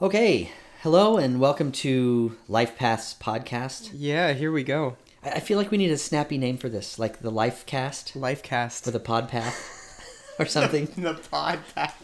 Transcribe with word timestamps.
Okay, 0.00 0.50
hello 0.82 1.16
and 1.16 1.40
welcome 1.40 1.72
to 1.72 2.36
Life 2.46 2.76
Paths 2.76 3.14
podcast. 3.20 3.90
Yeah, 3.92 4.32
here 4.32 4.52
we 4.52 4.62
go. 4.62 4.96
I 5.24 5.30
I 5.30 5.40
feel 5.40 5.58
like 5.58 5.70
we 5.72 5.78
need 5.78 5.90
a 5.90 5.98
snappy 5.98 6.38
name 6.38 6.56
for 6.56 6.68
this, 6.68 6.98
like 6.98 7.20
the 7.20 7.30
Life 7.30 7.66
Cast 7.66 8.14
Lifecast. 8.14 8.84
for 8.84 8.90
the 8.92 9.00
Pod 9.00 9.28
Path 9.28 10.34
or 10.38 10.46
something. 10.46 10.86
the 10.96 11.14
podcast. 11.14 11.94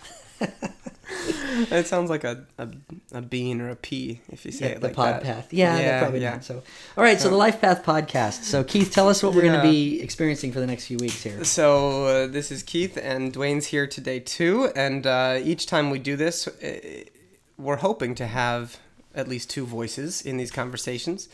it 1.71 1.87
sounds 1.87 2.11
like 2.11 2.25
a, 2.25 2.45
a 2.59 2.69
a 3.13 3.23
bean 3.23 3.61
or 3.61 3.71
a 3.71 3.77
pea 3.77 4.21
if 4.29 4.45
you 4.45 4.51
say 4.51 4.73
it 4.73 4.81
the 4.81 4.89
like 4.89 4.97
Pod 4.97 5.15
that. 5.15 5.23
Path. 5.23 5.53
Yeah, 5.53 5.77
yeah, 5.77 5.83
yeah 5.83 6.01
probably 6.01 6.21
yeah. 6.21 6.31
not. 6.33 6.45
So, 6.45 6.65
all 6.97 7.05
right, 7.05 7.21
so 7.21 7.29
the 7.31 7.37
Life 7.37 7.61
Path 7.61 7.85
podcast. 7.85 8.43
So, 8.43 8.65
Keith, 8.65 8.91
tell 8.93 9.09
us 9.09 9.23
what 9.23 9.35
we're 9.37 9.43
going 9.43 9.55
Yeah. 9.55 9.63
to 9.63 9.69
be 9.71 10.01
experiencing 10.03 10.51
for 10.51 10.59
the 10.59 10.67
next 10.67 10.87
few 10.87 10.99
weeks 10.99 11.23
here. 11.23 11.45
So 11.45 12.07
uh, 12.07 12.27
this 12.27 12.51
is 12.51 12.65
Keith 12.65 12.99
and 13.01 13.33
Dwayne's 13.33 13.67
here 13.67 13.87
today 13.87 14.19
too, 14.19 14.73
and 14.75 15.07
uh, 15.07 15.39
each 15.41 15.67
time 15.67 15.91
we 15.91 16.01
do 16.01 16.17
this, 16.17 16.49
uh, 16.49 17.05
we're 17.59 17.77
hoping 17.77 18.15
to 18.17 18.27
have 18.27 18.79
at 19.15 19.29
least 19.29 19.51
two 19.51 19.65
voices 19.65 20.23
in 20.23 20.37
these 20.37 20.51
conversations. 20.51 21.29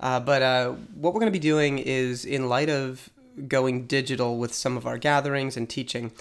Uh, 0.00 0.20
but 0.20 0.42
uh, 0.42 0.70
what 0.94 1.14
we're 1.14 1.20
going 1.20 1.32
to 1.32 1.38
be 1.38 1.38
doing 1.38 1.78
is, 1.78 2.24
in 2.24 2.48
light 2.48 2.68
of 2.68 3.08
going 3.48 3.86
digital 3.86 4.38
with 4.38 4.52
some 4.52 4.76
of 4.76 4.86
our 4.86 4.98
gatherings 4.98 5.56
and 5.56 5.68
teaching, 5.68 6.12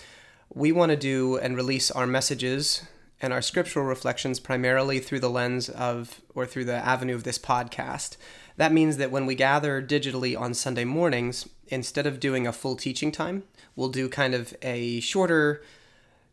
we 0.54 0.72
want 0.72 0.92
to 0.92 0.96
do 0.96 1.38
and 1.38 1.56
release 1.56 1.92
our 1.92 2.08
messages 2.08 2.84
and 3.22 3.34
our 3.34 3.42
scriptural 3.42 3.86
reflections 3.86 4.40
primarily 4.40 5.00
through 5.00 5.20
the 5.20 5.30
lens 5.30 5.70
of 5.70 6.22
or 6.36 6.46
through 6.46 6.66
the 6.66 6.76
avenue 6.76 7.16
of 7.16 7.24
this 7.24 7.40
podcast. 7.40 8.18
That 8.58 8.72
means 8.72 8.98
that 8.98 9.12
when 9.12 9.26
we 9.26 9.36
gather 9.36 9.82
digitally 9.82 10.40
on 10.40 10.54
Sunday 10.54 10.86
mornings, 10.86 11.50
instead 11.70 12.06
of 12.06 12.20
doing 12.20 12.46
a 12.46 12.54
full 12.54 12.76
teaching 12.76 13.12
time, 13.12 13.44
we'll 13.76 13.90
do 13.90 14.08
kind 14.08 14.36
of 14.36 14.54
a 14.62 15.00
shorter 15.00 15.64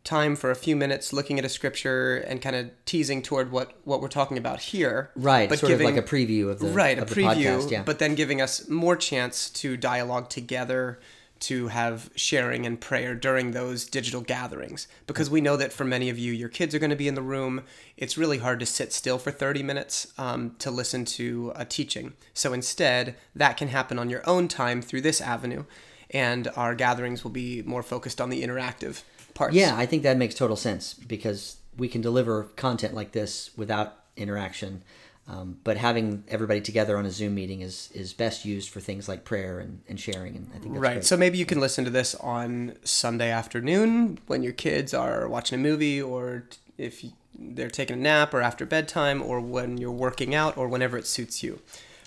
time 0.03 0.35
for 0.35 0.49
a 0.49 0.55
few 0.55 0.75
minutes 0.75 1.13
looking 1.13 1.37
at 1.37 1.45
a 1.45 1.49
scripture 1.49 2.17
and 2.17 2.41
kind 2.41 2.55
of 2.55 2.71
teasing 2.85 3.21
toward 3.21 3.51
what 3.51 3.73
what 3.83 4.01
we're 4.01 4.07
talking 4.07 4.37
about 4.37 4.59
here. 4.59 5.11
Right, 5.15 5.49
but 5.49 5.59
sort 5.59 5.71
giving, 5.71 5.87
of 5.87 5.95
like 5.95 6.03
a 6.03 6.07
preview 6.07 6.49
of 6.49 6.59
the 6.59 6.67
right 6.67 6.97
a 6.97 7.03
of 7.03 7.09
the 7.09 7.15
preview, 7.15 7.57
podcast. 7.57 7.71
Yeah, 7.71 7.83
but 7.83 7.99
then 7.99 8.15
giving 8.15 8.41
us 8.41 8.67
more 8.67 8.95
chance 8.95 9.49
to 9.51 9.77
dialogue 9.77 10.29
together 10.29 10.99
to 11.41 11.69
have 11.69 12.11
sharing 12.15 12.67
and 12.67 12.79
prayer 12.79 13.15
during 13.15 13.51
those 13.51 13.85
digital 13.85 14.21
gatherings 14.21 14.87
because 15.07 15.29
we 15.29 15.41
know 15.41 15.57
that 15.57 15.73
for 15.73 15.83
many 15.83 16.07
of 16.07 16.17
you 16.17 16.31
your 16.31 16.49
kids 16.49 16.75
are 16.75 16.79
going 16.79 16.91
to 16.91 16.95
be 16.95 17.07
in 17.07 17.15
the 17.15 17.21
room 17.21 17.63
it's 17.97 18.17
really 18.17 18.37
hard 18.37 18.59
to 18.59 18.65
sit 18.65 18.93
still 18.93 19.17
for 19.17 19.31
30 19.31 19.63
minutes 19.63 20.13
um, 20.19 20.55
to 20.59 20.69
listen 20.69 21.03
to 21.03 21.51
a 21.55 21.65
teaching 21.65 22.13
so 22.35 22.53
instead 22.53 23.15
that 23.35 23.57
can 23.57 23.69
happen 23.69 23.97
on 23.97 24.07
your 24.07 24.21
own 24.29 24.47
time 24.47 24.83
through 24.83 25.01
this 25.01 25.19
avenue 25.19 25.63
and 26.11 26.47
our 26.55 26.75
gatherings 26.75 27.23
will 27.23 27.31
be 27.31 27.63
more 27.63 27.83
focused 27.83 28.21
on 28.21 28.29
the 28.29 28.43
interactive 28.43 29.01
parts 29.41 29.55
yeah, 29.55 29.75
I 29.83 29.85
think 29.85 30.03
that 30.03 30.17
makes 30.17 30.35
total 30.35 30.55
sense 30.55 30.93
because 30.93 31.57
we 31.77 31.87
can 31.87 32.01
deliver 32.01 32.43
content 32.55 32.93
like 32.93 33.11
this 33.11 33.51
without 33.57 33.89
interaction. 34.15 34.83
Um, 35.27 35.59
but 35.63 35.77
having 35.77 36.23
everybody 36.27 36.61
together 36.61 36.97
on 36.97 37.05
a 37.05 37.11
Zoom 37.11 37.35
meeting 37.35 37.61
is 37.61 37.89
is 37.93 38.11
best 38.13 38.43
used 38.43 38.69
for 38.69 38.79
things 38.81 39.07
like 39.07 39.23
prayer 39.23 39.59
and, 39.59 39.81
and 39.87 39.97
sharing, 39.99 40.35
and 40.35 40.47
I 40.55 40.57
think 40.59 40.73
that's 40.73 40.81
Right. 40.81 40.93
great. 40.93 41.05
So 41.05 41.15
maybe 41.15 41.37
you 41.37 41.45
can 41.45 41.59
listen 41.59 41.85
to 41.85 41.91
this 41.91 42.15
on 42.15 42.75
Sunday 42.83 43.29
afternoon 43.31 44.17
when 44.27 44.41
your 44.43 44.53
kids 44.53 44.93
are 44.93 45.27
watching 45.29 45.59
a 45.59 45.61
movie 45.69 46.01
or 46.01 46.43
if 46.77 47.03
they're 47.37 47.69
taking 47.69 47.97
a 47.97 47.99
nap 47.99 48.33
or 48.33 48.41
after 48.41 48.65
bedtime 48.65 49.21
or 49.21 49.39
when 49.39 49.77
you're 49.77 49.91
working 50.07 50.33
out 50.35 50.57
or 50.57 50.67
whenever 50.67 50.97
it 50.97 51.07
suits 51.07 51.41
you. 51.43 51.61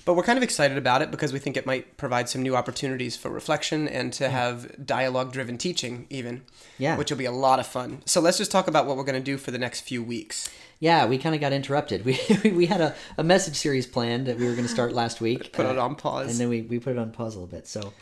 But 0.05 0.15
we're 0.15 0.23
kind 0.23 0.37
of 0.37 0.43
excited 0.43 0.77
about 0.77 1.01
it 1.01 1.11
because 1.11 1.33
we 1.33 1.39
think 1.39 1.57
it 1.57 1.65
might 1.65 1.97
provide 1.97 2.29
some 2.29 2.43
new 2.43 2.55
opportunities 2.55 3.17
for 3.17 3.31
reflection 3.31 3.89
and 3.89 4.13
to 4.15 4.29
have 4.29 4.87
dialogue 4.87 5.33
driven 5.33 5.57
teaching, 5.57 6.07
even. 6.11 6.43
Yeah. 6.79 6.97
Which 6.97 7.11
will 7.11 7.17
be 7.17 7.25
a 7.25 7.33
lot 7.33 7.59
of 7.59 7.67
fun. 7.67 8.03
So 8.05 8.21
let's 8.21 8.37
just 8.37 8.51
talk 8.51 8.69
about 8.69 8.87
what 8.87 8.97
we're 8.97 9.05
going 9.05 9.21
to 9.21 9.25
do 9.25 9.39
for 9.39 9.51
the 9.51 9.59
next 9.59 9.81
few 9.81 10.03
weeks. 10.03 10.51
Yeah, 10.79 11.07
we 11.07 11.17
kind 11.17 11.35
of 11.35 11.41
got 11.41 11.53
interrupted. 11.53 12.05
We 12.45 12.51
we 12.51 12.67
had 12.67 12.81
a, 12.81 12.95
a 13.17 13.25
message 13.25 13.57
series 13.57 13.87
planned 13.87 14.27
that 14.27 14.37
we 14.37 14.45
were 14.45 14.53
going 14.53 14.67
to 14.67 14.73
start 14.73 14.93
last 14.93 15.21
week. 15.21 15.53
Put 15.53 15.67
it 15.67 15.79
uh, 15.79 15.85
on 15.85 15.95
pause. 15.95 16.31
And 16.31 16.41
then 16.41 16.49
we, 16.49 16.63
we 16.63 16.79
put 16.79 16.93
it 16.93 16.99
on 16.99 17.11
pause 17.11 17.35
a 17.35 17.39
little 17.39 17.55
bit. 17.55 17.67
So, 17.67 17.95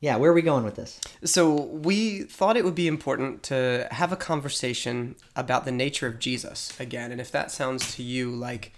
yeah, 0.00 0.16
where 0.16 0.30
are 0.30 0.34
we 0.34 0.42
going 0.42 0.64
with 0.64 0.74
this? 0.74 1.00
So 1.24 1.54
we 1.54 2.24
thought 2.24 2.56
it 2.56 2.64
would 2.64 2.74
be 2.74 2.86
important 2.86 3.42
to 3.44 3.88
have 3.90 4.12
a 4.12 4.16
conversation 4.16 5.16
about 5.34 5.64
the 5.64 5.72
nature 5.72 6.06
of 6.06 6.18
Jesus 6.18 6.78
again, 6.78 7.10
and 7.10 7.20
if 7.20 7.32
that 7.32 7.50
sounds 7.50 7.94
to 7.94 8.02
you 8.02 8.30
like 8.30 8.72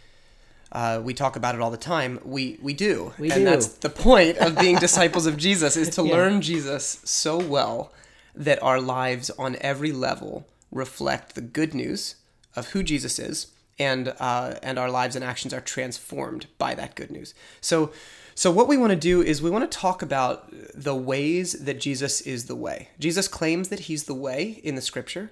uh, 0.72 1.00
we 1.03 1.12
talk 1.14 1.36
about 1.36 1.54
it 1.54 1.60
all 1.60 1.70
the 1.70 1.76
time, 1.76 2.20
we 2.25 2.58
we 2.62 2.72
do, 2.72 3.12
We 3.19 3.31
and 3.31 3.41
do. 3.41 3.44
that's 3.44 3.66
the 3.69 3.91
point 3.91 4.38
of 4.38 4.58
being 4.58 4.76
disciples 4.88 5.26
of 5.26 5.36
Jesus 5.36 5.76
is 5.76 5.88
to 5.97 6.03
Yeah. 6.04 6.14
learn 6.14 6.41
Jesus 6.42 7.00
so 7.04 7.38
well 7.38 7.92
that 8.34 8.62
our 8.62 8.80
lives 8.80 9.30
on 9.30 9.56
every 9.60 9.92
level 9.92 10.47
reflect 10.70 11.34
the 11.34 11.41
good 11.41 11.75
news 11.75 12.14
of 12.54 12.69
who 12.69 12.82
Jesus 12.82 13.19
is, 13.19 13.48
and 13.78 14.14
uh, 14.20 14.54
and 14.62 14.78
our 14.78 14.91
lives 14.91 15.16
and 15.16 15.25
actions 15.25 15.53
are 15.53 15.60
transformed 15.60 16.47
by 16.59 16.75
that 16.75 16.94
good 16.94 17.10
news. 17.10 17.34
So. 17.60 17.92
So 18.36 18.50
what 18.50 18.69
we 18.69 18.78
want 18.78 18.91
to 18.91 18.97
do 18.97 19.20
is 19.20 19.42
we 19.42 19.50
want 19.50 19.70
to 19.70 19.78
talk 19.78 20.00
about 20.00 20.50
the 20.75 20.94
ways 20.94 21.53
that 21.64 21.78
Jesus 21.78 22.22
is 22.22 22.47
the 22.47 22.56
way. 22.56 22.88
Jesus 22.98 23.28
claims 23.28 23.69
that 23.69 23.80
he's 23.80 24.04
the 24.04 24.14
way 24.14 24.60
in 24.64 24.76
the 24.76 24.80
scripture, 24.80 25.30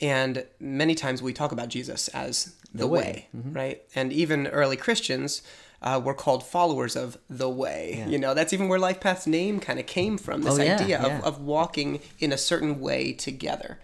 and 0.00 0.44
many 0.60 0.94
times 0.94 1.22
we 1.22 1.32
talk 1.32 1.52
about 1.52 1.68
Jesus 1.68 2.08
as 2.08 2.54
the, 2.72 2.86
way. 2.86 3.00
way, 3.00 3.28
right? 3.52 3.82
And 3.94 4.12
even 4.12 4.46
early 4.48 4.76
Christians 4.76 5.42
uh, 5.82 6.00
were 6.04 6.14
called 6.14 6.44
followers 6.44 6.96
of 6.96 7.18
the 7.30 7.48
way. 7.48 8.04
You 8.08 8.18
know, 8.18 8.34
that's 8.34 8.52
even 8.52 8.68
where 8.68 8.78
Life 8.78 9.00
Path's 9.00 9.26
name 9.26 9.58
kind 9.60 9.78
of 9.78 9.86
came 9.86 10.18
from. 10.18 10.42
This 10.42 10.58
Oh, 10.58 10.62
yeah, 10.62 10.74
idea 10.74 11.00
yeah. 11.02 11.18
of, 11.18 11.24
of 11.24 11.40
walking 11.40 12.00
in 12.18 12.32
a 12.32 12.38
certain 12.38 12.80
way 12.80 13.12
together, 13.12 13.78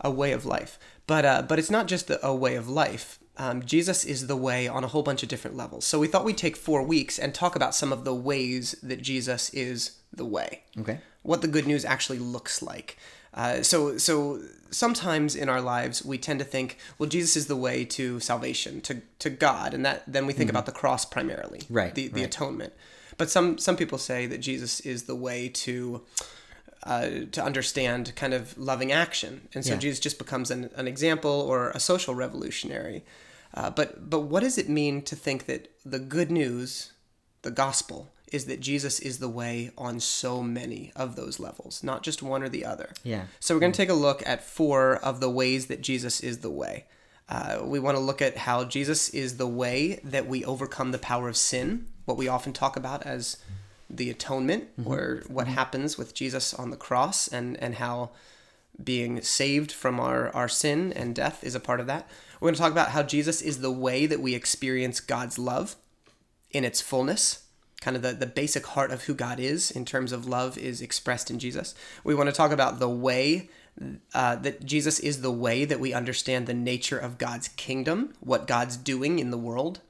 a 0.00 0.10
way 0.10 0.32
of 0.32 0.44
life. 0.46 0.78
But 1.06 1.24
uh, 1.24 1.42
but 1.42 1.58
it's 1.58 1.70
not 1.70 1.86
just 1.88 2.08
a, 2.10 2.24
a 2.26 2.34
way 2.34 2.54
of 2.54 2.68
life. 2.68 3.18
Um, 3.36 3.62
Jesus 3.64 4.04
is 4.04 4.26
the 4.26 4.36
way 4.36 4.68
on 4.68 4.84
a 4.84 4.86
whole 4.86 5.02
bunch 5.02 5.22
of 5.22 5.28
different 5.28 5.56
levels. 5.56 5.84
So 5.86 5.98
we 5.98 6.06
thought 6.08 6.24
we'd 6.24 6.36
take 6.36 6.56
four 6.56 6.82
weeks 6.82 7.18
and 7.18 7.34
talk 7.34 7.56
about 7.56 7.74
some 7.74 7.92
of 7.92 8.04
the 8.04 8.14
ways 8.14 8.76
that 8.82 9.00
Jesus 9.02 9.50
is 9.54 9.92
the 10.12 10.26
way 10.26 10.62
Okay. 10.78 10.98
what 11.22 11.40
the 11.40 11.48
good 11.48 11.66
news 11.66 11.84
actually 11.84 12.18
looks 12.18 12.60
like. 12.62 12.96
Uh, 13.32 13.62
so, 13.62 13.96
so 13.98 14.40
sometimes 14.70 15.36
in 15.36 15.48
our 15.48 15.60
lives 15.60 16.04
we 16.04 16.18
tend 16.18 16.38
to 16.40 16.44
think, 16.44 16.76
well, 16.98 17.08
Jesus 17.08 17.36
is 17.36 17.46
the 17.46 17.56
way 17.56 17.84
to 17.84 18.20
salvation, 18.20 18.80
to 18.82 19.02
to 19.20 19.30
God, 19.30 19.74
and 19.74 19.84
that 19.84 20.02
then 20.06 20.26
we 20.26 20.32
think 20.32 20.50
about 20.50 20.66
the 20.66 20.72
cross 20.72 21.04
primarily, 21.04 21.60
Mm-hmm. 21.60 21.74
Right, 21.74 21.94
The 21.94 22.08
the 22.08 22.20
right. 22.20 22.26
atonement. 22.34 22.72
But 23.18 23.30
some 23.30 23.58
some 23.58 23.76
people 23.76 23.98
say 23.98 24.26
that 24.26 24.38
Jesus 24.38 24.80
is 24.80 25.04
the 25.04 25.14
way 25.14 25.48
to 25.48 26.02
uh, 26.84 27.08
to 27.32 27.44
understand 27.44 28.12
kind 28.16 28.32
of 28.34 28.56
loving 28.58 28.90
action, 28.90 29.48
and 29.54 29.64
so 29.64 29.72
Yeah. 29.74 29.78
Jesus 29.80 30.00
just 30.00 30.18
becomes 30.18 30.50
an, 30.50 30.70
an 30.74 30.88
example 30.88 31.30
or 31.30 31.70
a 31.70 31.80
social 31.80 32.14
revolutionary. 32.14 33.04
Uh, 33.54 33.70
but 33.70 34.08
but 34.10 34.20
what 34.20 34.42
does 34.42 34.56
it 34.58 34.68
mean 34.68 35.02
to 35.02 35.14
think 35.16 35.44
that 35.46 35.68
the 35.84 35.98
good 35.98 36.30
news, 36.30 36.92
the 37.42 37.50
gospel, 37.50 38.10
is 38.30 38.46
that 38.46 38.60
Jesus 38.60 39.00
is 39.00 39.18
the 39.18 39.28
way 39.28 39.70
on 39.76 40.00
so 40.00 40.42
many 40.42 40.92
of 40.94 41.16
those 41.16 41.40
levels, 41.40 41.82
not 41.82 42.02
just 42.02 42.22
one 42.22 42.42
or 42.42 42.48
the 42.48 42.64
other. 42.64 42.92
Yeah. 43.02 43.24
So 43.40 43.54
we're 43.54 43.60
going 43.60 43.72
to 43.72 43.76
take 43.76 43.88
a 43.88 43.94
look 43.94 44.22
at 44.26 44.42
four 44.42 44.96
of 44.96 45.20
the 45.20 45.30
ways 45.30 45.66
that 45.66 45.80
Jesus 45.80 46.20
is 46.20 46.38
the 46.38 46.50
way. 46.50 46.86
Uh, 47.28 47.60
we 47.62 47.78
want 47.78 47.96
to 47.96 48.02
look 48.02 48.20
at 48.20 48.38
how 48.38 48.64
Jesus 48.64 49.08
is 49.10 49.36
the 49.36 49.46
way 49.46 50.00
that 50.02 50.26
we 50.26 50.44
overcome 50.44 50.90
the 50.90 50.98
power 50.98 51.28
of 51.28 51.36
sin, 51.36 51.86
what 52.04 52.16
we 52.16 52.28
often 52.28 52.52
talk 52.52 52.76
about 52.76 53.06
as 53.06 53.36
the 53.88 54.10
atonement, 54.10 54.68
or 54.84 55.22
what 55.28 55.46
happens 55.46 55.98
with 55.98 56.14
Jesus 56.14 56.54
on 56.54 56.70
the 56.70 56.76
cross, 56.76 57.28
and, 57.28 57.56
and 57.62 57.76
how 57.76 58.10
being 58.82 59.20
saved 59.20 59.70
from 59.70 60.00
our, 60.00 60.34
our 60.34 60.48
sin 60.48 60.92
and 60.92 61.14
death 61.14 61.44
is 61.44 61.54
a 61.54 61.60
part 61.60 61.80
of 61.80 61.86
that. 61.86 62.08
We're 62.40 62.46
going 62.46 62.54
to 62.54 62.60
talk 62.60 62.72
about 62.72 62.90
how 62.90 63.02
Jesus 63.02 63.42
is 63.42 63.60
the 63.60 63.70
way 63.70 64.06
that 64.06 64.20
we 64.20 64.34
experience 64.34 65.00
God's 65.00 65.38
love 65.38 65.76
in 66.50 66.64
its 66.64 66.80
fullness. 66.80 67.44
Kind 67.80 67.96
of 67.96 68.02
the, 68.02 68.12
the 68.12 68.26
basic 68.26 68.66
heart 68.66 68.90
of 68.90 69.04
who 69.04 69.14
God 69.14 69.40
is 69.40 69.70
in 69.70 69.84
terms 69.84 70.12
of 70.12 70.26
love 70.26 70.58
is 70.58 70.82
expressed 70.82 71.30
in 71.30 71.38
Jesus. 71.38 71.74
We 72.04 72.14
want 72.14 72.28
to 72.28 72.34
talk 72.34 72.52
about 72.52 72.78
the 72.78 72.88
way 72.88 73.48
uh, 74.14 74.36
that 74.36 74.64
Jesus 74.64 74.98
is 74.98 75.22
the 75.22 75.30
way 75.32 75.64
that 75.64 75.80
we 75.80 75.94
understand 75.94 76.46
the 76.46 76.54
nature 76.54 76.98
of 76.98 77.18
God's 77.18 77.48
kingdom, 77.48 78.14
what 78.20 78.46
God's 78.46 78.76
doing 78.76 79.18
in 79.18 79.30
the 79.30 79.38
world. 79.38 79.80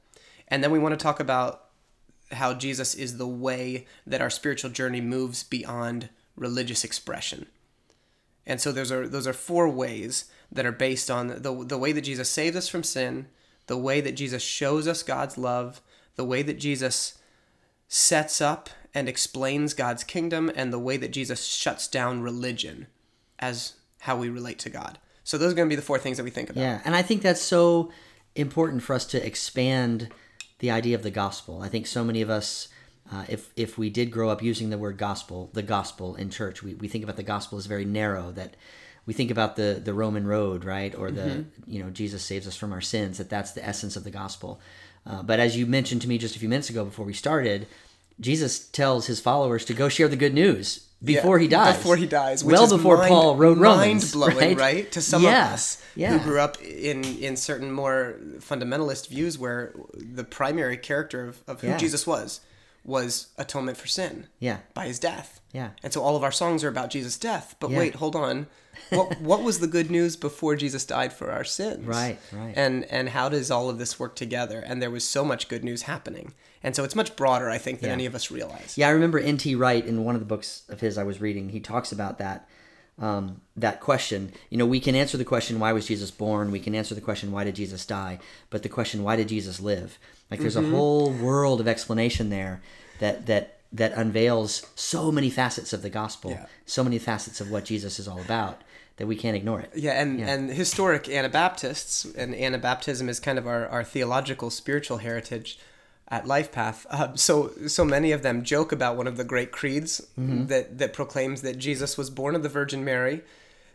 And 0.47 0.63
then 0.63 0.71
we 0.71 0.79
want 0.79 0.97
to 0.97 1.03
talk 1.03 1.19
about 1.19 1.65
how 2.31 2.53
Jesus 2.53 2.95
is 2.95 3.17
the 3.17 3.27
way 3.27 3.87
that 4.07 4.21
our 4.21 4.29
spiritual 4.29 4.71
journey 4.71 5.01
moves 5.01 5.43
beyond 5.43 6.09
religious 6.35 6.83
expression. 6.83 7.47
And 8.45 8.61
so 8.61 8.71
those 8.71 8.91
are 8.91 9.07
those 9.07 9.27
are 9.27 9.33
four 9.33 9.69
ways 9.69 10.25
that 10.51 10.65
are 10.65 10.71
based 10.71 11.11
on 11.11 11.27
the 11.27 11.63
the 11.65 11.77
way 11.77 11.91
that 11.91 12.01
Jesus 12.01 12.29
saves 12.29 12.55
us 12.55 12.67
from 12.67 12.83
sin, 12.83 13.27
the 13.67 13.77
way 13.77 14.01
that 14.01 14.13
Jesus 14.13 14.41
shows 14.41 14.87
us 14.87 15.03
God's 15.03 15.37
love, 15.37 15.81
the 16.15 16.25
way 16.25 16.41
that 16.41 16.59
Jesus 16.59 17.17
sets 17.93 18.39
up 18.39 18.69
and 18.93 19.09
explains 19.09 19.73
God's 19.73 20.05
kingdom, 20.05 20.49
and 20.55 20.71
the 20.71 20.79
way 20.79 20.95
that 20.95 21.11
Jesus 21.11 21.45
shuts 21.45 21.89
down 21.89 22.21
religion 22.21 22.87
as 23.37 23.73
how 23.99 24.15
we 24.15 24.29
relate 24.29 24.59
to 24.59 24.69
God. 24.69 24.97
So 25.25 25.37
those 25.37 25.51
are 25.51 25.55
going 25.55 25.67
to 25.67 25.71
be 25.71 25.75
the 25.75 25.81
four 25.81 25.99
things 25.99 26.15
that 26.15 26.23
we 26.23 26.29
think 26.29 26.49
about. 26.49 26.61
Yeah, 26.61 26.81
and 26.85 26.95
I 26.95 27.01
think 27.01 27.21
that's 27.21 27.41
so 27.41 27.91
important 28.33 28.81
for 28.81 28.93
us 28.93 29.05
to 29.07 29.25
expand 29.25 30.07
the 30.59 30.71
idea 30.71 30.95
of 30.95 31.03
the 31.03 31.11
gospel. 31.11 31.61
I 31.61 31.67
think 31.67 31.85
so 31.85 32.05
many 32.05 32.21
of 32.21 32.29
us, 32.29 32.69
uh, 33.11 33.25
if 33.27 33.51
if 33.57 33.77
we 33.77 33.89
did 33.89 34.09
grow 34.09 34.29
up 34.29 34.41
using 34.41 34.69
the 34.69 34.77
word 34.77 34.97
gospel, 34.97 35.49
the 35.51 35.61
gospel 35.61 36.15
in 36.15 36.29
church, 36.29 36.63
we, 36.63 36.75
we 36.75 36.87
think 36.87 37.03
about 37.03 37.17
the 37.17 37.23
gospel 37.23 37.57
as 37.57 37.65
very 37.65 37.85
narrow. 37.85 38.31
That 38.31 38.55
we 39.05 39.13
think 39.13 39.31
about 39.31 39.57
the 39.57 39.81
the 39.83 39.93
Roman 39.93 40.25
road, 40.25 40.63
right, 40.63 40.95
or 40.95 41.11
the 41.11 41.45
you 41.67 41.83
know 41.83 41.89
Jesus 41.89 42.23
saves 42.23 42.47
us 42.47 42.55
from 42.55 42.71
our 42.71 42.81
sins. 42.81 43.17
That 43.17 43.29
that's 43.29 43.51
the 43.51 43.65
essence 43.65 43.97
of 43.97 44.05
the 44.05 44.11
gospel. 44.11 44.61
Uh, 45.05 45.23
but 45.23 45.39
as 45.39 45.57
you 45.57 45.65
mentioned 45.65 46.01
to 46.03 46.07
me 46.07 46.17
just 46.17 46.35
a 46.35 46.39
few 46.39 46.49
minutes 46.49 46.69
ago 46.69 46.85
before 46.85 47.05
we 47.05 47.13
started, 47.13 47.67
Jesus 48.19 48.67
tells 48.67 49.07
his 49.07 49.19
followers 49.19 49.65
to 49.65 49.73
go 49.73 49.89
share 49.89 50.07
the 50.07 50.15
good 50.15 50.33
news 50.33 50.87
before 51.03 51.39
Yeah, 51.39 51.41
he 51.43 51.47
dies. 51.47 51.77
Before 51.77 51.95
he 51.97 52.05
dies, 52.05 52.43
well 52.43 52.69
before 52.69 52.97
mind- 52.97 53.09
Paul 53.09 53.35
wrote 53.35 53.57
Romans, 53.57 54.15
mind-blowing, 54.15 54.49
right? 54.49 54.57
right? 54.57 54.91
To 54.91 55.01
some 55.01 55.23
Yeah, 55.23 55.47
of 55.47 55.53
us 55.53 55.83
yeah. 55.95 56.15
who 56.17 56.19
grew 56.19 56.39
up 56.39 56.61
in 56.61 57.03
in 57.03 57.35
certain 57.35 57.71
more 57.71 58.17
fundamentalist 58.39 59.07
views, 59.09 59.39
where 59.39 59.73
the 59.95 60.23
primary 60.23 60.77
character 60.77 61.27
of, 61.29 61.41
of 61.47 61.61
who. 61.61 61.75
Jesus 61.77 62.05
was 62.05 62.41
was 62.85 63.27
atonement 63.37 63.77
for 63.77 63.87
sin. 63.87 64.27
Yeah. 64.39 64.57
by 64.73 64.85
his 64.87 64.99
death. 64.99 65.39
Yeah. 65.53 65.71
and 65.83 65.91
so 65.93 66.01
all 66.01 66.15
of 66.15 66.23
our 66.23 66.31
songs 66.31 66.63
are 66.63 66.69
about 66.69 66.89
Jesus' 66.91 67.17
death. 67.17 67.55
But 67.59 67.71
wait, 67.71 67.95
hold 67.95 68.15
on. 68.15 68.47
What 68.91 69.19
what 69.21 69.41
was 69.43 69.59
the 69.59 69.67
good 69.67 69.89
news 69.89 70.15
before 70.15 70.55
Jesus 70.55 70.85
died 70.85 71.13
for 71.13 71.31
our 71.31 71.43
sins? 71.43 71.85
Right, 71.85 72.17
right. 72.31 72.53
And 72.55 72.85
and 72.85 73.09
how 73.09 73.29
does 73.29 73.49
all 73.49 73.69
of 73.69 73.77
this 73.79 73.99
work 73.99 74.15
together? 74.15 74.59
And 74.59 74.81
there 74.81 74.91
was 74.91 75.03
so 75.03 75.23
much 75.25 75.47
good 75.47 75.63
news 75.63 75.83
happening. 75.83 76.33
And 76.63 76.75
so 76.75 76.83
it's 76.83 76.95
much 76.95 77.15
broader, 77.15 77.49
I 77.49 77.57
think, 77.57 77.79
than 77.79 77.87
Yeah. 77.89 77.93
any 77.93 78.05
of 78.05 78.13
us 78.13 78.29
realize. 78.29 78.77
Yeah, 78.77 78.87
I 78.87 78.91
remember 78.91 79.17
N.T. 79.17 79.55
Wright 79.55 79.83
in 79.85 80.03
one 80.05 80.13
of 80.15 80.21
the 80.21 80.27
books 80.27 80.61
of 80.69 80.79
his 80.81 80.97
I 80.97 81.03
was 81.03 81.19
reading. 81.19 81.49
He 81.49 81.59
talks 81.59 81.91
about 81.91 82.19
that 82.19 82.47
um, 82.99 83.41
that 83.55 83.79
question. 83.79 84.31
You 84.49 84.57
know, 84.57 84.65
we 84.65 84.79
can 84.79 84.93
answer 84.95 85.17
the 85.17 85.25
question, 85.25 85.59
"Why 85.59 85.71
was 85.73 85.87
Jesus 85.87 86.11
born?" 86.11 86.51
We 86.51 86.59
can 86.59 86.75
answer 86.75 86.93
the 86.93 87.01
question, 87.01 87.31
"Why 87.31 87.43
did 87.45 87.55
Jesus 87.55 87.85
die?" 87.85 88.19
But 88.49 88.61
the 88.63 88.69
question, 88.69 89.01
"Why 89.03 89.15
did 89.15 89.29
Jesus 89.29 89.59
live?" 89.59 89.97
Like, 90.29 90.39
there's 90.41 90.55
Mm-hmm. 90.55 90.73
a 90.73 90.77
whole 90.77 91.11
world 91.11 91.59
of 91.61 91.67
explanation 91.67 92.29
there 92.29 92.61
that 92.99 93.25
that 93.25 93.57
that 93.73 93.93
unveils 93.93 94.65
so 94.75 95.11
many 95.11 95.29
facets 95.29 95.71
of 95.71 95.81
the 95.81 95.89
gospel, 95.89 96.31
Yeah. 96.31 96.45
so 96.65 96.83
many 96.83 96.99
facets 96.99 97.39
of 97.41 97.49
what 97.49 97.63
Jesus 97.65 97.99
is 97.99 98.07
all 98.07 98.19
about 98.19 98.61
that 99.01 99.07
we 99.07 99.15
can't 99.15 99.35
ignore 99.35 99.59
it. 99.59 99.71
Yeah, 99.75 99.99
and, 99.99 100.21
and 100.21 100.51
historic 100.51 101.09
Anabaptists, 101.09 102.05
and 102.15 102.35
Anabaptism 102.35 103.09
is 103.09 103.19
kind 103.19 103.39
of 103.39 103.47
our, 103.47 103.67
our 103.67 103.83
theological 103.83 104.51
spiritual 104.51 104.97
heritage 104.97 105.57
at 106.07 106.25
LifePath. 106.25 106.85
Uh, 106.91 107.15
so 107.15 107.51
so 107.67 107.83
many 107.83 108.11
of 108.11 108.21
them 108.21 108.43
joke 108.43 108.71
about 108.71 108.95
one 108.97 109.07
of 109.07 109.17
the 109.17 109.23
great 109.23 109.51
creeds 109.51 110.01
Mm-hmm. 110.19 110.45
that, 110.47 110.77
that 110.77 110.93
proclaims 110.93 111.41
that 111.41 111.57
Jesus 111.57 111.97
was 111.97 112.11
born 112.11 112.35
of 112.35 112.43
the 112.43 112.49
Virgin 112.49 112.85
Mary, 112.85 113.23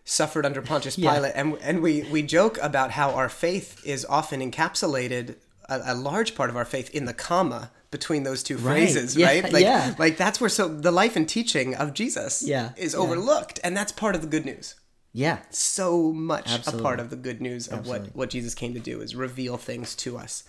suffered 0.05 0.46
under 0.46 0.62
Pontius 0.62 0.96
Yeah. 1.05 1.14
Pilate, 1.14 1.32
and 1.34 1.58
and 1.61 1.82
we, 1.82 2.02
we 2.05 2.22
joke 2.22 2.56
about 2.62 2.93
how 2.93 3.11
our 3.11 3.29
faith 3.29 3.84
is 3.84 4.05
often 4.08 4.38
encapsulated, 4.49 5.34
a, 5.69 5.81
a 5.87 5.94
large 5.96 6.37
part 6.37 6.50
of 6.50 6.56
our 6.56 6.64
faith, 6.64 6.88
in 6.94 7.06
the 7.06 7.14
comma 7.14 7.72
between 7.90 8.22
those 8.22 8.44
two 8.44 8.56
Right. 8.58 8.62
phrases, 8.75 9.17
Yeah, 9.17 9.26
right? 9.29 9.52
Like, 9.52 9.62
yeah. 9.64 9.94
like 9.99 10.17
that's 10.19 10.40
where 10.40 10.50
so 10.50 10.69
the 10.69 10.93
life 10.93 11.17
and 11.17 11.29
teaching 11.29 11.75
of 11.75 11.94
Jesus 11.94 12.43
Yeah, 12.46 12.70
is 12.76 12.93
yeah. 12.94 13.00
overlooked, 13.00 13.58
and 13.64 13.76
that's 13.76 13.90
part 13.93 14.14
of 14.14 14.20
the 14.20 14.29
good 14.29 14.44
news 14.44 14.75
Yeah, 15.16 15.38
so 15.48 16.12
much 16.12 16.50
Absolutely. 16.50 16.78
a 16.78 16.82
part 16.82 17.00
of 17.00 17.08
the 17.08 17.16
good 17.16 17.40
news 17.40 17.68
of 17.68 17.78
Absolutely. 17.78 18.08
what, 18.08 18.16
what 18.16 18.28
Jesus 18.28 18.54
came 18.54 18.74
to 18.74 18.80
do 18.80 19.00
is 19.00 19.16
reveal 19.16 19.56
things 19.56 19.94
to 19.94 20.18
us. 20.18 20.44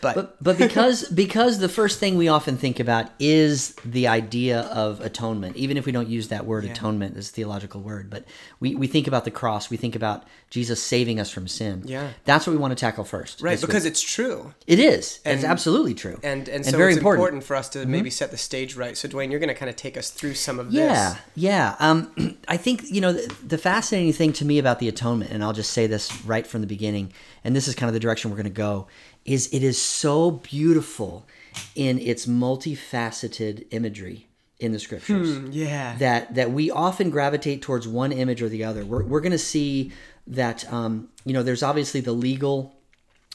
But, 0.00 0.14
But 0.14 0.42
but 0.42 0.58
because 0.58 1.08
because 1.24 1.58
the 1.58 1.68
first 1.68 1.98
thing 1.98 2.16
we 2.16 2.28
often 2.28 2.56
think 2.56 2.78
about 2.80 3.10
is 3.18 3.74
the 3.84 4.08
idea 4.08 4.60
of 4.62 5.00
atonement, 5.00 5.56
even 5.56 5.76
if 5.76 5.86
we 5.86 5.92
don't 5.92 6.08
use 6.08 6.28
that 6.28 6.46
word 6.46 6.64
atonement 6.64 7.16
as 7.16 7.30
a 7.30 7.32
theological 7.32 7.80
word, 7.80 8.10
but 8.10 8.24
we, 8.60 8.74
we 8.74 8.86
think 8.86 9.06
about 9.06 9.24
the 9.24 9.30
cross, 9.30 9.70
we 9.70 9.76
think 9.76 9.96
about 9.96 10.24
Jesus 10.50 10.82
saving 10.82 11.18
us 11.18 11.30
from 11.30 11.48
sin. 11.48 11.82
Yeah. 11.84 12.10
That's 12.24 12.46
what 12.46 12.52
we 12.52 12.58
want 12.58 12.72
to 12.72 12.80
tackle 12.80 13.04
first. 13.04 13.40
right, 13.40 13.60
because 13.60 13.84
week. 13.84 13.90
it's 13.90 14.02
true. 14.02 14.54
it 14.66 14.78
is. 14.78 15.20
And, 15.24 15.34
it's 15.34 15.44
absolutely 15.44 15.94
true. 15.94 16.18
And 16.22 16.48
and 16.48 16.64
so 16.64 16.76
very 16.76 16.92
it's 16.92 16.98
important. 16.98 17.22
important. 17.22 17.42
Mm-hmm. 17.42 17.46
for 17.46 17.56
us 17.56 17.68
to 17.70 17.86
maybe 17.86 18.10
set 18.10 18.30
the 18.30 18.36
stage 18.36 18.76
right. 18.76 18.96
So 18.96 19.08
Dwayne, 19.08 19.30
you're 19.30 19.40
going 19.40 19.48
to 19.48 19.54
kind 19.54 19.70
of 19.70 19.76
take 19.76 19.96
us 19.96 20.10
through 20.10 20.34
some 20.34 20.58
of 20.58 20.70
Yeah, 20.70 20.86
this. 20.86 21.18
Yeah. 21.34 21.46
Yeah. 21.46 21.76
Um, 21.78 22.36
I 22.48 22.56
think 22.56 22.90
you 22.90 23.00
know 23.00 23.12
the, 23.12 23.34
the 23.46 23.58
fascinating 23.58 24.12
thing 24.12 24.32
to 24.34 24.44
me 24.44 24.58
about 24.58 24.78
the 24.78 24.88
atonement, 24.88 25.30
and 25.30 25.42
I'll 25.42 25.52
just 25.52 25.72
say 25.72 25.86
this 25.86 26.24
right 26.24 26.46
from 26.46 26.60
the 26.60 26.66
beginning, 26.66 27.12
and 27.44 27.54
this 27.54 27.68
is 27.68 27.74
kind 27.74 27.88
of 27.88 27.94
the 27.94 28.00
direction 28.00 28.30
we're 28.30 28.36
going 28.36 28.44
to 28.44 28.50
go, 28.50 28.88
is 29.26 29.48
it 29.52 29.62
is 29.62 29.80
so 29.80 30.30
beautiful 30.30 31.26
in 31.74 31.98
its 31.98 32.26
multifaceted 32.26 33.66
imagery 33.70 34.26
in 34.58 34.72
the 34.72 34.78
scriptures 34.78 35.38
Yeah. 35.50 35.96
that 35.98 36.34
that 36.34 36.50
we 36.50 36.70
often 36.70 37.10
gravitate 37.10 37.60
towards 37.62 37.86
one 37.86 38.12
image 38.12 38.40
or 38.42 38.48
the 38.48 38.64
other. 38.64 38.84
We're 38.84 39.04
we're 39.04 39.20
going 39.20 39.32
to 39.32 39.38
see 39.38 39.92
that 40.26 40.70
um, 40.72 41.08
you 41.24 41.32
know 41.34 41.42
there's 41.42 41.62
obviously 41.62 42.00
the 42.00 42.12
legal 42.12 42.74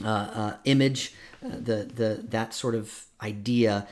uh, 0.03 0.07
uh, 0.07 0.53
image, 0.65 1.13
uh, 1.45 1.49
the 1.49 1.89
the 1.93 2.25
that 2.29 2.53
sort 2.53 2.73
of 2.75 3.05
idea 3.21 3.88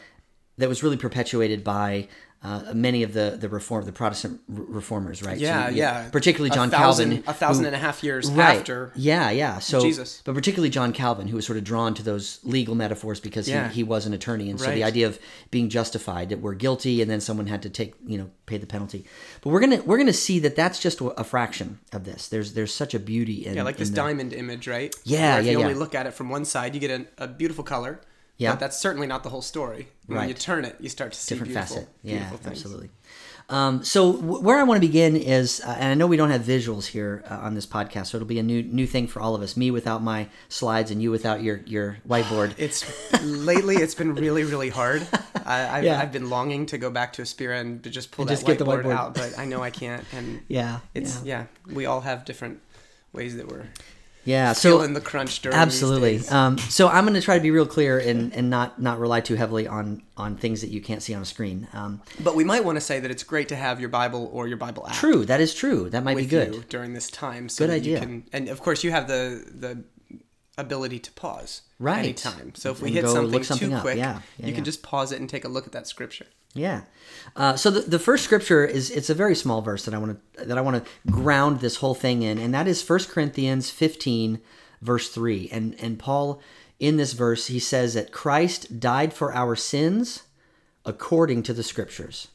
that 0.57 0.68
was 0.68 0.81
really 0.84 0.98
perpetuated 0.98 1.63
by 1.63 2.07
uh, 2.41 2.71
many 2.74 3.03
of 3.03 3.12
the 3.13 3.38
the 3.39 3.50
reform 3.50 3.83
the 3.86 3.91
Protestant 3.91 4.39
reformers, 4.47 5.21
right? 5.21 5.38
yeah, 5.38 5.68
So, 5.68 5.75
yeah. 5.75 6.09
particularly 6.09 6.50
A 6.51 6.53
John 6.56 6.69
thousand- 6.69 7.09
Calvin, 7.09 7.24
a 7.27 7.33
thousand 7.33 7.63
who- 7.63 7.68
and 7.68 7.75
a 7.75 7.80
half 7.80 8.01
years 8.01 8.31
right. 8.31 8.59
after. 8.59 8.94
Yeah, 8.95 9.30
yeah. 9.30 9.59
So 9.59 9.81
Jesus. 9.81 10.21
but 10.24 10.36
particularly 10.36 10.69
John 10.69 10.94
Calvin, 10.94 11.27
who 11.27 11.36
was 11.36 11.45
sort 11.45 11.57
of 11.57 11.65
drawn 11.65 11.94
to 11.95 12.03
those 12.03 12.39
legal 12.44 12.75
metaphors 12.75 13.19
because 13.19 13.50
Yeah. 13.50 13.68
he, 13.68 13.75
he 13.75 13.83
was 13.83 14.06
an 14.06 14.13
attorney, 14.13 14.50
and 14.50 14.57
so 14.59 14.71
the 14.71 14.86
idea 14.86 15.06
of 15.07 15.19
being 15.51 15.68
justified 15.69 16.30
that 16.30 16.39
we're 16.39 16.53
guilty, 16.53 17.01
and 17.01 17.12
then 17.12 17.19
someone 17.19 17.47
had 17.47 17.62
to 17.63 17.69
take 17.69 17.94
you 18.06 18.18
know 18.18 18.30
pay 18.45 18.57
the 18.57 18.65
penalty. 18.68 19.03
But 19.41 19.50
we're 19.50 19.59
gonna 19.59 19.81
we're 19.86 19.97
gonna 19.97 20.13
see 20.13 20.39
that 20.39 20.56
that's 20.56 20.80
just 20.80 21.01
a 21.01 21.24
fraction 21.25 21.80
of 21.91 22.06
this. 22.06 22.30
There's 22.30 22.53
there's 22.53 22.74
such 22.74 22.94
a 22.94 23.00
beauty 23.00 23.45
in 23.47 23.56
Yeah, 23.56 23.63
like 23.63 23.75
this 23.77 23.89
the- 23.89 23.95
diamond 23.97 24.31
image, 24.31 24.65
right? 24.65 24.95
Yeah, 25.03 25.33
Where 25.33 25.39
if 25.41 25.45
yeah, 25.45 25.51
you 25.51 25.59
only 25.62 25.74
look 25.74 25.94
at 25.94 26.06
it 26.07 26.13
from 26.13 26.30
one 26.30 26.45
side, 26.45 26.74
you 26.74 26.80
get 26.80 26.91
a, 26.91 27.06
a 27.25 27.27
beautiful 27.27 27.65
color. 27.65 28.00
Yeah. 28.39 28.53
But 28.53 28.62
that's 28.62 28.80
certainly 28.80 29.06
not 29.06 29.21
the 29.24 29.30
whole 29.30 29.41
story. 29.44 29.89
When 30.07 30.27
you 30.27 30.33
turn 30.33 30.65
it, 30.65 30.77
you 30.80 30.89
start 30.89 31.12
to 31.12 31.19
see 31.19 31.36
different 31.36 31.53
beautiful, 31.53 31.75
facet. 31.75 31.89
Yeah, 32.01 32.30
beautiful 32.30 32.50
absolutely. 32.50 32.89
Um, 33.50 33.83
so 33.83 34.13
w- 34.13 34.41
where 34.41 34.57
I 34.57 34.63
want 34.63 34.81
to 34.81 34.88
begin 34.88 35.15
is, 35.18 35.59
uh, 35.65 35.75
and 35.77 35.89
I 35.91 35.94
know 35.95 36.07
we 36.07 36.18
don't 36.18 36.30
have 36.30 36.41
visuals 36.44 36.86
here 36.86 37.24
uh, 37.30 37.33
on 37.41 37.53
this 37.56 37.65
podcast, 37.65 38.07
so 38.07 38.18
it'll 38.18 38.27
be 38.27 38.39
a 38.39 38.44
new 38.44 38.62
new 38.63 38.86
thing 38.88 39.07
for 39.07 39.21
all 39.21 39.36
of 39.36 39.41
us. 39.41 39.57
Me 39.57 39.71
without 39.71 40.01
my 40.03 40.27
slides, 40.50 40.89
and 40.91 41.01
you 41.01 41.12
without 41.12 41.41
your 41.44 41.57
your 41.65 41.97
whiteboard. 42.07 42.53
It's 42.57 42.86
lately 43.24 43.75
it's 43.75 43.95
been 43.95 44.15
really 44.15 44.44
really 44.45 44.69
hard. 44.69 45.06
I, 45.45 45.80
I've, 45.80 45.83
Yeah. 45.83 46.00
I've 46.00 46.12
been 46.12 46.30
longing 46.30 46.68
to 46.68 46.77
go 46.77 46.89
back 46.91 47.13
to 47.13 47.24
Aspira 47.24 47.59
and 47.59 47.83
to 47.83 47.89
just 47.89 48.12
pull 48.12 48.24
And 48.24 48.30
that 48.30 48.45
just 48.45 48.45
whiteboard, 48.45 48.83
whiteboard. 48.83 48.94
out, 48.95 49.15
but 49.15 49.38
I 49.38 49.45
know 49.45 49.62
I 49.63 49.71
can't. 49.71 50.06
And 50.13 50.41
yeah, 50.47 50.80
it's 50.94 51.24
yeah. 51.24 51.45
yeah. 51.68 51.74
we 51.75 51.88
all 51.88 52.01
have 52.01 52.24
different 52.25 52.62
ways 53.13 53.36
that 53.36 53.47
we're 53.47 53.65
yeah. 54.25 54.54
So 54.54 54.77
feeling 54.77 54.94
the 54.94 55.01
crunch 55.01 55.42
during 55.42 55.57
absolutely. 55.57 56.19
Um, 56.30 56.57
so 56.57 56.88
I'm 56.88 57.06
going 57.06 57.16
to 57.16 57.21
try 57.21 57.36
to 57.38 57.42
be 57.42 57.51
real 57.51 57.66
clear 57.66 58.00
and 58.00 58.33
and 58.33 58.50
not 58.50 58.81
not 58.81 59.00
rely 59.00 59.21
too 59.21 59.36
heavily 59.36 59.68
on 59.68 60.01
on 60.18 60.36
things 60.36 60.62
that 60.62 60.69
you 60.69 60.81
can't 60.81 61.01
see 61.01 61.13
on 61.13 61.21
a 61.21 61.25
screen. 61.25 61.68
Um, 61.74 62.01
But 62.19 62.36
we 62.36 62.44
might 62.44 62.63
want 62.66 62.75
to 62.75 62.81
say 62.81 63.00
that 63.00 63.10
it's 63.10 63.24
great 63.24 63.48
to 63.50 63.56
have 63.56 63.80
your 63.80 63.89
Bible 63.89 64.30
or 64.33 64.48
your 64.48 64.57
Bible 64.57 64.86
app 64.88 64.95
true, 64.95 65.25
that 65.25 65.39
is 65.42 65.54
true. 65.54 65.89
That 65.89 66.04
might 66.04 66.18
be 66.18 66.25
good. 66.25 66.54
you 66.56 66.63
during 66.69 66.94
this 66.94 67.10
time. 67.10 67.50
So 67.50 67.63
Good 67.66 67.71
that 67.71 67.75
idea. 67.77 68.00
You 68.00 68.06
can, 68.06 68.24
and 68.33 68.50
of 68.50 68.62
course, 68.62 68.83
you 68.83 68.92
have 68.92 69.07
the 69.07 69.44
the 69.54 69.83
ability 70.60 71.00
to 71.00 71.12
pause 71.14 71.62
Right. 71.80 72.00
anytime. 72.00 72.54
So 72.56 72.72
if 72.72 72.82
we 72.82 72.89
And 72.89 72.96
hit 72.98 73.08
something, 73.08 73.44
something 73.44 73.70
too 73.70 73.75
up. 73.75 73.82
quick, 73.82 73.98
Yeah, 73.98 74.22
yeah, 74.38 74.48
you 74.48 74.54
can 74.54 74.63
just 74.63 74.84
pause 74.84 75.12
it 75.12 75.20
and 75.20 75.30
take 75.30 75.46
a 75.46 75.48
look 75.50 75.66
at 75.66 75.72
that 75.72 75.88
scripture. 75.88 76.28
Yeah. 76.54 76.82
Uh, 77.36 77.56
so 77.56 77.70
the, 77.70 77.82
the 77.82 78.00
first 78.00 78.24
scripture 78.24 78.66
is 78.66 78.89
it's 78.89 79.10
a 79.10 79.13
very 79.13 79.36
small 79.36 79.62
verse 79.62 79.86
that 79.86 79.94
I 79.94 79.98
want 80.00 80.20
to 80.38 80.46
that 80.46 80.58
I 80.58 80.62
want 80.62 80.84
to 80.84 81.12
ground 81.12 81.60
this 81.62 81.78
whole 81.78 81.94
thing 81.94 82.22
in, 82.24 82.38
and 82.39 82.54
that 82.54 82.68
is 82.68 82.88
1 82.88 83.00
Corinthians 83.10 83.70
15, 83.70 84.39
verse 84.82 85.10
3. 85.10 85.50
And 85.51 85.75
and 85.80 86.00
Paul 86.00 86.42
in 86.80 86.98
this 86.98 87.13
verse 87.13 87.48
he 87.48 87.60
says 87.60 87.94
that 87.94 88.12
Christ 88.12 88.80
died 88.80 89.13
for 89.13 89.34
our 89.34 89.56
sins 89.56 90.24
according 90.86 91.44
to 91.44 91.54
the 91.54 91.62
scriptures. 91.63 92.30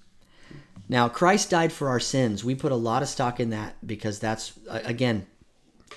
Now 0.88 1.08
Christ 1.08 1.50
died 1.50 1.72
for 1.72 1.88
our 1.88 2.00
sins. 2.00 2.44
We 2.44 2.54
put 2.54 2.70
a 2.72 2.76
lot 2.76 3.02
of 3.02 3.08
stock 3.08 3.40
in 3.40 3.50
that 3.50 3.74
because 3.86 4.18
that's 4.20 4.52
again, 4.68 5.26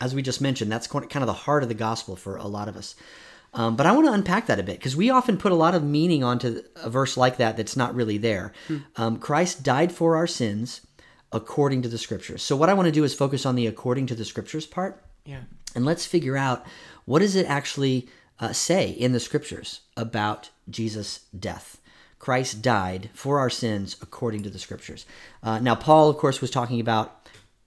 as 0.01 0.13
we 0.15 0.21
just 0.21 0.41
mentioned, 0.41 0.71
that's 0.71 0.87
kind 0.87 1.15
of 1.15 1.25
the 1.27 1.33
heart 1.33 1.63
of 1.63 1.69
the 1.69 1.75
gospel 1.75 2.15
for 2.15 2.37
a 2.37 2.47
lot 2.47 2.67
of 2.67 2.75
us. 2.75 2.95
Um, 3.53 3.75
but 3.75 3.85
I 3.85 3.91
want 3.91 4.05
to 4.07 4.13
unpack 4.13 4.47
that 4.47 4.59
a 4.59 4.63
bit 4.63 4.77
because 4.77 4.95
we 4.95 5.09
often 5.09 5.37
put 5.37 5.51
a 5.51 5.55
lot 5.55 5.73
of 5.73 5.83
meaning 5.83 6.23
onto 6.23 6.61
a 6.75 6.89
verse 6.89 7.17
like 7.17 7.37
that 7.37 7.57
that's 7.57 7.77
not 7.77 7.95
really 7.95 8.17
there. 8.17 8.51
Um, 8.97 9.17
Christ 9.19 9.63
died 9.63 9.91
for 9.91 10.15
our 10.15 10.27
sins 10.27 10.81
according 11.31 11.81
to 11.81 11.89
the 11.89 11.97
scriptures. 11.97 12.43
So 12.43 12.55
what 12.55 12.69
I 12.69 12.73
want 12.73 12.87
to 12.87 12.91
do 12.91 13.03
is 13.03 13.13
focus 13.13 13.45
on 13.45 13.55
the 13.55 13.65
according 13.67 14.07
to 14.07 14.15
the 14.15 14.25
scriptures 14.25 14.65
part, 14.65 15.03
Yeah. 15.25 15.41
and 15.75 15.85
let's 15.85 16.05
figure 16.05 16.37
out 16.37 16.65
what 17.05 17.19
does 17.19 17.35
it 17.35 17.45
actually 17.47 18.07
uh, 18.39 18.53
say 18.53 18.89
in 18.91 19.13
the 19.13 19.19
scriptures 19.19 19.81
about 19.95 20.49
Jesus' 20.69 21.21
death. 21.37 21.79
Christ 22.19 22.61
died 22.61 23.09
for 23.13 23.39
our 23.39 23.49
sins 23.49 23.95
according 24.01 24.43
to 24.43 24.49
the 24.49 24.59
scriptures. 24.59 25.05
Uh, 25.43 25.59
now, 25.59 25.75
Paul, 25.75 26.09
of 26.09 26.17
course, 26.17 26.41
was 26.41 26.51
talking 26.51 26.79
about 26.79 27.16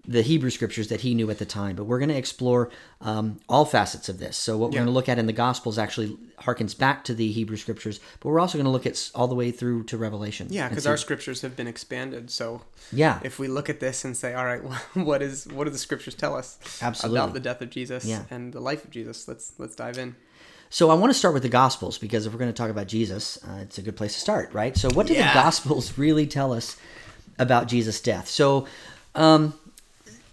the 0.06 0.22
Hebrew 0.22 0.50
scriptures 0.50 0.88
that 0.88 1.02
he 1.02 1.14
knew 1.14 1.30
at 1.30 1.38
the 1.38 1.44
time, 1.44 1.76
but 1.76 1.84
we're 1.84 1.98
going 1.98 2.08
to 2.08 2.16
explore 2.16 2.70
um, 3.02 3.38
all 3.48 3.64
facets 3.64 4.08
of 4.08 4.18
this. 4.18 4.36
So, 4.36 4.56
what 4.56 4.70
we're 4.70 4.76
going 4.76 4.86
to 4.86 4.92
look 4.92 5.08
at 5.08 5.18
in 5.18 5.26
the 5.26 5.32
Gospels 5.32 5.78
actually 5.78 6.16
harkens 6.40 6.76
back 6.76 7.04
to 7.04 7.14
the 7.14 7.30
Hebrew 7.30 7.56
scriptures, 7.58 8.00
but 8.18 8.30
we're 8.30 8.40
also 8.40 8.56
going 8.56 8.64
to 8.64 8.70
look 8.70 8.86
at 8.86 9.10
all 9.14 9.28
the 9.28 9.34
way 9.34 9.50
through 9.50 9.84
to 9.84 9.98
Revelation. 9.98 10.46
Yeah, 10.50 10.68
because 10.68 10.86
our 10.86 10.96
scriptures 10.96 11.42
have 11.42 11.54
been 11.54 11.66
expanded. 11.66 12.30
So 12.30 12.62
Yeah. 12.92 13.20
if 13.22 13.38
we 13.38 13.46
look 13.46 13.68
at 13.68 13.78
this 13.80 14.04
and 14.04 14.16
say, 14.16 14.32
all 14.34 14.44
right, 14.46 14.62
what 14.94 15.20
is 15.22 15.46
what 15.48 15.64
do 15.64 15.70
the 15.70 15.78
scriptures 15.78 16.14
tell 16.14 16.34
us 16.34 16.58
Absolutely. 16.80 17.18
about 17.20 17.34
the 17.34 17.40
death 17.40 17.60
of 17.60 17.68
Jesus 17.70 18.04
Yeah. 18.06 18.24
and 18.30 18.52
the 18.52 18.60
life 18.60 18.84
of 18.84 18.90
Jesus? 18.90 19.28
Let's 19.28 19.52
let's 19.58 19.76
dive 19.76 19.98
in. 19.98 20.16
So 20.70 20.88
I 20.88 20.94
want 20.94 21.10
to 21.12 21.18
start 21.18 21.34
with 21.34 21.42
the 21.42 21.48
Gospels 21.48 21.98
because 21.98 22.24
if 22.26 22.32
we're 22.32 22.38
going 22.38 22.52
to 22.52 22.56
talk 22.56 22.70
about 22.70 22.86
Jesus, 22.86 23.38
uh, 23.44 23.58
it's 23.62 23.76
a 23.78 23.82
good 23.82 23.96
place 23.96 24.14
to 24.14 24.20
start, 24.20 24.52
right? 24.54 24.76
So 24.76 24.88
what 24.92 25.06
do 25.08 25.12
Yeah. 25.14 25.28
the 25.28 25.34
Gospels 25.40 25.98
really 25.98 26.26
tell 26.26 26.52
us 26.52 26.76
about 27.38 27.66
Jesus' 27.68 28.00
death? 28.00 28.28
So 28.28 28.66
um, 29.16 29.54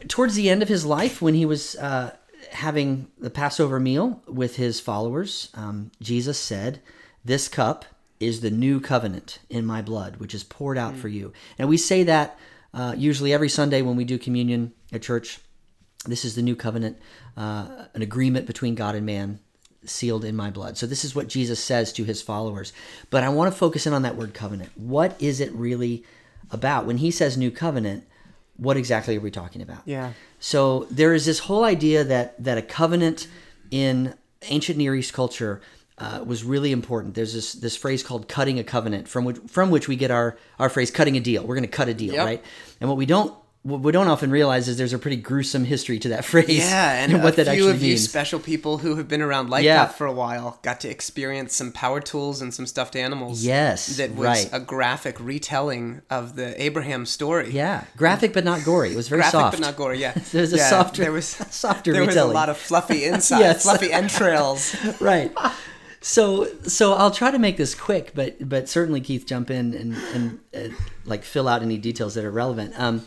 towards 0.10 0.36
the 0.36 0.50
end 0.50 0.62
of 0.62 0.70
his 0.70 0.86
life, 0.86 1.22
when 1.22 1.34
he 1.34 1.46
was 1.46 1.76
uh, 1.76 2.16
having 2.52 3.08
the 3.18 3.30
Passover 3.30 3.80
meal 3.80 4.22
with 4.28 4.56
his 4.56 4.80
followers, 4.80 5.50
um, 5.54 5.92
Jesus 6.02 6.40
said, 6.40 6.82
This 7.26 7.48
cup 7.48 7.86
is 8.20 8.42
the 8.42 8.52
new 8.52 8.80
covenant 8.80 9.40
in 9.50 9.66
my 9.66 9.82
blood, 9.82 10.18
which 10.18 10.34
is 10.34 10.44
poured 10.44 10.78
out 10.78 10.96
for 10.96 11.08
you. 11.08 11.34
And 11.58 11.70
we 11.70 11.78
say 11.78 12.04
that 12.04 12.38
uh, 12.74 12.94
usually 12.98 13.34
every 13.34 13.50
Sunday 13.50 13.82
when 13.82 13.96
we 13.96 14.06
do 14.06 14.18
communion 14.18 14.74
at 14.92 15.02
church. 15.02 15.40
This 16.06 16.24
is 16.24 16.36
the 16.36 16.42
new 16.42 16.56
covenant, 16.56 16.98
uh, 17.36 17.86
an 17.94 18.02
agreement 18.02 18.46
between 18.46 18.76
God 18.76 18.96
and 18.96 19.06
man 19.06 19.40
sealed 19.84 20.24
in 20.24 20.36
my 20.36 20.50
blood. 20.50 20.78
So 20.78 20.86
this 20.86 21.04
is 21.04 21.16
what 21.16 21.28
Jesus 21.28 21.64
says 21.64 21.92
to 21.94 22.04
his 22.04 22.22
followers. 22.22 22.74
But 23.10 23.24
I 23.24 23.30
want 23.30 23.52
to 23.52 23.58
focus 23.58 23.88
in 23.88 23.94
on 23.94 24.04
that 24.04 24.16
word 24.16 24.34
covenant. 24.34 24.72
What 24.76 25.20
is 25.22 25.40
it 25.40 25.52
really 25.54 26.04
about? 26.52 26.86
When 26.86 26.98
he 26.98 27.12
says 27.12 27.38
new 27.38 27.52
covenant, 27.52 28.06
what 28.58 28.78
exactly 28.78 29.16
are 29.18 29.20
we 29.22 29.32
talking 29.32 29.62
about? 29.62 29.82
Yeah. 29.86 30.14
So 30.40 30.88
there 30.92 31.14
is 31.14 31.26
this 31.26 31.40
whole 31.40 31.64
idea 31.64 32.04
that 32.04 32.44
that 32.44 32.58
a 32.58 32.62
covenant 32.62 33.28
in 33.72 34.14
ancient 34.50 34.78
Near 34.78 34.96
East 34.96 35.14
culture 35.14 35.62
uh, 35.98 36.24
was 36.26 36.44
really 36.44 36.72
important. 36.72 37.16
There's 37.16 37.34
this 37.34 37.54
this 37.54 37.76
phrase 37.76 38.04
called 38.04 38.28
"cutting 38.28 38.60
a 38.60 38.64
covenant," 38.64 39.08
from 39.08 39.26
which 39.26 39.38
from 39.48 39.70
which 39.72 39.88
we 39.88 39.96
get 39.96 40.12
our 40.12 40.38
our 40.60 40.70
phrase 40.70 40.92
"cutting 40.92 41.18
a 41.18 41.20
deal." 41.20 41.44
We're 41.46 41.56
going 41.56 41.64
to 41.64 41.78
cut 41.78 41.88
a 41.90 41.94
deal, 41.94 42.14
Yep. 42.14 42.26
right? 42.26 42.44
And 42.80 42.90
what 42.90 42.98
we 42.98 43.06
don't 43.06 43.34
what 43.68 43.82
we 43.82 43.92
don't 43.92 44.08
often 44.08 44.32
realize 44.32 44.68
is 44.68 44.78
there's 44.78 44.94
a 44.94 45.00
pretty 45.00 45.18
gruesome 45.18 45.66
history 45.66 46.00
to 46.00 46.10
that 46.10 46.24
phrase. 46.32 46.48
Yeah, 46.50 47.04
and 47.04 47.22
what 47.24 47.34
a 47.34 47.36
that 47.38 47.44
few 47.46 47.54
actually 47.66 47.72
of 47.72 47.82
you 47.82 47.90
means. 47.90 48.10
special 48.10 48.40
people 48.40 48.78
who 48.78 48.96
have 48.96 49.08
been 49.08 49.22
around 49.22 49.50
Light 49.50 49.64
Yeah. 49.66 49.88
For 49.88 50.08
a 50.08 50.12
while 50.14 50.60
got 50.62 50.80
to 50.82 50.90
experience 50.90 51.56
some 51.56 51.72
power 51.72 52.00
tools 52.00 52.42
and 52.42 52.54
some 52.54 52.66
stuffed 52.66 52.96
animals. 52.96 53.44
Yes, 53.44 53.98
that 53.98 54.12
was 54.16 54.26
right. 54.26 54.50
a 54.54 54.60
graphic 54.60 55.20
retelling 55.20 56.02
of 56.10 56.36
the 56.36 56.60
Abraham 56.62 57.06
story. 57.06 57.52
yeah, 57.52 57.84
graphic 57.98 58.34
but 58.34 58.44
not 58.46 58.64
gory. 58.64 58.92
It 58.92 58.96
was 58.96 59.10
very 59.10 59.20
graphic 59.22 59.40
soft. 59.40 59.58
but 59.58 59.62
not 59.62 59.76
gory. 59.76 60.00
Yeah, 60.00 60.14
There's 60.32 60.54
a 60.54 60.58
Yeah, 60.58 60.70
softer, 60.70 61.02
There 61.04 61.12
was 61.12 61.28
softer 61.52 61.92
there 61.94 62.06
was 62.06 62.16
a 62.16 62.26
lot 62.26 62.50
of 62.50 62.58
fluffy 62.58 63.04
inside, 63.06 63.40
Yes. 63.40 63.64
fluffy 63.64 63.92
entrails. 63.92 64.76
right. 65.02 65.32
So 66.00 66.48
so 66.64 66.94
I'll 66.94 67.12
try 67.12 67.32
to 67.32 67.40
make 67.40 67.58
this 67.58 67.74
quick, 67.76 68.12
but 68.14 68.48
but 68.48 68.70
certainly 68.70 69.02
Keith 69.02 69.26
jump 69.26 69.50
in 69.50 69.74
and 69.74 69.96
and 70.14 70.40
uh, 70.56 70.76
like 71.06 71.24
fill 71.24 71.48
out 71.48 71.62
any 71.62 71.78
details 71.78 72.14
that 72.16 72.24
are 72.24 72.32
relevant. 72.32 72.74
Um, 72.80 73.06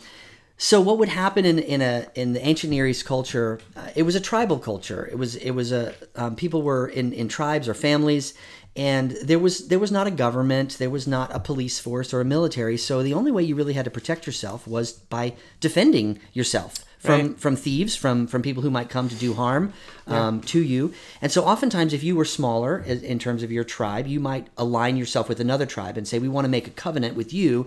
so 0.63 0.79
what 0.79 0.99
would 0.99 1.09
happen 1.09 1.43
in, 1.43 1.57
in 1.57 1.81
a 1.81 2.05
in 2.13 2.33
the 2.33 2.47
ancient 2.47 2.69
Near 2.69 2.85
East 2.85 3.03
culture? 3.03 3.59
Uh, 3.75 3.87
it 3.95 4.03
was 4.03 4.13
a 4.15 4.19
tribal 4.19 4.59
culture. 4.59 5.09
It 5.11 5.17
was 5.17 5.35
it 5.35 5.51
was 5.51 5.71
a 5.71 5.95
um, 6.15 6.35
people 6.35 6.61
were 6.61 6.87
in, 6.87 7.13
in 7.13 7.27
tribes 7.27 7.67
or 7.67 7.73
families, 7.73 8.35
and 8.75 9.17
there 9.23 9.39
was 9.39 9.69
there 9.69 9.79
was 9.79 9.91
not 9.91 10.05
a 10.05 10.11
government, 10.11 10.77
there 10.77 10.91
was 10.91 11.07
not 11.07 11.35
a 11.35 11.39
police 11.39 11.79
force 11.79 12.13
or 12.13 12.21
a 12.21 12.25
military. 12.25 12.77
So 12.77 13.01
the 13.01 13.15
only 13.15 13.31
way 13.31 13.41
you 13.41 13.55
really 13.55 13.73
had 13.73 13.85
to 13.85 13.91
protect 13.91 14.27
yourself 14.27 14.67
was 14.67 14.93
by 14.93 15.33
defending 15.59 16.19
yourself 16.31 16.85
from 16.99 17.21
Right. 17.21 17.39
from 17.39 17.55
thieves, 17.55 17.95
from 17.95 18.27
from 18.27 18.43
people 18.43 18.61
who 18.61 18.69
might 18.69 18.89
come 18.89 19.09
to 19.09 19.15
do 19.15 19.33
harm 19.33 19.73
um, 20.05 20.41
to 20.41 20.61
you. 20.61 20.93
And 21.23 21.31
so, 21.31 21.43
oftentimes, 21.43 21.91
if 21.91 22.03
you 22.03 22.15
were 22.15 22.25
smaller 22.25 22.77
in 22.77 23.17
terms 23.17 23.41
of 23.41 23.51
your 23.51 23.63
tribe, 23.63 24.05
you 24.05 24.19
might 24.19 24.45
align 24.55 24.95
yourself 24.95 25.27
with 25.27 25.39
another 25.39 25.65
tribe 25.65 25.97
and 25.97 26.07
say, 26.07 26.19
"We 26.19 26.29
want 26.29 26.45
to 26.45 26.49
make 26.49 26.67
a 26.67 26.71
covenant 26.71 27.15
with 27.15 27.33
you." 27.33 27.65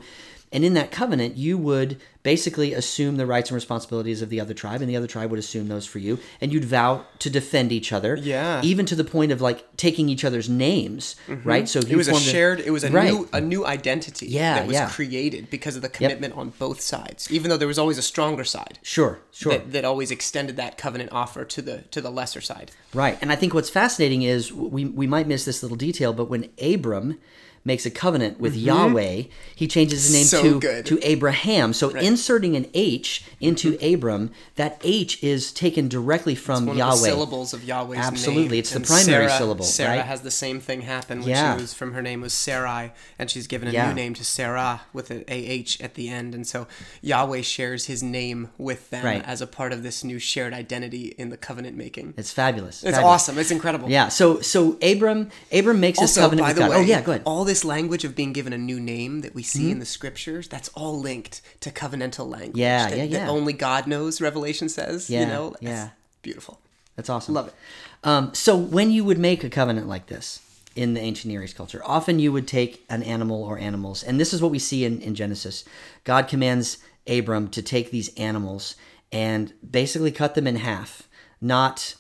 And 0.54 0.64
in 0.64 0.73
that 0.75 0.90
covenant, 0.90 1.37
you 1.37 1.58
would 1.58 2.00
basically 2.23 2.73
assume 2.73 3.16
the 3.18 3.26
rights 3.26 3.50
and 3.50 3.54
responsibilities 3.54 4.23
of 4.23 4.30
the 4.30 4.40
other 4.40 4.54
tribe, 4.54 4.80
and 4.80 4.88
the 4.88 4.96
other 4.96 5.06
tribe 5.06 5.30
would 5.30 5.38
assume 5.38 5.68
those 5.68 5.84
for 5.84 5.99
you. 5.99 6.18
And 6.40 6.52
you'd 6.52 6.64
vow 6.64 7.04
to 7.18 7.28
defend 7.28 7.70
each 7.70 7.92
other, 7.92 8.16
Yeah. 8.16 8.62
even 8.64 8.87
to 8.87 8.94
the 8.94 9.04
point 9.04 9.30
of 9.30 9.42
like 9.42 9.76
taking 9.76 10.08
each 10.08 10.25
other's 10.25 10.49
names, 10.49 11.16
mm-hmm. 11.28 11.46
right? 11.46 11.68
So 11.68 11.80
It 11.80 11.96
was 11.96 12.08
a 12.08 12.14
shared. 12.18 12.61
It 12.61 12.70
was 12.70 12.82
a 12.84 12.90
Right. 12.90 13.12
new 13.12 13.28
a 13.32 13.40
new 13.40 13.66
identity 13.66 14.26
Yeah, 14.28 14.54
that 14.54 14.66
was 14.66 14.75
yeah. 14.75 14.88
created 14.88 15.50
because 15.50 15.76
of 15.76 15.82
the 15.82 15.88
commitment 15.90 16.34
on 16.34 16.54
both 16.58 16.80
sides. 16.80 17.30
Even 17.30 17.50
though 17.50 17.58
there 17.58 17.68
was 17.68 17.78
always 17.78 17.99
a 17.99 18.02
stronger 18.02 18.44
side 18.44 18.78
Sure, 18.82 19.18
sure. 19.32 19.52
that, 19.52 19.73
that 19.73 19.84
always 19.84 20.11
extended 20.11 20.56
that 20.56 20.78
covenant 20.78 21.11
offer 21.12 21.44
to 21.44 21.61
the 21.61 21.78
to 21.90 22.00
the 22.00 22.11
lesser 22.11 22.40
side. 22.40 22.70
Right. 22.94 23.18
And 23.20 23.30
I 23.32 23.37
think 23.37 23.52
what's 23.52 23.70
fascinating 23.70 24.23
is 24.23 24.52
we, 24.52 24.84
we 24.87 25.06
might 25.06 25.26
miss 25.26 25.44
this 25.44 25.62
little 25.62 25.76
detail, 25.76 26.12
but 26.12 26.30
when 26.30 26.49
Abram 26.62 27.18
makes 27.64 27.87
a 27.87 27.90
covenant 27.90 28.38
with 28.38 28.54
Yahweh, 28.54 29.23
he 29.54 29.66
changes 29.66 30.04
his 30.04 30.12
name 30.12 30.25
So 30.25 30.42
to, 30.42 30.61
good. 30.61 30.87
to 30.87 30.99
Abraham. 31.02 31.73
So 31.73 31.90
inserting 31.90 32.56
an 32.56 32.66
H 32.75 33.25
into 33.40 33.78
Abram, 33.83 34.30
that 34.56 34.78
H 34.85 35.23
is 35.23 35.50
taken 35.52 35.88
directly 35.88 36.35
from 36.35 36.66
One 36.66 36.76
Yahweh. 36.76 36.92
of 36.94 37.00
the 37.00 37.04
syllables 37.06 37.54
of 37.54 37.64
Yahweh's 37.64 37.97
name. 37.99 38.06
Absolutely. 38.06 38.59
It's 38.59 38.71
the 38.71 38.76
And 38.76 38.87
primary 38.87 39.28
Sarah, 39.28 39.38
syllable, 39.38 39.64
Sarah 39.64 39.97
right? 39.97 40.04
has 40.04 40.21
the 40.23 40.30
same 40.30 40.61
thing 40.61 40.83
happen 40.83 41.21
when 41.21 41.28
Yeah. 41.30 41.56
she 41.56 41.62
was 41.62 41.73
from 41.75 41.92
her 41.94 42.02
name 42.02 42.21
was 42.21 42.33
Sarai, 42.35 42.92
and 43.18 43.30
she's 43.30 43.47
given 43.47 43.68
a 43.68 43.73
Yeah. 43.73 43.88
new 43.88 43.94
name 43.94 44.14
to 44.14 44.25
Sarah 44.25 44.83
with 44.92 45.11
an 45.11 45.25
AH 45.28 45.78
at 45.80 45.94
the 45.94 46.09
end, 46.11 46.35
and 46.35 46.47
so 46.47 46.66
Yahweh 47.02 47.42
shares 47.42 47.87
his 47.87 48.02
name 48.02 48.49
with 48.59 48.90
them 48.90 49.04
Right. 49.04 49.25
as 49.26 49.40
a 49.40 49.47
part 49.47 49.73
of 49.73 49.83
this 49.83 50.04
new 50.04 50.18
shared 50.18 50.52
identity 50.52 51.14
in 51.18 51.30
the 51.30 51.37
covenant 51.37 51.76
making. 51.76 52.14
It's 52.16 52.30
fabulous. 52.30 52.83
It's 52.83 52.92
Fabulous. 52.97 53.04
awesome. 53.04 53.38
It's 53.38 53.50
incredible. 53.50 53.88
Yeah. 53.90 54.09
So 54.09 54.40
so 54.40 54.76
Abram 54.83 55.30
Abram 55.52 55.80
makes 55.80 55.99
Also, 55.99 56.21
covenant 56.21 56.44
by 56.44 56.49
with 56.50 56.56
the 56.56 56.62
God. 56.62 56.71
way, 56.71 56.76
oh 56.76 56.80
yeah, 56.80 57.00
go 57.00 57.12
ahead. 57.12 57.23
all 57.25 57.44
this 57.44 57.53
language 57.62 58.04
of 58.04 58.16
being 58.16 58.32
given 58.32 58.54
a 58.54 58.58
new 58.58 58.80
name 58.80 59.20
that 59.20 59.34
we 59.34 59.42
see 59.42 59.64
Mm-hmm. 59.64 59.73
in 59.73 59.78
the 59.80 59.84
scriptures, 59.84 60.49
that's 60.49 60.70
all 60.70 60.99
linked 60.99 61.42
to 61.61 61.70
covenantal 61.70 62.26
language. 62.26 62.56
Yeah, 62.56 62.88
that, 62.88 62.96
yeah, 62.96 63.04
that 63.04 63.26
yeah. 63.26 63.28
only 63.28 63.52
God 63.52 63.87
knows, 63.87 64.18
Revelation 64.23 64.70
says. 64.70 65.11
Yeah, 65.11 65.20
you 65.20 65.26
know? 65.26 65.50
That's 65.50 65.62
yeah. 65.62 65.88
Beautiful. 66.23 66.58
That's 66.96 67.11
awesome. 67.11 67.34
Love 67.34 67.49
it. 67.49 67.54
Um, 68.02 68.32
so 68.32 68.56
when 68.56 68.90
you 68.90 69.04
would 69.04 69.18
make 69.18 69.44
a 69.44 69.50
covenant 69.50 69.87
like 69.88 70.06
this 70.06 70.40
in 70.75 70.94
the 70.94 71.00
ancient 71.00 71.30
Near 71.30 71.42
East 71.42 71.56
culture, 71.56 71.82
often 71.84 72.18
you 72.18 72.32
would 72.32 72.49
take 72.49 72.84
an 72.88 73.02
animal 73.02 73.42
or 73.42 73.58
animals, 73.58 74.02
and 74.02 74.18
this 74.18 74.32
is 74.32 74.40
what 74.40 74.50
we 74.50 74.58
see 74.58 74.84
in, 74.84 75.00
in 75.02 75.14
Genesis. 75.14 75.64
God 76.04 76.28
commands 76.28 76.78
Abram 77.06 77.49
to 77.49 77.61
take 77.62 77.90
these 77.90 78.14
animals 78.16 78.76
and 79.12 79.52
basically 79.68 80.11
cut 80.11 80.34
them 80.34 80.46
in 80.46 80.56
half, 80.56 81.08
not 81.40 81.94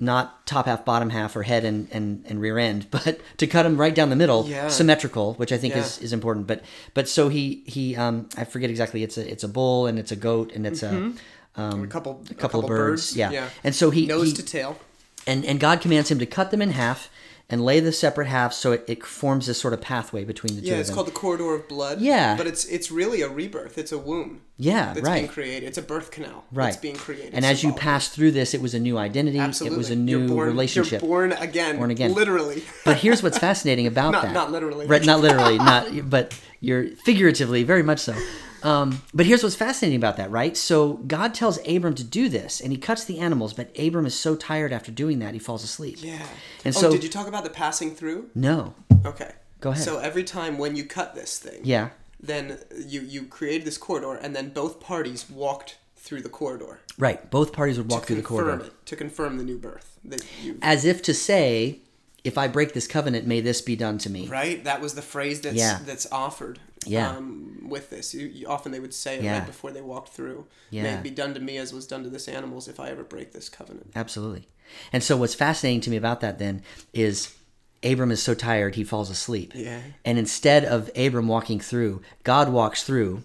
not 0.00 0.46
top 0.46 0.66
half, 0.66 0.84
bottom 0.84 1.10
half, 1.10 1.34
or 1.34 1.42
head 1.42 1.64
and, 1.64 1.88
and, 1.90 2.24
and 2.26 2.40
rear 2.40 2.56
end, 2.58 2.86
but 2.90 3.20
to 3.38 3.46
cut 3.46 3.64
them 3.64 3.76
right 3.76 3.94
down 3.94 4.10
the 4.10 4.16
middle, 4.16 4.46
Yeah. 4.46 4.68
symmetrical, 4.68 5.34
which 5.34 5.52
I 5.52 5.58
think 5.58 5.74
is, 5.76 5.98
Yeah. 5.98 6.04
is 6.04 6.12
important. 6.12 6.46
But 6.46 6.62
but 6.94 7.08
so 7.08 7.28
he 7.28 7.62
he 7.66 7.96
um 7.96 8.28
I 8.36 8.44
forget 8.44 8.70
exactly. 8.70 9.02
It's 9.02 9.18
a 9.18 9.30
it's 9.30 9.44
a 9.44 9.48
bull 9.48 9.86
and 9.86 9.98
it's 9.98 10.12
a 10.12 10.16
goat 10.16 10.52
and 10.54 10.66
it's 10.66 10.82
a 10.82 11.12
um, 11.56 11.82
a 11.82 11.86
couple, 11.88 12.22
a 12.30 12.34
couple, 12.34 12.60
of 12.60 12.66
birds. 12.68 13.16
Yeah. 13.16 13.30
yeah. 13.32 13.48
and 13.64 13.74
so 13.74 13.90
he 13.90 14.06
Nose 14.06 14.28
he, 14.28 14.34
to 14.34 14.42
tail. 14.44 14.78
and 15.26 15.44
and 15.44 15.58
God 15.58 15.80
commands 15.80 16.10
him 16.10 16.18
to 16.20 16.26
cut 16.26 16.50
them 16.52 16.62
in 16.62 16.70
half 16.70 17.10
and 17.50 17.64
lay 17.64 17.80
the 17.80 17.92
separate 17.92 18.26
halves 18.28 18.56
so 18.56 18.72
it, 18.72 18.84
it 18.86 19.02
forms 19.06 19.46
this 19.46 19.58
sort 19.58 19.72
of 19.72 19.80
pathway 19.80 20.22
between 20.22 20.54
the 20.56 20.60
two 20.60 20.66
Yeah, 20.68 20.76
it's 20.76 20.90
called 20.90 21.06
the 21.06 21.12
corridor 21.12 21.54
of 21.54 21.66
blood. 21.66 22.00
Yeah. 22.00 22.36
but 22.36 22.46
it's 22.46 22.64
it's 22.66 22.90
really 22.90 23.22
a 23.22 23.28
rebirth. 23.28 23.78
It's 23.78 23.90
a 23.92 23.96
womb. 23.98 24.42
Yeah, 24.58 24.92
that's 24.92 25.06
right. 25.06 25.14
being 25.20 25.28
created. 25.28 25.66
It's 25.66 25.78
a 25.78 25.82
birth 25.82 26.10
canal. 26.10 26.44
right. 26.52 26.66
that's 26.66 26.76
being 26.76 26.96
created. 26.96 27.32
and 27.34 27.44
as 27.46 27.62
you 27.62 27.72
pass 27.72 28.08
through 28.08 28.32
this, 28.32 28.52
it 28.54 28.60
was 28.60 28.74
a 28.74 28.78
new 28.80 28.98
identity. 28.98 29.38
absolutely, 29.38 29.76
It 29.76 29.78
was 29.78 29.90
a 29.90 29.94
You're 29.94 30.20
new 30.20 30.28
born, 30.28 30.48
relationship. 30.48 31.00
You're 31.00 31.08
born 31.08 31.32
again. 31.32 31.76
Born 31.78 31.90
again. 31.90 32.12
Literally. 32.14 32.62
But 32.84 32.98
here's 32.98 33.22
what's 33.22 33.38
fascinating 33.38 33.86
about 33.86 34.12
Not- 34.12 34.22
that. 34.24 34.34
not 34.34 34.50
literally. 34.52 34.86
Right, 34.86 35.04
not 35.04 35.20
literally, 35.20 35.58
not 35.58 36.10
but 36.10 36.38
you're 36.60 36.88
figuratively, 36.96 37.62
very 37.64 37.82
much 37.82 38.00
so. 38.00 38.14
Um, 38.62 39.02
but 39.14 39.26
here's 39.26 39.42
what's 39.42 39.54
fascinating 39.54 39.96
about 39.98 40.16
that, 40.16 40.30
right? 40.30 40.56
So 40.56 40.94
God 40.94 41.34
tells 41.34 41.58
Abram 41.66 41.94
to 41.94 42.04
do 42.04 42.28
this, 42.28 42.60
and 42.60 42.72
he 42.72 42.78
cuts 42.78 43.04
the 43.04 43.18
animals, 43.20 43.52
but 43.52 43.70
Abram 43.78 44.06
is 44.06 44.14
so 44.14 44.34
tired 44.36 44.72
after 44.72 44.90
doing 44.90 45.20
that 45.20 45.32
he 45.34 45.38
falls 45.38 45.62
asleep. 45.64 45.98
yeah. 46.00 46.26
And 46.64 46.74
oh, 46.76 46.80
so 46.80 46.90
did 46.90 47.04
you 47.04 47.10
talk 47.10 47.26
about 47.28 47.44
the 47.44 47.50
passing 47.50 47.94
through? 47.94 48.30
no, 48.34 48.74
Okay. 49.04 49.32
Go 49.60 49.70
ahead. 49.70 49.82
So 49.82 49.98
every 49.98 50.22
time 50.24 50.56
when 50.58 50.76
you 50.76 50.84
cut 50.84 51.14
this 51.16 51.38
thing, 51.38 51.60
yeah, 51.64 51.90
then 52.20 52.58
you 52.86 53.00
you 53.00 53.24
created 53.24 53.66
this 53.66 53.76
corridor, 53.78 54.14
and 54.14 54.34
then 54.34 54.50
both 54.50 54.80
parties 54.80 55.28
walked 55.28 55.78
through 55.96 56.22
the 56.22 56.28
corridor. 56.28 56.80
right. 56.96 57.28
Both 57.30 57.52
parties 57.52 57.76
would 57.76 57.90
walk 57.90 58.06
through 58.06 58.16
the 58.16 58.22
corridor. 58.22 58.64
it 58.66 58.86
to 58.86 58.96
confirm 58.96 59.36
the 59.36 59.44
new 59.44 59.58
birth 59.58 59.98
that 60.04 60.24
you 60.42 60.58
as 60.62 60.84
if 60.84 61.02
to 61.02 61.12
say, 61.14 61.80
if 62.24 62.38
I 62.38 62.46
break 62.48 62.72
this 62.72 62.86
covenant, 62.86 63.26
may 63.26 63.40
this 63.40 63.60
be 63.60 63.74
done 63.76 63.98
to 63.98 64.10
me. 64.10 64.26
right 64.28 64.62
that 64.64 64.80
was 64.80 64.94
the 64.94 65.02
phrase 65.02 65.40
that's 65.40 65.56
Yeah. 65.56 65.80
that's 65.84 66.06
offered 66.12 66.60
Yeah. 66.86 67.10
um, 67.10 67.66
with 67.68 67.90
this 67.90 68.14
you, 68.14 68.26
you, 68.26 68.46
often 68.48 68.72
they 68.72 68.80
would 68.80 68.94
say 68.94 69.18
it 69.18 69.24
Yeah. 69.24 69.38
right 69.38 69.46
before 69.46 69.70
they 69.72 69.80
walked 69.82 70.10
through 70.10 70.46
may 70.72 70.94
it 70.94 71.02
be 71.02 71.10
done 71.10 71.34
to 71.34 71.40
me 71.40 71.56
as 71.58 71.72
was 71.72 71.86
done 71.86 72.02
to 72.04 72.10
this 72.10 72.28
animals 72.28 72.68
if 72.68 72.78
i 72.80 72.88
ever 72.90 73.04
break 73.04 73.32
this 73.32 73.48
covenant 73.48 73.90
Absolutely. 73.96 74.48
And 74.92 75.02
so, 75.02 75.16
what's 75.16 75.34
fascinating 75.34 75.80
to 75.82 75.90
me 75.90 75.96
about 75.96 76.20
that 76.20 76.38
then 76.38 76.62
is 76.92 77.34
Abram 77.82 78.10
is 78.10 78.22
so 78.22 78.34
tired 78.34 78.74
he 78.74 78.84
falls 78.84 79.08
asleep. 79.08 79.52
Yeah. 79.54 79.80
And 80.04 80.18
instead 80.18 80.64
of 80.64 80.90
Abram 80.94 81.26
walking 81.28 81.58
through, 81.60 82.02
God 82.22 82.50
walks 82.50 82.82
through, 82.82 83.24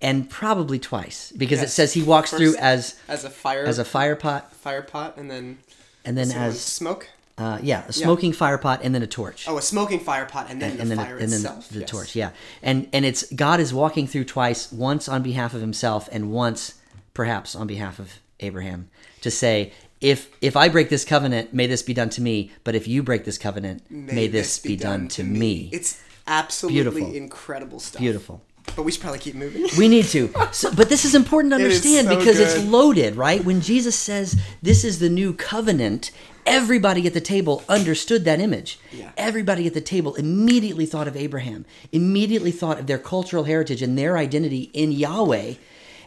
and 0.00 0.28
probably 0.28 0.78
twice 0.78 1.32
because 1.36 1.62
it 1.62 1.68
says 1.70 1.92
he 1.94 2.02
walks 2.02 2.30
First 2.30 2.42
through 2.42 2.56
as 2.56 2.98
as 3.08 3.24
a 3.24 3.30
fire 3.30 3.64
as 3.64 3.78
a 3.78 3.84
fire 3.84 4.16
pot, 4.16 4.52
fire 4.52 4.82
pot 4.82 5.16
and 5.16 5.30
then 5.30 5.58
and 6.04 6.16
then 6.18 6.30
as 6.32 6.60
smoke 6.60 7.08
uh, 7.38 7.58
yeah, 7.62 7.84
a 7.86 7.92
smoking 7.92 8.32
fire 8.32 8.56
pot, 8.56 8.80
and 8.82 8.94
then 8.94 9.02
a 9.02 9.06
torch. 9.06 9.46
oh 9.48 9.58
a 9.58 9.62
smoking 9.62 10.00
fire 10.00 10.24
pot 10.24 10.46
and 10.48 10.60
then 10.60 10.72
and 10.72 10.80
the 10.90 10.96
then 10.96 10.96
fire 10.96 11.18
and 11.18 11.30
then 11.30 11.40
itself 11.40 11.68
the, 11.68 11.74
the 11.74 11.80
yes. 11.80 11.90
torch 11.90 12.16
yeah 12.16 12.30
and 12.62 12.88
and 12.92 13.04
it's 13.04 13.30
god 13.32 13.60
is 13.60 13.74
walking 13.74 14.06
through 14.06 14.24
twice 14.24 14.72
once 14.72 15.08
on 15.08 15.22
behalf 15.22 15.52
of 15.54 15.60
himself 15.60 16.08
and 16.12 16.30
once 16.30 16.74
perhaps 17.12 17.54
on 17.54 17.66
behalf 17.66 17.98
of 17.98 18.14
abraham 18.40 18.88
to 19.20 19.30
say 19.30 19.72
if 20.00 20.30
if 20.40 20.56
i 20.56 20.68
break 20.68 20.88
this 20.88 21.04
covenant 21.04 21.52
may 21.52 21.66
this 21.66 21.82
be 21.82 21.92
done 21.92 22.08
to 22.08 22.22
me 22.22 22.50
but 22.64 22.74
if 22.74 22.88
you 22.88 23.02
break 23.02 23.24
this 23.24 23.38
covenant 23.38 23.82
may, 23.90 24.26
this, 24.26 24.58
be, 24.58 24.76
done, 24.76 25.08
to 25.08 25.22
me, 25.22 25.68
it's 25.72 26.02
absolutely 26.26 26.82
Beautiful. 26.82 27.14
incredible 27.14 27.80
stuff 27.80 28.00
beautiful 28.00 28.42
But 28.74 28.82
we 28.82 28.92
should 28.92 29.00
probably 29.00 29.20
keep 29.20 29.36
moving. 29.36 29.68
We 29.78 29.86
need 29.86 30.06
to. 30.06 30.28
So, 30.50 30.74
but 30.74 30.88
this 30.88 31.04
is 31.04 31.14
important 31.14 31.52
to 31.52 31.56
It 31.60 31.62
understand 31.62 32.08
so 32.08 32.18
because 32.18 32.40
it's 32.40 32.58
loaded, 32.64 33.14
right? 33.14 33.44
When 33.44 33.60
Jesus 33.60 33.94
says 33.94 34.36
this 34.60 34.82
is 34.82 34.98
the 34.98 35.08
new 35.08 35.32
covenant, 35.32 36.10
everybody 36.46 37.06
at 37.06 37.14
the 37.14 37.20
table 37.20 37.62
understood 37.68 38.24
that 38.24 38.40
image. 38.40 38.78
Yeah. 38.92 39.10
Everybody 39.16 39.66
at 39.66 39.74
the 39.74 39.80
table 39.80 40.14
immediately 40.14 40.86
thought 40.86 41.08
of 41.08 41.16
Abraham, 41.16 41.64
immediately 41.92 42.50
thought 42.52 42.78
of 42.78 42.86
their 42.86 42.98
cultural 42.98 43.44
heritage 43.44 43.82
and 43.82 43.98
their 43.98 44.16
identity 44.16 44.70
in 44.72 44.92
Yahweh. 44.92 45.54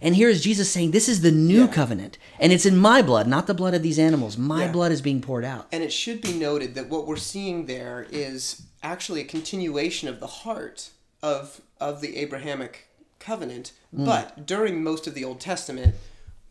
And 0.02 0.16
here 0.16 0.30
is 0.30 0.42
Jesus 0.44 0.72
saying, 0.72 0.92
This 0.92 1.10
is 1.10 1.22
the 1.22 1.32
new 1.32 1.62
Yeah. 1.66 1.68
covenant. 1.68 2.18
And 2.40 2.54
it's 2.54 2.66
in 2.66 2.78
my 2.78 3.02
blood, 3.02 3.28
not 3.28 3.48
the 3.48 3.54
blood 3.54 3.74
of 3.74 3.84
these 3.84 4.00
animals. 4.00 4.38
My 4.38 4.66
Yeah. 4.66 4.72
blood 4.72 4.92
is 4.94 5.02
being 5.02 5.22
poured 5.22 5.44
out. 5.44 5.68
And 5.72 5.84
it 5.84 5.92
should 5.92 6.22
be 6.22 6.32
noted 6.34 6.74
that 6.76 6.90
what 6.90 7.06
we're 7.06 7.18
seeing 7.18 7.66
there 7.66 8.08
is 8.10 8.62
actually 8.82 9.20
a 9.22 9.26
continuation 9.26 10.08
of 10.08 10.20
the 10.20 10.28
heart 10.28 10.90
of 11.22 11.62
of 11.82 12.00
the 12.02 12.18
Abrahamic 12.18 12.88
covenant. 13.20 13.72
Hmm. 13.96 14.06
But 14.06 14.46
during 14.46 14.82
most 14.84 15.06
of 15.08 15.14
the 15.16 15.24
Old 15.26 15.40
Testament, 15.42 15.96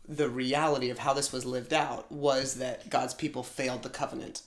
the 0.09 0.27
reality 0.29 0.89
of 0.89 0.97
how 0.99 1.13
this 1.13 1.31
was 1.31 1.45
lived 1.45 1.71
out 1.73 2.11
was 2.11 2.55
that 2.55 2.89
God's 2.89 3.13
people 3.13 3.43
failed 3.43 3.83
the 3.83 3.89
covenant. 3.89 4.41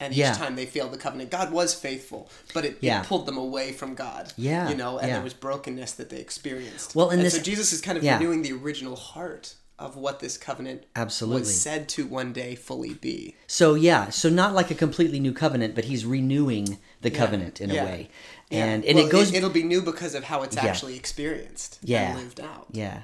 And 0.00 0.12
each 0.12 0.20
Yeah. 0.20 0.32
time 0.32 0.54
they 0.54 0.64
failed 0.64 0.92
the 0.92 0.96
covenant, 0.96 1.30
God 1.32 1.50
was 1.50 1.74
faithful, 1.74 2.30
but 2.54 2.64
it, 2.64 2.78
Yeah. 2.80 3.00
it 3.02 3.06
pulled 3.08 3.26
them 3.26 3.36
away 3.36 3.72
from 3.72 3.96
God. 3.96 4.32
Yeah, 4.36 4.68
You 4.68 4.76
know, 4.76 4.96
and 4.98 5.08
yeah. 5.08 5.14
there 5.14 5.24
was 5.24 5.34
brokenness 5.34 5.90
that 5.92 6.08
they 6.08 6.18
experienced. 6.20 6.94
Well, 6.94 7.10
and 7.10 7.18
and 7.20 7.26
this- 7.26 7.34
so 7.34 7.40
Jesus 7.40 7.72
is 7.72 7.80
kind 7.80 7.98
of 7.98 8.04
renewing 8.04 8.42
the 8.42 8.52
original 8.52 8.94
heart 8.94 9.54
of 9.76 9.96
what 9.96 10.20
this 10.20 10.36
covenant 10.38 10.84
Absolutely. 10.94 11.40
was 11.42 11.60
said 11.60 11.88
to 11.88 12.06
one 12.06 12.32
day 12.32 12.54
fully 12.54 12.94
be. 12.94 13.34
So 13.48 13.74
yeah, 13.74 14.10
so 14.10 14.28
not 14.28 14.54
like 14.54 14.70
a 14.70 14.74
completely 14.76 15.18
new 15.18 15.32
covenant, 15.32 15.74
but 15.74 15.86
he's 15.86 16.04
renewing 16.04 16.78
the 17.00 17.10
covenant 17.10 17.60
in 17.60 17.70
a 17.72 17.74
way. 17.74 18.08
And 18.52 18.84
and 18.84 18.96
Well, 18.98 19.06
it 19.06 19.10
goes 19.10 19.32
it'll 19.32 19.50
be 19.50 19.62
new 19.64 19.82
because 19.82 20.14
of 20.14 20.24
how 20.24 20.42
it's 20.42 20.56
actually 20.56 20.94
experienced 20.96 21.78
Yeah. 21.82 22.10
and 22.12 22.20
lived 22.20 22.40
out. 22.40 22.66
Yeah, 22.72 23.02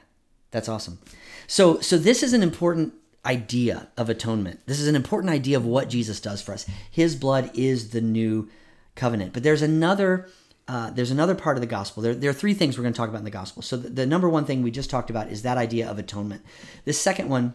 that's 0.53 0.69
awesome. 0.69 0.99
So, 1.47 1.81
so 1.81 1.99
this 1.99 2.23
is 2.23 2.33
an 2.33 2.43
important 2.43 2.95
idea 3.27 3.89
of 3.97 4.09
atonement. 4.11 4.61
This 4.67 4.81
is 4.81 4.89
an 4.89 4.97
important 4.97 5.33
idea 5.33 5.57
of 5.57 5.65
what 5.65 5.89
Jesus 5.89 6.21
does 6.21 6.43
for 6.43 6.53
us. 6.53 6.67
His 6.91 7.17
blood 7.17 7.51
is 7.55 7.91
the 7.91 8.01
new 8.01 8.49
covenant. 8.95 9.33
But 9.33 9.43
there's 9.43 9.63
another. 9.63 10.29
Uh, 10.67 10.89
there's 10.91 11.11
another 11.11 11.35
part 11.35 11.59
of 11.59 11.61
the 11.61 11.67
gospel. 11.67 12.03
There, 12.03 12.15
there 12.15 12.31
are 12.31 12.35
three 12.35 12.55
things 12.55 12.79
we're 12.79 12.85
going 12.85 12.95
to 12.95 12.97
talk 12.97 13.11
about 13.11 13.19
in 13.19 13.25
the 13.27 13.31
gospel. 13.31 13.61
So 13.61 13.77
the, 13.77 13.91
the 13.91 14.07
number 14.07 14.31
one 14.31 14.47
thing 14.47 14.63
we 14.63 14.71
just 14.71 14.89
talked 14.89 15.11
about 15.11 15.29
is 15.29 15.43
that 15.43 15.59
idea 15.59 15.87
of 15.91 15.99
atonement. 15.99 16.41
The 16.87 16.95
second 16.95 17.29
one 17.29 17.53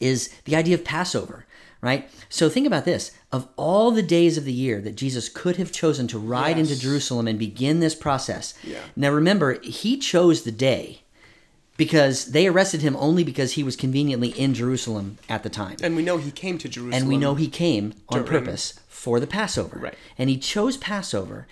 is 0.00 0.28
the 0.44 0.56
idea 0.56 0.74
of 0.74 0.84
Passover, 0.84 1.46
right? 1.82 2.10
So 2.28 2.48
think 2.48 2.66
about 2.66 2.84
this. 2.84 3.12
Of 3.30 3.46
all 3.56 3.92
the 3.92 4.02
days 4.02 4.36
of 4.36 4.44
the 4.44 4.52
year 4.52 4.80
that 4.80 4.96
Jesus 4.96 5.28
could 5.28 5.54
have 5.56 5.70
chosen 5.70 6.08
to 6.08 6.18
ride 6.18 6.56
Yes. 6.58 6.68
into 6.70 6.82
Jerusalem 6.82 7.28
and 7.28 7.38
begin 7.38 7.78
this 7.78 7.94
process. 7.94 8.54
Yeah. 8.64 8.80
Now 8.96 9.10
remember, 9.12 9.60
he 9.60 9.96
chose 9.96 10.42
the 10.42 10.50
day 10.50 11.01
because 11.82 12.26
they 12.26 12.46
arrested 12.46 12.80
him 12.80 12.94
only 12.94 13.24
because 13.24 13.54
he 13.54 13.64
was 13.64 13.74
conveniently 13.74 14.28
in 14.28 14.54
Jerusalem 14.54 15.18
at 15.28 15.42
the 15.42 15.50
time. 15.50 15.76
And 15.82 15.96
we 15.96 16.02
know 16.02 16.16
he 16.16 16.30
came 16.30 16.56
to 16.58 16.68
Jerusalem. 16.68 16.94
And 16.94 17.08
we 17.08 17.16
know 17.16 17.34
he 17.34 17.48
came 17.48 17.94
on 18.08 18.22
purpose 18.22 18.78
for 18.86 19.18
the 19.18 19.26
Passover. 19.26 19.80
Right. 19.80 19.94
And 20.16 20.30
he 20.30 20.38
chose 20.38 20.76
Passover 20.76 21.48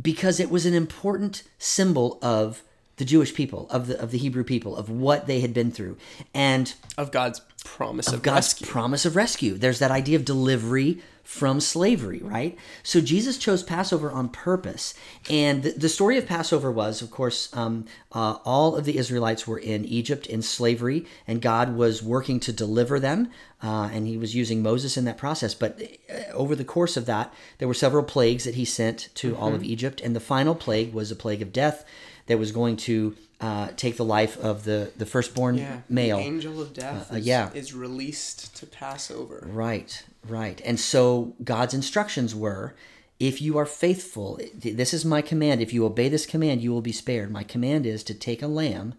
because 0.00 0.38
it 0.38 0.50
was 0.50 0.66
an 0.66 0.74
important 0.74 1.44
symbol 1.56 2.18
of 2.20 2.62
the 2.96 3.06
Jewish 3.06 3.32
people, 3.32 3.66
of 3.70 3.86
the 3.86 3.98
of 3.98 4.10
the 4.10 4.18
Hebrew 4.18 4.44
people, 4.44 4.76
of 4.76 4.90
what 4.90 5.26
they 5.26 5.40
had 5.40 5.54
been 5.54 5.70
through. 5.70 5.96
And 6.34 6.74
of 6.98 7.10
God's 7.10 7.40
promise 7.64 8.08
of, 8.12 8.20
God's 8.20 8.48
rescue. 8.48 8.66
promise 8.66 9.06
of 9.06 9.16
rescue. 9.16 9.54
There's 9.54 9.78
that 9.78 9.90
idea 9.90 10.16
of 10.16 10.26
delivery 10.26 11.00
from 11.24 11.58
slavery, 11.58 12.20
right? 12.22 12.56
So 12.82 13.00
Jesus 13.00 13.38
chose 13.38 13.62
Passover 13.62 14.10
on 14.12 14.28
purpose. 14.28 14.94
And 15.30 15.62
the, 15.62 15.70
the 15.70 15.88
story 15.88 16.18
of 16.18 16.26
Passover 16.26 16.70
was, 16.70 17.02
of 17.02 17.10
course, 17.10 17.48
um, 17.54 17.86
uh, 18.12 18.36
all 18.44 18.76
of 18.76 18.84
the 18.84 18.98
Israelites 18.98 19.46
were 19.46 19.58
in 19.58 19.84
Egypt 19.86 20.26
in 20.26 20.42
slavery, 20.42 21.06
and 21.26 21.40
God 21.40 21.76
was 21.76 22.02
working 22.02 22.38
to 22.40 22.52
deliver 22.52 23.00
them. 23.00 23.30
Uh, 23.62 23.88
and 23.92 24.06
he 24.06 24.18
was 24.18 24.34
using 24.34 24.62
Moses 24.62 24.98
in 24.98 25.06
that 25.06 25.16
process. 25.16 25.54
But 25.54 25.80
uh, 26.10 26.32
over 26.34 26.54
the 26.54 26.64
course 26.64 26.98
of 26.98 27.06
that, 27.06 27.32
there 27.58 27.68
were 27.68 27.74
several 27.74 28.04
plagues 28.04 28.44
that 28.44 28.56
he 28.56 28.66
sent 28.66 29.08
to 29.16 29.34
all 29.36 29.48
Mm-hmm. 29.48 29.56
of 29.56 29.64
Egypt. 29.64 30.00
And 30.02 30.14
the 30.14 30.20
final 30.20 30.54
plague 30.54 30.92
was 30.92 31.10
a 31.10 31.16
plague 31.16 31.40
of 31.40 31.52
death 31.52 31.84
that 32.26 32.38
was 32.38 32.52
going 32.52 32.76
to 32.76 33.16
uh, 33.44 33.68
take 33.76 33.96
the 33.98 34.04
life 34.04 34.38
of 34.42 34.64
the, 34.64 34.90
the 34.96 35.04
firstborn 35.04 35.58
yeah. 35.58 35.80
male. 35.88 36.16
The 36.16 36.22
angel 36.22 36.62
of 36.62 36.72
death 36.72 37.12
uh, 37.12 37.16
is, 37.16 37.26
yeah. 37.26 37.50
is 37.52 37.74
released 37.74 38.56
to 38.56 38.66
Passover. 38.66 39.46
Right, 39.46 40.02
right. 40.26 40.62
And 40.64 40.80
so 40.80 41.34
God's 41.44 41.74
instructions 41.74 42.34
were 42.34 42.74
if 43.20 43.42
you 43.42 43.58
are 43.58 43.66
faithful, 43.66 44.40
this 44.54 44.94
is 44.94 45.04
my 45.04 45.22
command. 45.22 45.60
If 45.60 45.72
you 45.72 45.84
obey 45.84 46.08
this 46.08 46.26
command, 46.26 46.62
you 46.62 46.72
will 46.72 46.80
be 46.82 46.92
spared. 46.92 47.30
My 47.30 47.44
command 47.44 47.86
is 47.86 48.02
to 48.04 48.14
take 48.14 48.42
a 48.42 48.48
lamb 48.48 48.94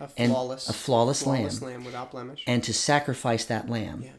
A 0.00 0.08
And 0.16 0.30
flawless, 0.30 0.68
a 0.68 0.72
flawless 0.72 1.22
flawless 1.22 1.62
lamb. 1.62 1.72
lamb 1.72 1.84
without 1.84 2.10
blemish. 2.10 2.44
and 2.46 2.62
to 2.64 2.72
sacrifice 2.72 3.44
that 3.46 3.68
lamb. 3.68 4.02
Yeah. 4.04 4.10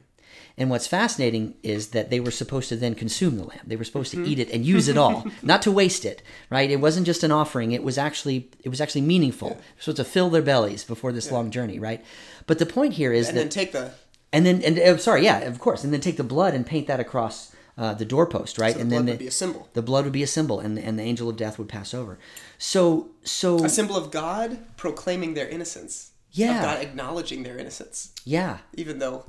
And 0.60 0.72
what's 0.72 0.88
fascinating 0.88 1.54
is 1.62 1.90
that 1.90 2.10
they 2.10 2.20
were 2.20 2.32
supposed 2.32 2.70
to 2.70 2.76
then 2.76 2.96
consume 2.96 3.38
the 3.38 3.44
lamb. 3.44 3.62
They 3.68 3.76
were 3.76 3.84
supposed 3.84 4.12
Mm-hmm. 4.14 4.24
to 4.24 4.30
eat 4.30 4.40
it 4.40 4.50
and 4.52 4.66
use 4.66 4.88
it 4.88 4.98
all, 4.98 5.26
not 5.44 5.62
to 5.64 5.72
waste 5.72 6.04
it. 6.04 6.24
Right? 6.50 6.72
It 6.72 6.78
wasn't 6.82 7.06
just 7.06 7.24
an 7.24 7.32
offering. 7.32 7.74
It 7.74 7.84
was 7.84 7.98
actually 7.98 8.50
it 8.64 8.70
was 8.70 8.82
actually 8.82 9.02
meaningful. 9.02 9.50
Were 9.50 9.58
supposed 9.80 9.98
to 9.98 10.04
fill 10.04 10.30
their 10.32 10.42
bellies 10.42 10.84
before 10.84 11.12
this 11.12 11.32
long 11.32 11.52
journey. 11.52 11.78
Right? 11.80 12.04
But 12.48 12.58
the 12.60 12.66
point 12.66 12.94
here 12.94 13.14
is 13.14 13.28
and 13.30 13.38
that 13.38 13.42
then 13.42 13.50
take 13.50 13.72
the 13.72 13.92
and 14.34 14.46
then 14.46 14.62
and 14.64 14.80
uh, 14.80 14.98
sorry, 14.98 15.24
yeah, 15.24 15.40
of 15.42 15.60
course, 15.60 15.84
and 15.84 15.94
then 15.94 16.02
take 16.02 16.18
the 16.18 16.24
blood 16.24 16.54
and 16.56 16.66
paint 16.66 16.88
that 16.88 17.00
across 17.00 17.54
uh, 17.78 17.94
the 17.94 18.06
doorpost, 18.06 18.58
right? 18.58 18.72
so 18.74 18.78
the 18.80 18.82
and 18.82 18.90
blood 18.90 18.98
then 19.02 19.06
would 19.06 19.14
the, 19.20 19.24
be 19.26 19.28
a 19.28 19.32
symbol. 19.32 19.70
the 19.74 19.82
blood 19.84 20.04
would 20.06 20.14
be 20.14 20.24
a 20.24 20.28
symbol, 20.28 20.60
and 20.60 20.80
and 20.80 20.98
the 20.98 21.04
angel 21.04 21.30
of 21.30 21.38
death 21.38 21.60
would 21.60 21.70
pass 21.70 21.94
over. 21.94 22.18
So 22.58 23.10
so 23.24 23.64
A 23.64 23.70
symbol 23.70 23.96
of 23.96 24.10
God 24.10 24.58
proclaiming 24.76 25.36
their 25.36 25.48
innocence. 25.48 26.12
Yeah. 26.32 26.58
Of 26.58 26.64
God 26.64 26.82
acknowledging 26.84 27.44
their 27.44 27.58
innocence. 27.58 28.12
yeah, 28.26 28.58
Even 28.74 29.00
though 29.00 29.26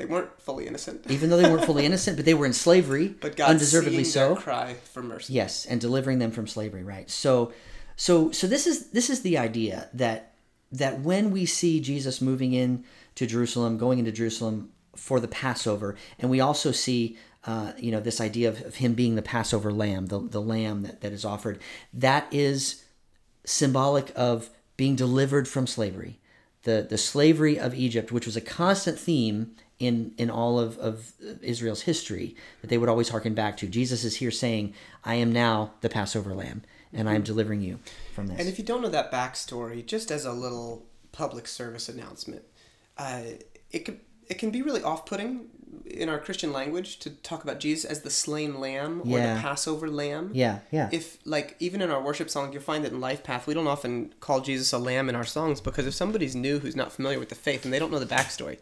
they 0.00 0.06
weren't 0.06 0.40
fully 0.40 0.66
innocent. 0.66 1.08
even 1.10 1.30
though 1.30 1.36
they 1.36 1.50
weren't 1.50 1.64
fully 1.64 1.84
innocent, 1.90 2.16
but 2.16 2.24
they 2.24 2.34
were 2.34 2.46
in 2.46 2.52
slavery, 2.52 3.08
But 3.20 3.36
God 3.36 3.50
undeservedly 3.50 4.04
so. 4.04 4.34
cry 4.34 4.74
for 4.74 5.02
mercy. 5.02 5.34
Yes, 5.34 5.66
and 5.66 5.80
delivering 5.80 6.18
them 6.18 6.30
from 6.30 6.46
slavery, 6.46 6.82
right? 6.82 7.08
So 7.10 7.52
so 7.96 8.30
so 8.32 8.46
this 8.46 8.66
is 8.66 8.90
this 8.90 9.10
is 9.10 9.22
the 9.22 9.36
idea 9.36 9.88
that 9.92 10.32
that 10.72 11.00
when 11.00 11.30
we 11.30 11.44
see 11.46 11.80
Jesus 11.80 12.20
moving 12.20 12.52
in 12.52 12.84
to 13.16 13.26
Jerusalem, 13.26 13.76
going 13.76 13.98
into 13.98 14.12
Jerusalem 14.12 14.70
for 14.96 15.20
the 15.20 15.28
Passover, 15.28 15.96
and 16.18 16.30
we 16.30 16.40
also 16.40 16.72
see 16.72 17.18
uh, 17.44 17.72
you 17.78 17.90
know 17.90 18.00
this 18.00 18.20
idea 18.20 18.48
of, 18.48 18.60
of 18.62 18.76
him 18.76 18.94
being 18.94 19.16
the 19.16 19.22
Passover 19.22 19.72
lamb, 19.72 20.06
the, 20.06 20.18
the 20.18 20.40
lamb 20.40 20.82
that, 20.82 21.00
that 21.02 21.12
is 21.12 21.24
offered, 21.24 21.58
that 21.92 22.26
is 22.32 22.84
symbolic 23.44 24.12
of 24.16 24.50
being 24.76 24.96
delivered 24.96 25.46
from 25.46 25.66
slavery. 25.66 26.18
The, 26.62 26.86
the 26.88 26.98
slavery 26.98 27.58
of 27.58 27.74
Egypt, 27.74 28.12
which 28.12 28.26
was 28.26 28.36
a 28.36 28.40
constant 28.40 28.98
theme 28.98 29.52
in, 29.80 30.14
in 30.18 30.30
all 30.30 30.60
of, 30.60 30.78
of 30.78 31.12
Israel's 31.42 31.82
history, 31.82 32.36
that 32.60 32.68
they 32.68 32.78
would 32.78 32.88
always 32.88 33.08
hearken 33.08 33.34
back 33.34 33.56
to. 33.56 33.66
Jesus 33.66 34.04
is 34.04 34.16
here 34.16 34.30
saying, 34.30 34.74
I 35.04 35.16
am 35.16 35.32
now 35.32 35.72
the 35.80 35.88
Passover 35.88 36.34
lamb, 36.34 36.62
and 36.92 37.08
I 37.08 37.14
am 37.14 37.22
delivering 37.22 37.62
you 37.62 37.80
from 38.14 38.28
this. 38.28 38.38
And 38.38 38.48
if 38.48 38.58
you 38.58 38.64
don't 38.64 38.82
know 38.82 38.90
that 38.90 39.10
backstory, 39.10 39.84
just 39.84 40.10
as 40.12 40.24
a 40.24 40.32
little 40.32 40.84
public 41.12 41.48
service 41.48 41.88
announcement, 41.88 42.42
uh, 42.98 43.22
it 43.72 43.80
can 43.86 44.00
it 44.28 44.38
can 44.38 44.50
be 44.52 44.62
really 44.62 44.80
off-putting 44.82 45.46
in 45.86 46.08
our 46.08 46.18
Christian 46.18 46.52
language 46.52 46.98
to 47.00 47.10
talk 47.10 47.42
about 47.42 47.58
Jesus 47.58 47.84
as 47.84 48.02
the 48.02 48.10
slain 48.10 48.60
lamb 48.60 49.00
or 49.02 49.18
Yeah. 49.18 49.34
the 49.34 49.40
Passover 49.40 49.88
lamb. 49.90 50.30
yeah, 50.34 50.60
yeah. 50.70 50.88
If 50.92 51.18
like 51.24 51.56
even 51.58 51.80
in 51.82 51.90
our 51.90 52.00
worship 52.02 52.30
song, 52.30 52.52
you'll 52.52 52.62
find 52.62 52.84
that 52.84 52.92
in 52.92 53.00
Life 53.00 53.24
Path, 53.24 53.46
we 53.48 53.54
don't 53.54 53.66
often 53.66 54.14
call 54.20 54.40
Jesus 54.40 54.72
a 54.72 54.78
lamb 54.78 55.08
in 55.08 55.16
our 55.16 55.24
songs 55.24 55.60
because 55.60 55.86
if 55.86 55.94
somebody's 55.94 56.36
new 56.36 56.60
who's 56.60 56.76
not 56.76 56.92
familiar 56.92 57.18
with 57.18 57.28
the 57.28 57.34
faith 57.34 57.64
and 57.64 57.72
they 57.74 57.78
don't 57.80 57.90
know 57.90 57.98
the 57.98 58.06
backstory, 58.14 58.58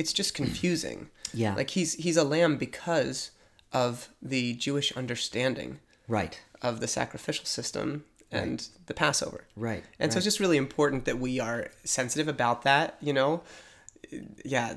it's 0.00 0.12
just 0.20 0.34
confusing. 0.34 0.98
Yeah. 1.42 1.54
Like 1.54 1.70
he's 1.70 1.90
he's 2.04 2.16
a 2.16 2.24
lamb 2.34 2.56
because 2.56 3.30
of 3.72 4.08
the 4.32 4.54
Jewish 4.54 4.88
understanding 4.96 5.78
right, 6.08 6.34
of 6.62 6.80
the 6.80 6.88
sacrificial 6.88 7.44
system 7.44 8.04
and 8.32 8.56
the 8.86 8.94
Passover. 8.94 9.40
right. 9.56 9.84
And 10.00 10.12
so 10.12 10.16
it's 10.18 10.24
just 10.24 10.40
really 10.40 10.56
important 10.56 11.04
that 11.04 11.18
we 11.26 11.32
are 11.40 11.68
sensitive 11.84 12.28
about 12.28 12.62
that, 12.62 12.96
you 13.00 13.12
know? 13.12 13.42
Yeah, 14.44 14.74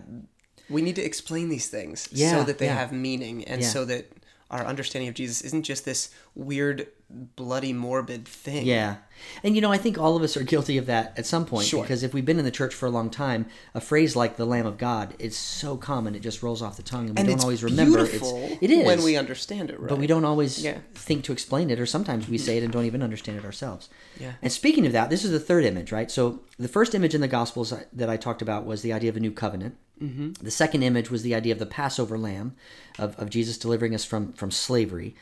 we 0.70 0.82
need 0.82 0.96
to 0.96 1.04
explain 1.04 1.50
these 1.50 1.68
things 1.70 2.08
Yeah, 2.12 2.32
so 2.32 2.44
that 2.46 2.58
they 2.58 2.66
yeah. 2.66 2.76
have 2.82 2.92
meaning 2.92 3.44
and 3.46 3.62
Yeah. 3.62 3.68
so 3.76 3.86
that 3.86 4.12
our 4.50 4.66
understanding 4.66 5.08
of 5.10 5.16
Jesus 5.16 5.42
isn't 5.42 5.64
just 5.64 5.86
this 5.86 6.10
weird, 6.36 6.88
bloody, 7.36 7.74
morbid 7.74 8.28
thing. 8.28 8.66
Yeah. 8.66 8.98
And 9.44 9.56
you 9.56 9.62
know, 9.62 9.72
I 9.72 9.78
think 9.78 9.98
all 9.98 10.16
of 10.16 10.24
us 10.24 10.36
are 10.38 10.44
guilty 10.44 10.78
of 10.78 10.86
that 10.86 11.14
at 11.18 11.26
some 11.26 11.46
point 11.46 11.68
Sure. 11.68 11.82
because 11.84 12.04
if 12.04 12.14
we've 12.14 12.26
been 12.26 12.40
in 12.40 12.46
the 12.46 12.52
church 12.52 12.74
for 12.74 12.86
a 12.86 12.90
long 12.90 13.10
time, 13.10 13.46
a 13.74 13.82
phrase 13.82 14.16
like 14.16 14.38
the 14.38 14.46
Lamb 14.46 14.66
of 14.66 14.78
God 14.78 15.14
is 15.20 15.36
so 15.36 15.78
common 15.78 16.16
it 16.16 16.20
just 16.22 16.44
rolls 16.44 16.62
off 16.62 16.78
the 16.78 16.84
tongue 16.84 17.08
and 17.10 17.16
we 17.18 17.22
And 17.22 17.30
don't 17.30 17.42
always 17.42 17.64
remember 17.64 18.04
beautiful 18.06 18.38
it's 18.52 18.62
it 18.62 18.70
is 18.70 18.86
when 18.86 19.04
we 19.04 19.18
understand 19.18 19.70
it 19.70 19.80
right. 19.80 19.90
but 19.90 19.98
we 19.98 20.08
don't 20.08 20.26
always 20.26 20.64
Yeah. 20.64 20.78
think 20.96 21.24
to 21.26 21.32
explain 21.32 21.70
it 21.70 21.80
or 21.80 21.86
sometimes 21.86 22.28
we 22.30 22.38
say 22.38 22.58
it 22.58 22.64
and 22.64 22.72
don't 22.72 22.86
even 22.86 23.02
understand 23.04 23.38
it 23.38 23.46
ourselves. 23.46 23.90
Yeah. 24.20 24.34
And 24.42 24.52
speaking 24.52 24.86
of 24.86 24.92
that, 24.94 25.10
this 25.10 25.24
is 25.26 25.32
the 25.32 25.40
third 25.40 25.66
image, 25.66 25.92
right? 25.92 26.10
So 26.12 26.42
the 26.60 26.68
first 26.68 26.94
image 26.96 27.14
in 27.16 27.22
the 27.22 27.28
gospels 27.28 27.74
that 27.94 28.10
I 28.10 28.18
talked 28.18 28.42
about 28.42 28.66
was 28.66 28.82
the 28.82 28.94
idea 28.94 29.10
of 29.10 29.18
a 29.18 29.20
new 29.20 29.32
covenant. 29.32 29.76
Mm-hmm. 30.02 30.34
The 30.44 30.52
second 30.52 30.84
image 30.84 31.10
was 31.12 31.22
the 31.24 31.36
idea 31.36 31.54
of 31.54 31.60
the 31.60 31.66
Passover 31.66 32.18
lamb 32.18 32.56
of, 33.00 33.18
of 33.20 33.30
Jesus 33.30 33.58
delivering 33.58 33.94
us 33.96 34.04
from 34.06 34.34
from 34.34 34.52
slavery. 34.52 35.16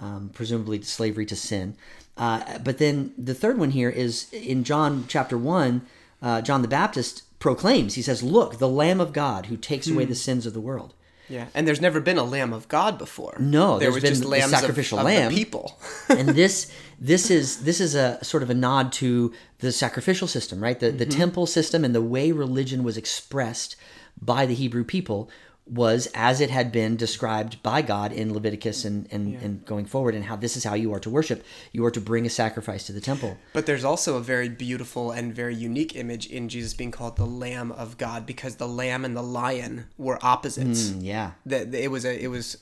um, 0.00 0.30
presumably 0.32 0.80
slavery 0.82 1.26
to 1.26 1.34
sin. 1.34 1.74
Uh, 2.18 2.58
but 2.58 2.78
then 2.78 3.12
the 3.16 3.34
third 3.34 3.58
one 3.58 3.70
here 3.70 3.88
is 3.90 4.32
in 4.32 4.64
John 4.64 5.04
chapter 5.08 5.38
1, 5.38 5.82
uh, 6.22 6.40
John 6.42 6.62
the 6.62 6.68
Baptist 6.68 7.22
proclaims, 7.38 7.94
he 7.94 8.02
says, 8.02 8.22
Look, 8.22 8.58
the 8.58 8.68
Lamb 8.68 9.00
of 9.00 9.12
God 9.12 9.46
who 9.46 9.56
takes 9.56 9.86
away 9.88 10.04
Hmm. 10.04 10.10
the 10.10 10.16
sins 10.16 10.44
of 10.46 10.52
the 10.52 10.60
world. 10.60 10.94
Yeah, 11.30 11.46
and 11.54 11.68
there's 11.68 11.80
never 11.80 12.00
been 12.00 12.16
a 12.18 12.24
Lamb 12.24 12.52
of 12.54 12.68
God 12.68 12.96
before. 12.98 13.36
No, 13.38 13.78
there 13.78 13.90
there's 13.90 13.94
was 13.96 14.02
been 14.02 14.10
just 14.12 14.22
the 14.22 14.28
lambs 14.28 14.52
of- 14.52 14.58
sacrificial 14.60 14.98
of, 14.98 15.04
the 15.04 15.12
lamb. 15.12 15.30
people. 15.30 15.78
and 16.08 16.30
this 16.30 16.72
this 16.98 17.30
is 17.30 17.58
this 17.64 17.80
is 17.82 17.94
a 17.94 18.18
sort 18.24 18.42
of 18.42 18.48
a 18.50 18.54
nod 18.54 18.92
to 18.94 19.32
the 19.58 19.70
sacrificial 19.70 20.26
system, 20.26 20.60
right? 20.62 20.80
The 20.80 20.90
the 20.90 21.04
Mm-hmm. 21.04 21.18
temple 21.18 21.46
system 21.46 21.84
and 21.84 21.94
the 21.94 22.00
way 22.02 22.32
religion 22.32 22.82
was 22.82 22.96
expressed 22.96 23.76
by 24.20 24.46
the 24.46 24.54
Hebrew 24.54 24.84
people 24.84 25.28
was 25.70 26.08
as 26.14 26.40
it 26.40 26.50
had 26.50 26.72
been 26.72 26.96
described 26.96 27.62
by 27.62 27.82
God 27.82 28.12
in 28.12 28.32
Leviticus 28.32 28.84
and 28.84 29.06
and, 29.10 29.34
and 29.36 29.64
going 29.64 29.86
forward, 29.86 30.14
and 30.14 30.24
how 30.24 30.36
this 30.36 30.56
is 30.56 30.64
how 30.64 30.74
you 30.74 30.92
are 30.92 31.00
to 31.00 31.10
worship. 31.10 31.44
You 31.72 31.84
are 31.84 31.90
to 31.90 32.00
bring 32.00 32.26
a 32.26 32.30
sacrifice 32.30 32.84
to 32.86 32.92
the 32.92 33.00
temple. 33.00 33.36
But 33.52 33.66
there's 33.66 33.84
also 33.84 34.16
a 34.16 34.20
very 34.20 34.48
beautiful 34.48 35.10
and 35.10 35.34
very 35.34 35.54
unique 35.54 35.94
image 35.96 36.26
in 36.26 36.48
Jesus 36.48 36.74
being 36.74 36.90
called 36.90 37.16
the 37.16 37.26
Lamb 37.26 37.72
of 37.72 37.98
God 37.98 38.26
because 38.26 38.56
the 38.56 38.68
lamb 38.68 39.04
and 39.04 39.16
the 39.16 39.22
lion 39.22 39.86
were 39.96 40.18
opposites. 40.22 40.90
Mm, 40.90 41.04
yeah, 41.04 41.32
That 41.46 41.74
it 41.74 41.90
was 41.90 42.04
a 42.04 42.22
it 42.22 42.28
was 42.28 42.58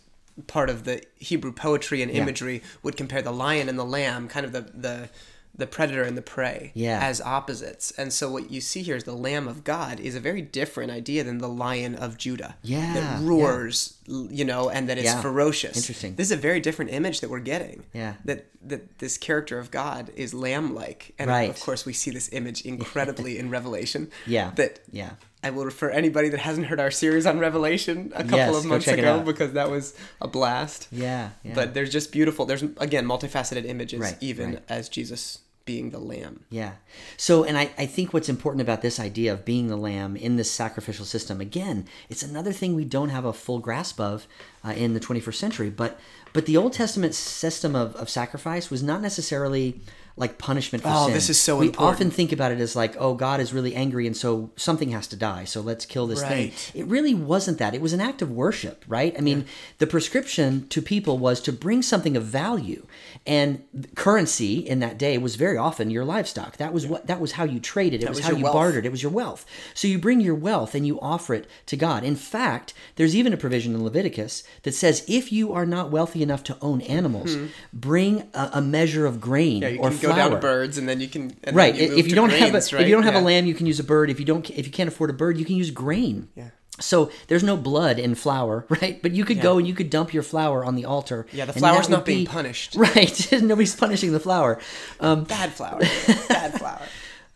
part 0.47 0.69
of 0.69 0.85
the 0.85 1.03
Hebrew 1.16 1.53
poetry 1.53 2.03
and 2.03 2.11
imagery 2.11 2.62
would 2.83 2.97
compare 2.97 3.23
the 3.23 3.33
lion 3.33 3.69
and 3.69 3.79
the 3.79 3.85
lamb, 3.85 4.29
kind 4.29 4.45
of 4.45 4.53
the 4.53 4.62
the 4.62 5.09
the 5.57 5.66
predator 5.66 6.03
and 6.03 6.16
the 6.19 6.23
prey, 6.23 6.71
Yeah. 6.75 7.01
as 7.03 7.21
opposites. 7.21 7.90
And 7.97 8.12
so 8.12 8.31
what 8.31 8.51
you 8.51 8.61
see 8.61 8.83
here 8.83 8.95
is 8.97 9.05
the 9.05 9.14
Lamb 9.16 9.49
of 9.49 9.64
God 9.64 9.99
is 10.01 10.14
a 10.14 10.21
very 10.21 10.42
different 10.42 10.90
idea 10.90 11.25
than 11.25 11.38
the 11.38 11.49
Lion 11.49 11.95
of 11.95 12.19
Judah. 12.19 12.57
Yeah, 12.62 12.92
that 12.95 13.23
roars, 13.23 13.95
l- 14.09 14.29
you 14.31 14.45
know, 14.45 14.69
and 14.69 14.88
that 14.88 14.99
is 14.99 15.05
Yeah. 15.05 15.23
ferocious. 15.23 15.77
Interesting. 15.77 16.14
This 16.16 16.27
is 16.29 16.33
a 16.33 16.37
very 16.37 16.61
different 16.61 16.92
image 16.92 17.21
that 17.21 17.31
we're 17.31 17.40
getting. 17.40 17.85
Yeah. 17.95 18.14
that 18.25 18.47
that 18.66 18.99
this 18.99 19.16
character 19.16 19.61
of 19.61 19.71
God 19.71 20.11
is 20.16 20.35
lamb-like, 20.35 21.12
and 21.21 21.31
Right. 21.31 21.49
of 21.49 21.61
course 21.61 21.87
we 21.87 21.92
see 21.92 22.11
this 22.11 22.29
image 22.33 22.62
incredibly 22.62 23.38
in 23.40 23.49
Revelation. 23.49 24.11
yeah, 24.27 24.51
that 24.57 24.81
yeah. 24.90 25.11
I 25.45 25.51
will 25.51 25.64
refer 25.64 25.88
anybody 25.90 26.29
that 26.31 26.40
hasn't 26.40 26.66
heard 26.66 26.81
our 26.81 26.90
series 26.90 27.27
on 27.27 27.38
Revelation 27.38 28.11
a 28.16 28.25
couple 28.25 28.38
Yes, 28.38 28.57
of 28.57 28.64
months 28.64 28.88
ago 28.88 29.21
because 29.21 29.53
that 29.53 29.71
was 29.71 29.95
a 30.21 30.27
blast. 30.27 30.88
Yeah, 30.90 31.31
yeah. 31.45 31.53
But 31.55 31.75
there's 31.75 31.90
just 31.92 32.11
beautiful. 32.11 32.45
There's 32.47 32.64
again 32.79 33.07
multifaceted 33.07 33.64
images, 33.66 34.01
Right, 34.01 34.16
even 34.21 34.55
right. 34.55 34.62
as 34.69 34.88
Jesus 34.88 35.38
being 35.66 35.90
the 35.90 35.98
Lamb. 35.98 36.44
Yeah. 36.48 36.72
So, 37.18 37.44
and 37.44 37.59
I, 37.59 37.70
I 37.76 37.85
think 37.85 38.14
what's 38.14 38.31
important 38.31 38.62
about 38.62 38.81
this 38.81 38.98
idea 38.98 39.33
of 39.33 39.44
being 39.44 39.66
the 39.66 39.76
lamb 39.76 40.16
in 40.16 40.37
this 40.37 40.50
sacrificial 40.50 41.05
system, 41.05 41.40
again, 41.40 41.87
it's 42.09 42.22
another 42.22 42.52
thing 42.52 42.74
we 42.74 42.85
don't 42.85 43.11
have 43.11 43.24
a 43.26 43.33
full 43.33 43.59
grasp 43.59 44.00
of 44.00 44.26
uh, 44.64 44.70
in 44.70 44.94
the 44.94 45.00
21st 45.00 45.35
century. 45.35 45.68
But 45.68 45.98
but 46.33 46.46
the 46.46 46.57
Old 46.57 46.72
Testament 46.74 47.14
system 47.14 47.74
of, 47.74 47.96
of 47.96 48.09
sacrifice 48.09 48.70
was 48.70 48.83
not 48.83 49.00
necessarily 49.02 49.81
like 50.18 50.38
punishment 50.38 50.83
for 50.83 50.90
Oh, 50.90 51.05
sin. 51.07 51.14
this 51.14 51.29
is 51.29 51.38
so 51.38 51.59
we 51.59 51.66
important. 51.66 51.94
often 51.94 52.11
think 52.11 52.33
about 52.33 52.50
it 52.50 52.59
as 52.59 52.74
like, 52.74 52.96
oh, 52.98 53.14
God 53.14 53.38
is 53.38 53.52
really 53.52 53.74
angry, 53.74 54.07
and 54.07 54.16
so 54.16 54.50
something 54.57 54.90
has 54.90 55.07
to 55.09 55.16
die. 55.16 55.44
So 55.44 55.61
let's 55.61 55.85
kill 55.85 56.07
this 56.07 56.22
Right. 56.22 56.55
thing. 56.55 56.81
It 56.81 56.87
really 56.87 57.12
wasn't 57.12 57.59
that. 57.59 57.74
It 57.74 57.83
was 57.83 57.92
an 57.92 58.00
act 58.00 58.22
of 58.22 58.31
worship, 58.31 58.85
right? 58.88 59.14
I 59.18 59.20
mean, 59.20 59.44
the 59.79 59.87
prescription 59.87 60.66
to 60.70 60.81
people 60.81 61.18
was 61.18 61.40
to 61.42 61.52
bring 61.52 61.83
something 61.83 62.16
of 62.16 62.24
value, 62.24 62.87
and 63.26 63.62
currency 63.94 64.55
in 64.59 64.79
that 64.81 64.96
day 64.98 65.18
was 65.18 65.37
very 65.37 65.57
often 65.59 65.90
your 65.90 66.05
livestock. 66.05 66.57
That 66.57 66.72
was 66.72 66.87
what 66.87 67.07
that 67.07 67.20
was 67.20 67.33
how 67.33 67.44
you 67.44 67.61
traded. 67.61 68.02
It 68.02 68.09
was, 68.09 68.18
was 68.18 68.26
how 68.26 68.33
you 68.33 68.44
wealth. 68.44 68.55
bartered. 68.55 68.87
It 68.87 68.92
was 68.92 69.02
your 69.02 69.12
wealth. 69.12 69.44
So 69.74 69.87
you 69.87 69.98
bring 69.98 70.20
your 70.20 70.35
wealth 70.35 70.74
and 70.74 70.87
you 70.87 70.98
offer 71.00 71.35
it 71.35 71.46
to 71.66 71.76
God. 71.76 72.05
In 72.05 72.16
fact, 72.16 72.72
there's 72.96 73.14
even 73.14 73.33
a 73.33 73.37
provision 73.37 73.74
in 73.74 73.85
Leviticus 73.85 74.42
that 74.62 74.72
says 74.72 75.05
if 75.09 75.31
you 75.31 75.52
are 75.52 75.66
not 75.66 75.90
wealthy 75.90 76.22
enough 76.22 76.42
to 76.44 76.57
own 76.62 76.81
animals, 76.83 77.37
mm-hmm. 77.37 77.46
bring 77.72 78.29
a, 78.33 78.50
a 78.55 78.61
measure 78.62 79.05
of 79.05 79.20
grain. 79.20 79.61
Yeah, 79.62 79.76
or 79.79 79.90
go 80.07 80.16
down 80.16 80.31
to 80.31 80.37
birds, 80.37 80.79
and 80.79 80.88
then 80.88 81.01
you 81.01 81.09
can 81.09 81.37
and 81.45 81.55
Right. 81.57 81.75
Then 81.75 81.90
you 81.92 81.97
if 81.99 82.09
you 82.09 82.14
don't 82.14 82.31
have 82.31 82.51
a 82.51 82.53
right? 82.53 82.73
if 82.73 82.88
you 82.88 82.95
don't 82.95 83.03
have 83.05 83.14
Yeah. 83.14 83.21
a 83.21 83.23
lamb, 83.23 83.47
you 83.47 83.55
can 83.55 83.66
use 83.66 83.81
a 83.81 83.85
bird. 83.85 84.11
If 84.11 84.19
you 84.21 84.27
don't 84.27 84.49
if 84.51 84.66
you 84.66 84.73
can't 84.73 84.88
afford 84.88 85.11
a 85.11 85.12
bird, 85.14 85.38
you 85.38 85.45
can 85.45 85.57
use 85.57 85.71
grain. 85.71 86.29
Yeah. 86.35 86.49
So 86.79 87.11
there's 87.29 87.42
no 87.42 87.57
blood 87.57 87.99
in 87.99 88.14
flour, 88.14 88.66
right? 88.81 89.01
But 89.01 89.12
you 89.12 89.25
could 89.25 89.40
go 89.40 89.57
and 89.59 89.66
you 89.66 89.73
could 89.75 89.88
dump 89.88 90.12
your 90.12 90.23
flour 90.23 90.64
on 90.64 90.75
the 90.75 90.85
altar. 90.85 91.27
Yeah, 91.33 91.47
the 91.47 91.55
flour's 91.55 91.88
not 91.88 92.05
being 92.05 92.25
be- 92.25 92.27
punished. 92.27 92.75
Right. 92.79 93.29
Nobody's 93.42 93.75
punishing 93.75 94.12
the 94.12 94.21
flour. 94.21 94.61
Um, 95.01 95.25
Bad 95.25 95.53
flour. 95.55 95.81
Bad 96.29 96.59
flour. 96.59 96.83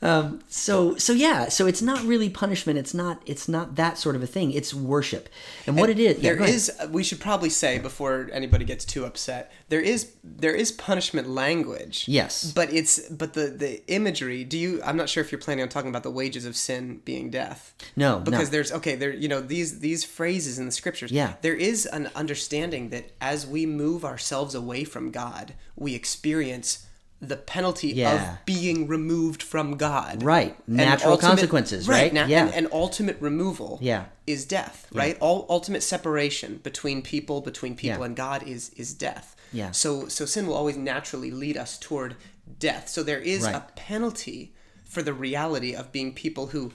Um, 0.02 0.40
so 0.48 0.96
so 0.96 1.12
yeah. 1.12 1.48
So 1.50 1.66
it's 1.66 1.82
not 1.82 2.02
really 2.04 2.30
punishment. 2.30 2.78
It's 2.78 2.94
not 2.94 3.20
it's 3.26 3.48
not 3.48 3.74
that 3.76 3.98
sort 3.98 4.16
of 4.16 4.22
a 4.22 4.26
thing. 4.26 4.50
It's 4.52 4.72
worship. 4.72 5.28
And, 5.66 5.76
what 5.76 5.90
it 5.90 5.98
is, 5.98 6.16
yeah, 6.16 6.32
There 6.32 6.42
ahead. 6.42 6.54
is. 6.54 6.72
Uh, 6.80 6.88
we 6.90 7.02
should 7.04 7.20
probably 7.20 7.50
say 7.50 7.78
before 7.78 8.30
anybody 8.32 8.64
gets 8.64 8.84
too 8.86 9.04
upset. 9.04 9.52
There 9.68 9.80
is. 9.80 10.12
There 10.24 10.54
is 10.54 10.72
punishment 10.72 11.28
language. 11.28 12.06
Yes. 12.08 12.50
But 12.50 12.72
it's. 12.72 13.08
But 13.10 13.34
the 13.34 13.48
the 13.48 13.86
imagery. 13.92 14.42
Do 14.44 14.56
you? 14.56 14.82
I'm 14.82 14.96
not 14.96 15.10
sure 15.10 15.22
if 15.22 15.30
you're 15.30 15.40
planning 15.40 15.62
on 15.62 15.68
talking 15.68 15.90
about 15.90 16.02
the 16.02 16.10
wages 16.10 16.46
of 16.46 16.56
sin 16.56 17.02
being 17.04 17.28
death. 17.30 17.74
No, 17.94 18.18
no. 18.18 18.24
Because 18.24 18.48
there's 18.50 18.72
okay. 18.72 18.96
There. 18.96 19.12
You 19.12 19.28
know 19.28 19.42
these 19.42 19.80
these 19.80 20.02
phrases 20.02 20.58
in 20.58 20.64
the 20.64 20.72
scriptures. 20.72 21.12
Yeah. 21.12 21.34
There 21.42 21.54
is 21.54 21.84
an 21.84 22.10
understanding 22.14 22.88
that 22.88 23.12
as 23.20 23.46
we 23.46 23.66
move 23.66 24.04
ourselves 24.06 24.54
away 24.54 24.84
from 24.84 25.10
God, 25.10 25.54
we 25.76 25.94
experience 25.94 26.86
the 27.22 27.36
penalty 27.36 27.88
Yeah. 27.88 28.12
of 28.32 28.46
being 28.46 28.86
removed 28.86 29.42
from 29.42 29.76
God. 29.76 30.22
Right. 30.22 30.56
Natural 30.66 31.12
ultimate- 31.12 31.30
consequences, 31.32 31.86
right? 31.86 32.12
na- 32.14 32.24
Yeah. 32.26 32.46
And, 32.46 32.54
and 32.54 32.68
ultimate 32.72 33.18
removal 33.20 33.78
Yeah. 33.82 34.06
is 34.26 34.46
death, 34.46 34.86
right? 34.92 35.18
All 35.20 35.44
ultimate 35.50 35.82
separation 35.82 36.60
between 36.62 37.02
people, 37.02 37.42
between 37.42 37.74
people 37.76 37.98
Yeah. 38.00 38.06
and 38.06 38.16
God 38.16 38.42
is 38.48 38.70
is 38.76 38.94
death. 38.94 39.36
Yeah. 39.52 39.70
So 39.72 40.08
so 40.08 40.24
sin 40.24 40.46
will 40.46 40.54
always 40.54 40.76
naturally 40.76 41.30
lead 41.30 41.56
us 41.58 41.76
toward 41.78 42.16
death. 42.58 42.88
So 42.88 43.02
there 43.02 43.20
is 43.20 43.44
a 43.44 43.66
penalty 43.76 44.54
for 44.84 45.02
the 45.02 45.12
reality 45.12 45.74
of 45.74 45.92
being 45.92 46.12
people 46.14 46.48
who 46.48 46.72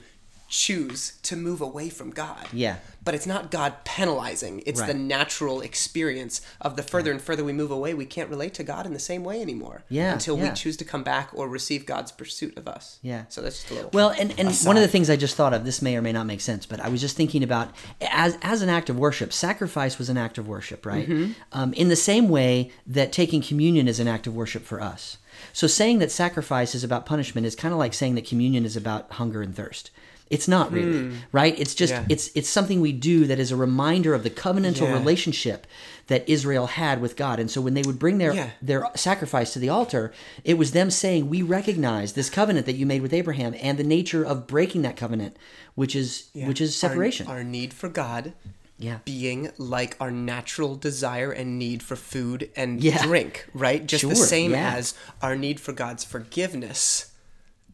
choose 0.48 1.18
to 1.22 1.36
move 1.36 1.60
away 1.60 1.88
from 1.88 2.10
God. 2.10 2.46
Yeah. 2.52 2.76
But 3.04 3.14
it's 3.14 3.26
not 3.26 3.50
God 3.52 3.84
penalizing. 3.84 4.62
It's 4.66 4.82
the 4.82 4.94
natural 4.94 5.60
experience 5.60 6.40
of 6.60 6.74
the 6.74 6.82
further 6.82 7.12
and 7.12 7.22
further 7.22 7.44
we 7.44 7.52
move 7.52 7.70
away, 7.70 7.94
we 7.94 8.04
can't 8.04 8.28
relate 8.28 8.52
to 8.54 8.64
God 8.64 8.84
in 8.84 8.92
the 8.92 8.98
same 8.98 9.22
way 9.22 9.40
anymore. 9.40 9.84
Yeah, 9.88 10.14
Until 10.14 10.36
we 10.36 10.50
choose 10.50 10.76
to 10.78 10.84
come 10.84 11.04
back 11.04 11.30
or 11.32 11.48
receive 11.48 11.86
God's 11.86 12.10
pursuit 12.10 12.58
of 12.58 12.66
us. 12.66 12.98
Yeah. 13.02 13.24
So 13.28 13.42
that's 13.42 13.60
just 13.60 13.70
a 13.70 13.74
little 13.74 13.90
Well, 13.92 14.10
and, 14.10 14.34
and 14.38 14.52
one 14.64 14.76
of 14.76 14.82
the 14.82 14.88
things 14.88 15.08
I 15.08 15.16
just 15.16 15.36
thought 15.36 15.54
of, 15.54 15.64
this 15.64 15.80
may 15.80 15.96
or 15.96 16.02
may 16.02 16.12
not 16.12 16.26
make 16.26 16.40
sense, 16.40 16.66
but 16.66 16.80
I 16.80 16.88
was 16.88 17.00
just 17.00 17.16
thinking 17.16 17.44
about 17.44 17.70
as 18.00 18.36
as 18.42 18.62
an 18.62 18.68
act 18.68 18.90
of 18.90 18.98
worship, 18.98 19.32
sacrifice 19.32 19.98
was 19.98 20.08
an 20.08 20.16
act 20.16 20.36
of 20.36 20.48
worship, 20.48 20.84
right? 20.84 21.08
Mm-hmm. 21.08 21.32
Um, 21.52 21.72
in 21.74 21.88
the 21.88 21.96
same 21.96 22.28
way 22.28 22.72
that 22.86 23.12
taking 23.12 23.40
communion 23.40 23.86
is 23.86 24.00
an 24.00 24.08
act 24.08 24.26
of 24.26 24.34
worship 24.34 24.64
for 24.64 24.80
us. 24.80 25.18
So 25.52 25.66
saying 25.66 25.98
that 25.98 26.10
sacrifice 26.10 26.74
is 26.74 26.82
about 26.82 27.06
punishment 27.06 27.46
is 27.46 27.54
kind 27.54 27.72
of 27.72 27.78
like 27.78 27.94
saying 27.94 28.14
that 28.16 28.26
communion 28.26 28.64
is 28.64 28.76
about 28.76 29.12
hunger 29.12 29.42
and 29.42 29.54
thirst. 29.54 29.90
It's 30.28 30.48
not 30.48 30.72
really, 30.72 31.12
right? 31.30 31.56
It's 31.58 31.74
just 31.74 31.92
Hmm. 31.92 32.00
Yeah. 32.00 32.06
it's 32.08 32.30
it's 32.34 32.48
something 32.48 32.80
we 32.80 32.92
do 32.92 33.26
that 33.26 33.38
is 33.38 33.52
a 33.52 33.56
reminder 33.56 34.12
of 34.12 34.22
the 34.24 34.30
covenantal 34.30 34.82
Yeah. 34.88 34.94
relationship 34.94 35.66
that 36.08 36.28
Israel 36.28 36.66
had 36.66 37.00
with 37.00 37.14
God. 37.16 37.38
And 37.38 37.48
so 37.50 37.60
when 37.60 37.74
they 37.74 37.82
would 37.82 37.98
bring 37.98 38.18
their 38.18 38.34
Yeah. 38.34 38.50
their 38.60 38.88
sacrifice 38.96 39.52
to 39.52 39.58
the 39.60 39.68
altar, 39.68 40.12
it 40.44 40.58
was 40.58 40.72
them 40.72 40.90
saying, 40.90 41.28
"We 41.28 41.42
recognize 41.42 42.14
this 42.14 42.28
covenant 42.28 42.66
that 42.66 42.74
you 42.74 42.86
made 42.86 43.02
with 43.02 43.12
Abraham 43.12 43.54
and 43.60 43.78
the 43.78 43.84
nature 43.84 44.24
of 44.24 44.46
breaking 44.48 44.82
that 44.82 44.96
covenant, 44.96 45.36
which 45.76 45.94
is 45.94 46.24
which 46.34 46.60
is 46.60 46.74
separation." 46.74 47.26
Our, 47.28 47.44
need 47.44 47.72
for 47.72 47.88
God 47.88 48.32
yeah. 48.78 48.98
being 49.04 49.50
like 49.58 49.96
our 50.00 50.10
natural 50.10 50.74
desire 50.74 51.30
and 51.30 51.56
need 51.58 51.82
for 51.84 51.94
food 51.96 52.50
and 52.56 52.82
Yeah. 52.82 53.00
drink, 53.04 53.46
right? 53.54 53.86
Just 53.86 54.08
the 54.08 54.16
same 54.16 54.50
yeah. 54.50 54.74
as 54.74 54.94
our 55.22 55.36
need 55.36 55.60
for 55.60 55.72
God's 55.72 56.02
forgiveness 56.04 57.06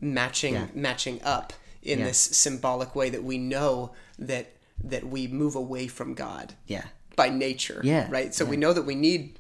matching 0.01 0.69
matching 0.75 1.21
up 1.23 1.53
in 1.83 1.99
Yeah. 1.99 2.07
this 2.07 2.19
symbolic 2.19 2.95
way 2.95 3.11
that 3.11 3.23
we 3.25 3.39
know 3.39 3.93
that 4.19 4.53
that 4.85 5.05
we 5.07 5.29
move 5.29 5.55
away 5.55 5.87
from 5.87 6.13
God 6.15 6.55
Yeah. 6.67 6.87
by 7.15 7.29
nature. 7.29 7.81
Yeah, 7.85 8.09
Right? 8.11 8.35
So 8.35 8.45
we 8.45 8.57
know 8.57 8.73
that 8.73 8.83
we 8.83 8.97
need 8.97 9.39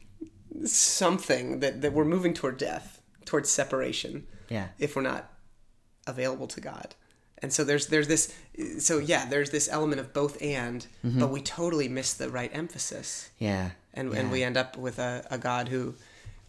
something 0.64 1.60
that, 1.60 1.80
that 1.82 1.92
we're 1.92 2.04
moving 2.04 2.34
toward 2.34 2.58
death, 2.58 3.00
towards 3.24 3.50
separation. 3.50 4.26
Yeah. 4.48 4.68
If 4.78 4.94
we're 4.96 5.02
not 5.02 5.30
available 6.06 6.46
to 6.48 6.60
God. 6.60 6.94
And 7.38 7.52
so 7.52 7.64
there's 7.64 7.88
there's 7.88 8.06
this 8.08 8.32
so 8.78 8.98
yeah, 8.98 9.24
there's 9.28 9.50
this 9.50 9.68
element 9.68 10.00
of 10.00 10.12
both 10.12 10.40
and, 10.40 10.86
Mm-hmm. 11.04 11.18
but 11.20 11.30
we 11.30 11.40
totally 11.42 11.88
miss 11.88 12.14
the 12.14 12.28
right 12.30 12.50
emphasis. 12.54 13.30
Yeah. 13.38 13.70
And 13.94 14.12
yeah. 14.12 14.20
and 14.20 14.30
we 14.30 14.44
end 14.44 14.56
up 14.56 14.76
with 14.76 14.98
a, 15.00 15.26
a 15.30 15.38
God 15.38 15.68
who 15.68 15.94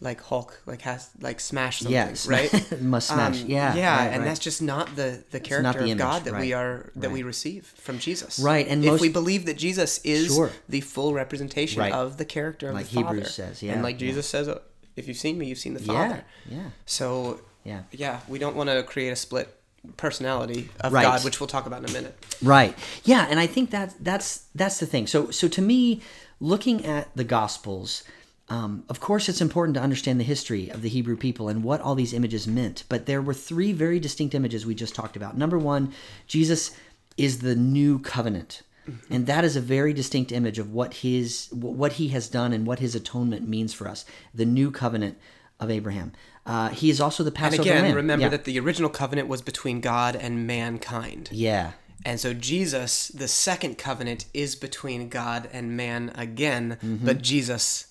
like 0.04 0.20
Hulk, 0.20 0.60
like 0.66 0.82
has 0.82 1.10
like 1.20 1.40
smash 1.40 1.78
something, 1.80 1.92
Yeah, 1.92 2.12
sma- 2.14 2.36
right? 2.36 2.80
must 2.94 3.10
um, 3.10 3.16
smash. 3.34 3.42
Yeah, 3.48 3.74
yeah, 3.74 3.96
right, 3.96 4.04
and 4.12 4.18
right. 4.22 4.24
that's 4.28 4.38
just 4.48 4.60
not 4.62 4.94
the 4.96 5.24
the 5.30 5.40
character 5.40 5.72
the 5.72 5.84
of 5.84 5.90
image, 5.90 5.98
God 5.98 6.24
that 6.24 6.38
we 6.38 6.52
are 6.52 6.90
that 6.96 7.10
we 7.10 7.22
receive 7.22 7.66
from 7.66 7.98
Jesus. 7.98 8.38
Right, 8.38 8.66
and 8.68 8.84
if 8.84 8.90
most- 8.92 9.00
we 9.00 9.08
believe 9.08 9.46
that 9.46 9.56
Jesus 9.56 9.98
is 10.04 10.26
Sure. 10.34 10.50
the 10.68 10.80
full 10.82 11.14
representation 11.14 11.80
Right. 11.80 11.92
of 11.92 12.16
the 12.18 12.24
character 12.24 12.68
of 12.68 12.74
Like 12.74 12.88
the 12.90 13.02
Father, 13.02 13.24
says, 13.24 13.62
yeah, 13.62 13.72
and 13.72 13.82
like 13.82 13.96
yeah. 14.00 14.08
Jesus 14.08 14.26
says, 14.28 14.48
"Oh, 14.48 14.60
"If 14.96 15.08
you've 15.08 15.16
seen 15.26 15.38
me, 15.38 15.46
you've 15.46 15.58
seen 15.58 15.74
the. 15.74 15.80
Father." 15.80 16.24
Yeah. 16.48 16.70
So 16.86 17.40
Yeah. 17.64 17.82
yeah, 17.90 18.20
we 18.28 18.38
don't 18.38 18.56
want 18.56 18.68
to 18.70 18.82
create 18.82 19.10
a 19.10 19.16
split 19.16 19.48
personality 19.96 20.70
of 20.80 20.92
Right. 20.92 21.02
God, 21.04 21.24
which 21.24 21.40
we'll 21.40 21.46
talk 21.46 21.66
about 21.66 21.82
in 21.84 21.90
a 21.90 21.92
minute. 21.92 22.14
Right. 22.42 22.76
Yeah, 23.04 23.26
and 23.30 23.38
I 23.38 23.46
think 23.46 23.70
that 23.70 23.94
that's 24.00 24.42
that's 24.54 24.78
the 24.78 24.86
thing. 24.86 25.06
So 25.06 25.30
so 25.30 25.48
to 25.48 25.62
me, 25.62 26.00
looking 26.40 26.84
at 26.84 27.08
the 27.16 27.24
Gospels, 27.24 28.02
um, 28.48 28.84
of 28.88 29.00
course, 29.00 29.28
it's 29.28 29.40
important 29.40 29.74
to 29.76 29.80
understand 29.80 30.20
the 30.20 30.24
history 30.24 30.68
of 30.68 30.82
the 30.82 30.88
Hebrew 30.88 31.16
people 31.16 31.48
and 31.48 31.64
what 31.64 31.80
all 31.80 31.94
these 31.94 32.12
images 32.12 32.46
meant. 32.46 32.84
But 32.88 33.06
there 33.06 33.22
were 33.22 33.32
three 33.34 33.72
very 33.72 33.98
distinct 33.98 34.34
images 34.34 34.66
we 34.66 34.74
just 34.74 34.94
talked 34.94 35.16
about. 35.16 35.36
Number 35.36 35.58
one, 35.58 35.92
Jesus 36.26 36.76
is 37.16 37.38
the 37.38 37.54
new 37.56 37.98
covenant. 37.98 38.62
And 39.08 39.26
that 39.26 39.44
is 39.44 39.56
a 39.56 39.62
very 39.62 39.94
distinct 39.94 40.30
image 40.30 40.58
of 40.58 40.70
what 40.70 40.94
his 40.94 41.48
what 41.52 41.92
he 41.94 42.08
has 42.08 42.28
done 42.28 42.52
and 42.52 42.66
what 42.66 42.80
his 42.80 42.94
atonement 42.94 43.48
means 43.48 43.72
for 43.72 43.88
us. 43.88 44.04
The 44.34 44.44
new 44.44 44.70
covenant 44.70 45.16
of 45.58 45.70
Abraham. 45.70 46.12
Uh, 46.44 46.68
he 46.68 46.90
is 46.90 47.00
also 47.00 47.22
the 47.24 47.32
And 47.34 47.54
again, 47.54 47.84
lamb. 47.84 47.94
remember 47.94 48.24
yeah. 48.24 48.28
that 48.28 48.44
the 48.44 48.58
original 48.58 48.90
covenant 48.90 49.26
was 49.28 49.40
between 49.40 49.80
God 49.80 50.14
and 50.14 50.46
mankind. 50.46 51.30
Yeah, 51.32 51.72
And 52.04 52.20
so 52.20 52.34
Jesus, 52.34 53.08
the 53.08 53.28
second 53.28 53.78
covenant, 53.78 54.26
is 54.34 54.54
between 54.54 55.08
God 55.08 55.48
and 55.52 55.74
man 55.74 56.12
again, 56.14 56.76
but 57.02 57.22
Jesus 57.22 57.86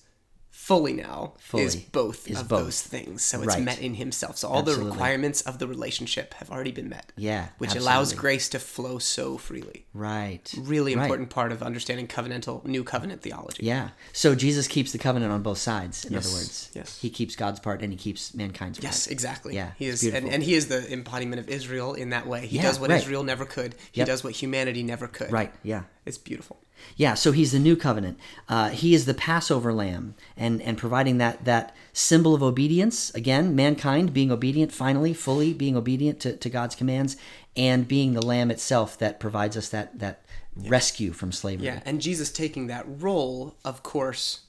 fully 0.64 0.94
now 0.94 1.34
is 1.52 1.76
both 1.76 2.26
is 2.26 2.40
of 2.40 2.48
both. 2.48 2.60
those 2.64 2.80
things. 2.82 3.22
So 3.22 3.38
it's 3.42 3.48
Right. 3.54 3.62
met 3.62 3.80
in 3.80 3.94
himself. 3.96 4.38
So 4.38 4.48
all 4.48 4.60
Absolutely. 4.60 4.84
the 4.86 4.90
requirements 4.92 5.42
of 5.42 5.58
the 5.58 5.66
relationship 5.66 6.32
have 6.34 6.50
already 6.50 6.72
been 6.72 6.88
met. 6.88 7.12
Yeah, 7.16 7.48
Which 7.58 7.74
allows 7.74 8.14
grace 8.14 8.48
to 8.50 8.58
flow 8.58 8.98
so 8.98 9.36
freely. 9.36 9.84
right. 9.92 10.52
Really 10.56 10.94
Right. 10.94 11.02
important 11.02 11.28
part 11.28 11.52
of 11.52 11.62
understanding 11.62 12.06
covenantal 12.06 12.64
new 12.64 12.82
covenant 12.82 13.20
theology. 13.20 13.62
Yeah. 13.66 13.90
So 14.14 14.34
Jesus 14.34 14.66
keeps 14.66 14.90
the 14.92 14.98
covenant 14.98 15.32
on 15.32 15.42
both 15.42 15.58
sides. 15.58 16.04
In 16.06 16.14
Yes. 16.14 16.26
other 16.26 16.34
words, 16.36 16.70
Yes. 16.74 16.98
he 17.02 17.10
keeps 17.10 17.36
God's 17.36 17.60
part 17.60 17.82
and 17.82 17.92
he 17.92 17.98
keeps 17.98 18.32
mankind's 18.34 18.78
part. 18.78 18.84
Yes, 18.84 19.06
exactly. 19.06 19.54
Yeah, 19.54 19.72
he 19.78 19.86
is, 19.86 20.02
and, 20.02 20.28
and 20.30 20.42
he 20.42 20.54
is 20.54 20.68
the 20.68 20.90
embodiment 20.90 21.40
of 21.40 21.48
Israel 21.50 21.92
in 21.92 22.08
that 22.10 22.26
way. 22.26 22.46
He 22.46 22.56
Yeah, 22.56 22.62
does 22.62 22.80
what 22.80 22.88
right. 22.90 23.02
Israel 23.02 23.22
never 23.22 23.44
could. 23.44 23.74
He 23.92 24.00
Yep. 24.00 24.06
does 24.06 24.24
what 24.24 24.32
humanity 24.32 24.82
never 24.82 25.08
could. 25.08 25.30
Right. 25.30 25.52
Yeah. 25.62 25.82
It's 26.06 26.18
beautiful. 26.18 26.56
Yeah, 26.96 27.14
so 27.14 27.32
he's 27.32 27.52
the 27.52 27.58
new 27.58 27.76
covenant. 27.76 28.18
Uh, 28.48 28.70
he 28.70 28.94
is 28.94 29.06
the 29.06 29.14
Passover 29.14 29.72
lamb, 29.72 30.14
and 30.36 30.62
and 30.62 30.78
providing 30.78 31.18
that 31.18 31.44
that 31.44 31.74
symbol 31.92 32.34
of 32.34 32.42
obedience. 32.42 33.12
Again, 33.14 33.54
mankind 33.54 34.12
being 34.12 34.30
obedient, 34.30 34.72
finally, 34.72 35.14
fully 35.14 35.52
being 35.52 35.76
obedient 35.76 36.20
to, 36.20 36.36
to 36.36 36.50
God's 36.50 36.74
commands, 36.74 37.16
and 37.56 37.86
being 37.88 38.14
the 38.14 38.22
lamb 38.24 38.50
itself 38.50 38.98
that 38.98 39.20
provides 39.20 39.56
us 39.56 39.68
that 39.70 39.98
that 39.98 40.22
rescue 40.56 41.12
from 41.12 41.32
slavery. 41.32 41.66
Yeah, 41.66 41.80
and 41.84 42.00
Jesus 42.00 42.30
taking 42.30 42.68
that 42.68 42.84
role, 42.86 43.56
of 43.64 43.82
course, 43.82 44.40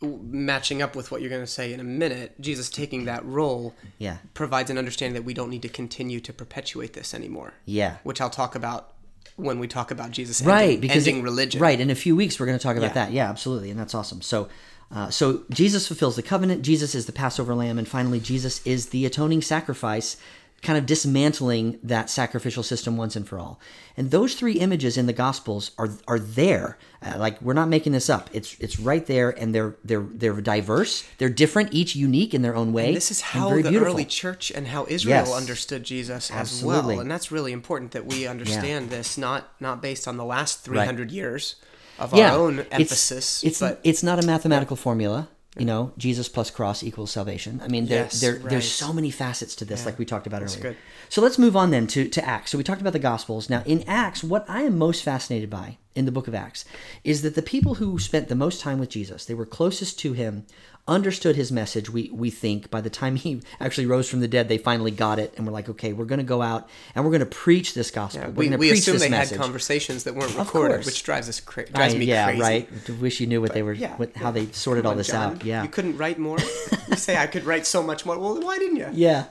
matching 0.00 0.82
up 0.82 0.96
with 0.96 1.10
what 1.10 1.20
you're 1.20 1.30
going 1.30 1.42
to 1.42 1.46
say 1.46 1.72
in 1.72 1.80
a 1.80 1.84
minute, 1.84 2.40
Jesus 2.40 2.68
taking 2.68 3.04
that 3.04 3.24
role 3.24 3.74
Yeah. 3.98 4.18
provides 4.34 4.70
an 4.70 4.78
understanding 4.78 5.14
that 5.14 5.24
we 5.24 5.34
don't 5.34 5.50
need 5.50 5.62
to 5.62 5.68
continue 5.68 6.20
to 6.20 6.32
perpetuate 6.32 6.92
this 6.92 7.14
anymore. 7.14 7.54
Yeah. 7.64 7.96
Which 8.02 8.20
I'll 8.20 8.30
talk 8.30 8.54
about 8.54 8.92
when 9.36 9.58
we 9.58 9.66
talk 9.68 9.90
about 9.90 10.10
Jesus 10.10 10.42
right 10.42 10.62
ending, 10.64 10.80
because 10.80 11.06
ending 11.08 11.22
religion. 11.22 11.60
right 11.60 11.80
in 11.80 11.90
a 11.90 11.94
few 11.94 12.14
weeks 12.16 12.38
we're 12.38 12.46
going 12.46 12.58
to 12.58 12.62
talk 12.62 12.76
about 12.76 12.88
Yeah. 12.88 13.06
that 13.06 13.12
yeah 13.12 13.28
absolutely 13.30 13.70
and 13.70 13.78
that's 13.80 13.94
awesome 13.94 14.20
so 14.22 14.48
uh, 14.90 15.08
so 15.10 15.42
jesus 15.50 15.86
fulfills 15.86 16.16
the 16.16 16.22
covenant 16.22 16.62
jesus 16.62 16.94
is 16.94 17.06
the 17.06 17.12
passover 17.12 17.54
lamb 17.54 17.78
and 17.78 17.88
finally 17.88 18.20
jesus 18.20 18.64
is 18.66 18.90
the 18.90 19.06
atoning 19.06 19.40
sacrifice 19.40 20.16
kind 20.62 20.78
of 20.78 20.86
dismantling 20.86 21.76
that 21.82 22.08
sacrificial 22.08 22.62
system 22.62 22.96
once 22.96 23.16
and 23.16 23.26
for 23.28 23.36
all. 23.38 23.58
And 23.96 24.12
those 24.12 24.34
three 24.34 24.54
images 24.54 24.96
in 24.96 25.06
the 25.06 25.12
gospels 25.12 25.72
are 25.76 25.90
are 26.06 26.18
there. 26.20 26.78
Uh, 27.04 27.18
like 27.18 27.42
we're 27.42 27.52
not 27.52 27.68
making 27.68 27.92
this 27.92 28.08
up. 28.08 28.30
It's 28.32 28.56
it's 28.60 28.78
right 28.78 29.04
there 29.06 29.30
and 29.30 29.52
they're 29.54 29.74
they're 29.84 30.06
they're 30.12 30.40
diverse. 30.40 31.04
They're 31.18 31.28
different 31.28 31.74
each 31.74 31.96
unique 31.96 32.32
in 32.32 32.42
their 32.42 32.54
own 32.54 32.72
way 32.72 32.94
This 32.94 33.10
is 33.10 33.20
how 33.20 33.50
the 33.50 33.62
beautiful. 33.62 33.88
early 33.88 34.04
church 34.04 34.52
and 34.52 34.68
how 34.68 34.86
Israel 34.88 35.16
Yes. 35.26 35.32
understood 35.34 35.82
Jesus 35.84 36.30
as 36.30 36.62
well, 36.64 36.88
and 36.90 37.10
that's 37.10 37.32
really 37.32 37.52
important 37.52 37.90
that 37.90 38.06
we 38.06 38.26
understand 38.26 38.90
this 38.90 39.18
not 39.18 39.48
not 39.60 39.82
based 39.82 40.06
on 40.06 40.16
the 40.16 40.24
last 40.24 40.60
300 40.60 41.10
years 41.10 41.56
of 41.98 42.14
yeah, 42.14 42.32
our 42.32 42.38
own 42.38 42.60
it's- 42.60 42.80
emphasis, 42.80 43.42
It's 43.44 43.58
but 43.60 43.80
it's 43.84 44.02
not 44.02 44.22
a 44.22 44.26
mathematical 44.26 44.76
formula. 44.76 45.28
You 45.58 45.66
know, 45.66 45.92
Jesus 45.98 46.30
plus 46.30 46.50
cross 46.50 46.82
equals 46.82 47.10
salvation. 47.10 47.60
I 47.62 47.68
mean, 47.68 47.84
there, 47.86 48.04
Yes, 48.04 48.22
there 48.22 48.36
right. 48.36 48.48
there's 48.48 48.70
so 48.70 48.90
many 48.90 49.10
facets 49.10 49.54
to 49.56 49.66
this, 49.66 49.84
like 49.84 49.98
we 49.98 50.06
talked 50.06 50.26
about 50.26 50.42
earlier. 50.42 50.60
good. 50.60 50.76
So 51.10 51.20
let's 51.20 51.38
move 51.38 51.56
on 51.56 51.70
then 51.70 51.86
to, 51.88 52.08
to 52.08 52.24
Acts. 52.24 52.50
So 52.52 52.56
we 52.56 52.64
talked 52.64 52.80
about 52.80 52.94
the 52.94 52.98
Gospels. 52.98 53.50
Now, 53.50 53.62
in 53.66 53.82
Acts, 53.86 54.24
what 54.24 54.48
I 54.48 54.62
am 54.62 54.78
most 54.78 55.02
fascinated 55.02 55.50
by 55.50 55.76
in 55.94 56.06
the 56.06 56.12
book 56.12 56.26
of 56.26 56.34
Acts 56.34 56.64
is 57.04 57.20
that 57.20 57.34
the 57.34 57.42
people 57.42 57.74
who 57.74 57.98
spent 57.98 58.28
the 58.28 58.34
most 58.34 58.62
time 58.62 58.78
with 58.78 58.88
Jesus, 58.88 59.26
they 59.26 59.34
were 59.34 59.44
closest 59.44 59.98
to 59.98 60.14
him, 60.14 60.46
understood 60.88 61.36
his 61.36 61.52
message. 61.52 61.88
We 61.88 62.10
we 62.12 62.28
think 62.30 62.70
by 62.70 62.80
the 62.80 62.90
time 62.90 63.16
he 63.16 63.40
actually 63.60 63.86
rose 63.86 64.08
from 64.08 64.20
the 64.20 64.28
dead, 64.28 64.48
they 64.48 64.58
finally 64.58 64.90
got 64.90 65.18
it, 65.18 65.32
and 65.36 65.46
we're 65.46 65.52
like, 65.52 65.68
okay, 65.68 65.92
we're 65.92 66.04
going 66.06 66.18
to 66.18 66.24
go 66.24 66.42
out 66.42 66.68
and 66.94 67.04
we're 67.04 67.10
going 67.12 67.20
to 67.20 67.26
preach 67.26 67.74
this 67.74 67.90
gospel. 67.90 68.22
Yeah, 68.22 68.28
we, 68.30 68.48
we 68.50 68.56
preach 68.70 68.80
assume 68.80 68.98
they 68.98 69.08
message. 69.08 69.36
had 69.36 69.44
conversations 69.44 70.04
that 70.04 70.14
weren't 70.14 70.36
recorded, 70.36 70.84
which 70.84 71.02
drives 71.04 71.28
us 71.28 71.40
cra- 71.40 71.68
drives 71.70 71.94
I- 71.94 71.98
me 71.98 72.06
yeah, 72.06 72.26
crazy. 72.26 72.40
right. 72.40 72.88
Wish 73.00 73.20
you 73.20 73.26
knew 73.26 73.40
what 73.40 73.52
they 73.54 73.62
were, 73.62 73.72
Yeah, 73.72 73.96
what, 73.96 74.16
how 74.16 74.30
they 74.32 74.46
sorted 74.46 74.84
all 74.86 74.94
this 74.96 75.08
John. 75.08 75.34
out. 75.36 75.44
Yeah, 75.44 75.62
you 75.62 75.68
couldn't 75.68 75.96
write 75.98 76.18
more. 76.18 76.38
you 76.88 76.96
say 76.96 77.16
I 77.16 77.26
could 77.28 77.44
write 77.44 77.66
so 77.66 77.82
much 77.82 78.04
more. 78.04 78.18
Well, 78.18 78.40
why 78.42 78.58
didn't 78.58 78.76
you? 78.76 78.88
Yeah. 78.92 79.26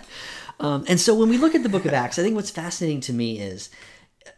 um, 0.60 0.84
and 0.88 1.00
so 1.00 1.14
when 1.14 1.28
we 1.28 1.38
look 1.38 1.54
at 1.54 1.62
the 1.64 1.68
book 1.68 1.84
of 1.86 1.92
Acts, 1.92 2.18
I 2.18 2.22
think 2.22 2.36
what's 2.36 2.50
fascinating 2.50 3.00
to 3.02 3.12
me 3.12 3.40
is, 3.40 3.68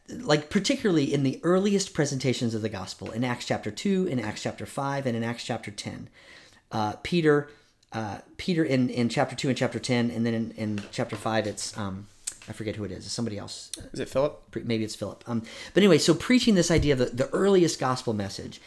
like, 0.08 0.48
particularly 0.50 1.12
in 1.12 1.22
the 1.22 1.38
earliest 1.42 1.92
presentations 1.94 2.54
of 2.54 2.62
the 2.62 2.68
gospel, 2.68 3.10
in 3.10 3.24
Acts 3.24 3.44
chapter 3.46 3.70
2, 3.70 4.06
in 4.06 4.18
Acts 4.20 4.42
chapter 4.42 4.64
5, 4.66 5.06
and 5.06 5.16
in 5.16 5.22
Acts 5.22 5.44
chapter 5.44 5.70
10, 5.70 6.08
uh, 6.72 6.94
Peter, 7.02 7.48
uh, 7.92 8.18
Peter 8.36 8.64
in, 8.64 8.88
in 8.88 9.08
chapter 9.08 9.36
2 9.36 9.48
and 9.48 9.56
chapter 9.56 9.78
10, 9.78 10.10
and 10.10 10.26
then 10.26 10.34
in, 10.34 10.50
in 10.52 10.82
chapter 10.90 11.16
5, 11.16 11.46
it's, 11.46 11.76
um, 11.78 12.06
I 12.48 12.52
forget 12.52 12.76
who 12.76 12.84
it 12.84 12.90
is, 12.90 13.06
it's 13.06 13.12
somebody 13.14 13.38
else. 13.38 13.70
Is 13.92 14.00
it 14.00 14.08
Philip? 14.08 14.40
Maybe 14.64 14.84
it's 14.84 14.94
Philip. 14.94 15.24
Um, 15.26 15.42
but 15.74 15.82
anyway, 15.82 15.98
so 15.98 16.14
preaching 16.14 16.54
this 16.54 16.70
idea 16.70 16.92
of 16.92 16.98
the, 16.98 17.06
the 17.06 17.30
earliest 17.30 17.78
gospel 17.78 18.12
message, 18.12 18.60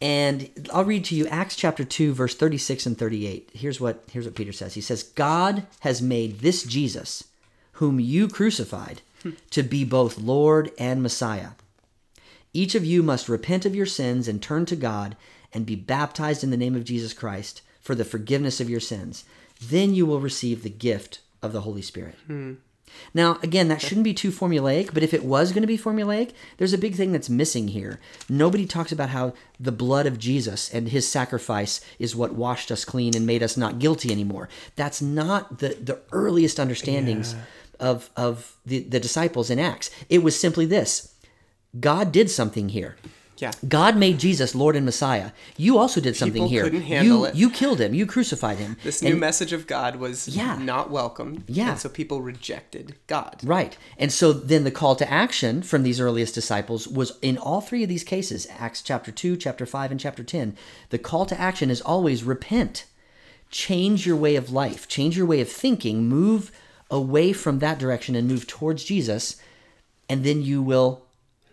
and 0.00 0.68
I'll 0.72 0.84
read 0.84 1.04
to 1.06 1.16
you 1.16 1.26
Acts 1.26 1.56
chapter 1.56 1.84
two, 1.84 2.12
verse 2.14 2.36
thirty-six 2.36 2.86
and 2.86 2.96
thirty-eight. 2.96 3.50
Here's 3.52 3.80
what 3.80 4.04
here's 4.12 4.26
what 4.26 4.36
Peter 4.36 4.52
says. 4.52 4.74
He 4.74 4.80
says, 4.80 5.02
"God 5.02 5.66
has 5.80 6.00
made 6.00 6.38
this 6.38 6.62
Jesus, 6.62 7.24
whom 7.72 7.98
you 7.98 8.28
crucified, 8.28 9.02
to 9.50 9.62
be 9.64 9.84
both 9.84 10.18
Lord 10.18 10.70
and 10.78 11.02
Messiah. 11.02 11.50
Each 12.52 12.74
of 12.74 12.84
you 12.84 13.02
must 13.02 13.28
repent 13.28 13.66
of 13.66 13.74
your 13.74 13.86
sins 13.86 14.28
and 14.28 14.40
turn 14.40 14.66
to 14.66 14.76
God 14.76 15.16
and 15.52 15.66
be 15.66 15.76
baptized 15.76 16.44
in 16.44 16.50
the 16.50 16.56
name 16.56 16.74
of 16.76 16.84
Jesus 16.84 17.12
Christ 17.12 17.62
for 17.80 17.94
the 17.94 18.04
forgiveness 18.04 18.60
of 18.60 18.70
your 18.70 18.80
sins. 18.80 19.24
Then 19.62 19.94
you 19.94 20.06
will 20.06 20.20
receive 20.20 20.62
the 20.62 20.70
gift 20.70 21.20
of 21.42 21.52
the 21.52 21.62
Holy 21.62 21.82
Spirit." 21.82 22.16
Now, 23.12 23.38
again, 23.42 23.68
that 23.68 23.82
shouldn't 23.82 24.04
be 24.04 24.14
too 24.14 24.30
formulaic, 24.30 24.94
but 24.94 25.02
if 25.02 25.12
it 25.12 25.24
was 25.24 25.52
going 25.52 25.62
to 25.62 25.66
be 25.66 25.76
formulaic, 25.78 26.32
there's 26.56 26.72
a 26.72 26.78
big 26.78 26.94
thing 26.94 27.12
that's 27.12 27.28
missing 27.28 27.68
here. 27.68 28.00
Nobody 28.28 28.66
talks 28.66 28.92
about 28.92 29.10
how 29.10 29.34
the 29.60 29.72
blood 29.72 30.06
of 30.06 30.18
Jesus 30.18 30.72
and 30.72 30.88
his 30.88 31.06
sacrifice 31.06 31.82
is 31.98 32.16
what 32.16 32.34
washed 32.34 32.70
us 32.70 32.86
clean 32.86 33.14
and 33.14 33.26
made 33.26 33.42
us 33.42 33.56
not 33.56 33.78
guilty 33.78 34.10
anymore. 34.10 34.48
That's 34.76 35.02
not 35.02 35.58
the, 35.58 35.70
the 35.80 35.98
earliest 36.12 36.58
understandings 36.58 37.34
of, 37.78 38.10
of 38.16 38.56
the, 38.64 38.80
the 38.80 39.00
disciples 39.00 39.50
in 39.50 39.58
Acts. 39.58 39.90
It 40.08 40.22
was 40.22 40.38
simply 40.38 40.64
this 40.64 41.14
God 41.78 42.10
did 42.10 42.30
something 42.30 42.70
here. 42.70 42.96
Yeah. 43.38 43.52
God 43.68 43.96
made 43.96 44.18
Jesus 44.18 44.54
Lord 44.54 44.76
and 44.76 44.84
Messiah. 44.84 45.30
You 45.56 45.78
also 45.78 46.00
did 46.00 46.16
something 46.16 46.42
People 46.42 46.48
here. 46.48 46.64
couldn't 46.64 46.82
handle 46.82 47.18
you, 47.20 47.24
it. 47.26 47.34
you 47.34 47.50
killed 47.50 47.80
him. 47.80 47.94
You 47.94 48.04
crucified 48.04 48.58
him. 48.58 48.76
This 48.84 49.00
new 49.00 49.12
And- 49.12 49.20
message 49.20 49.52
of 49.52 49.66
God 49.66 49.96
was 49.96 50.28
Yeah. 50.28 50.58
not 50.58 50.90
welcome. 50.90 51.44
Yeah. 51.46 51.70
And 51.70 51.78
so 51.80 51.88
people 51.88 52.20
rejected 52.20 52.96
God. 53.06 53.40
Right. 53.42 53.76
And 53.96 54.12
so 54.12 54.32
then 54.32 54.64
the 54.64 54.70
call 54.70 54.96
to 54.96 55.10
action 55.10 55.62
from 55.62 55.84
these 55.84 56.00
earliest 56.00 56.34
disciples 56.34 56.86
was 56.88 57.12
in 57.22 57.38
all 57.38 57.60
three 57.60 57.82
of 57.82 57.88
these 57.88 58.04
cases 58.04 58.46
Acts 58.58 58.82
chapter 58.82 59.10
2, 59.12 59.36
chapter 59.36 59.64
5, 59.66 59.90
and 59.90 60.00
chapter 60.00 60.22
10. 60.24 60.56
The 60.90 60.98
call 60.98 61.24
to 61.26 61.40
action 61.40 61.70
is 61.70 61.80
always 61.80 62.24
repent, 62.24 62.84
change 63.50 64.06
your 64.06 64.16
way 64.16 64.36
of 64.36 64.50
life, 64.52 64.88
change 64.88 65.16
your 65.16 65.26
way 65.26 65.40
of 65.40 65.48
thinking, 65.50 66.08
move 66.08 66.50
away 66.90 67.32
from 67.32 67.58
that 67.60 67.78
direction 67.78 68.14
and 68.14 68.26
move 68.26 68.46
towards 68.46 68.84
Jesus, 68.84 69.36
and 70.08 70.24
then 70.24 70.42
you 70.42 70.62
will 70.62 71.04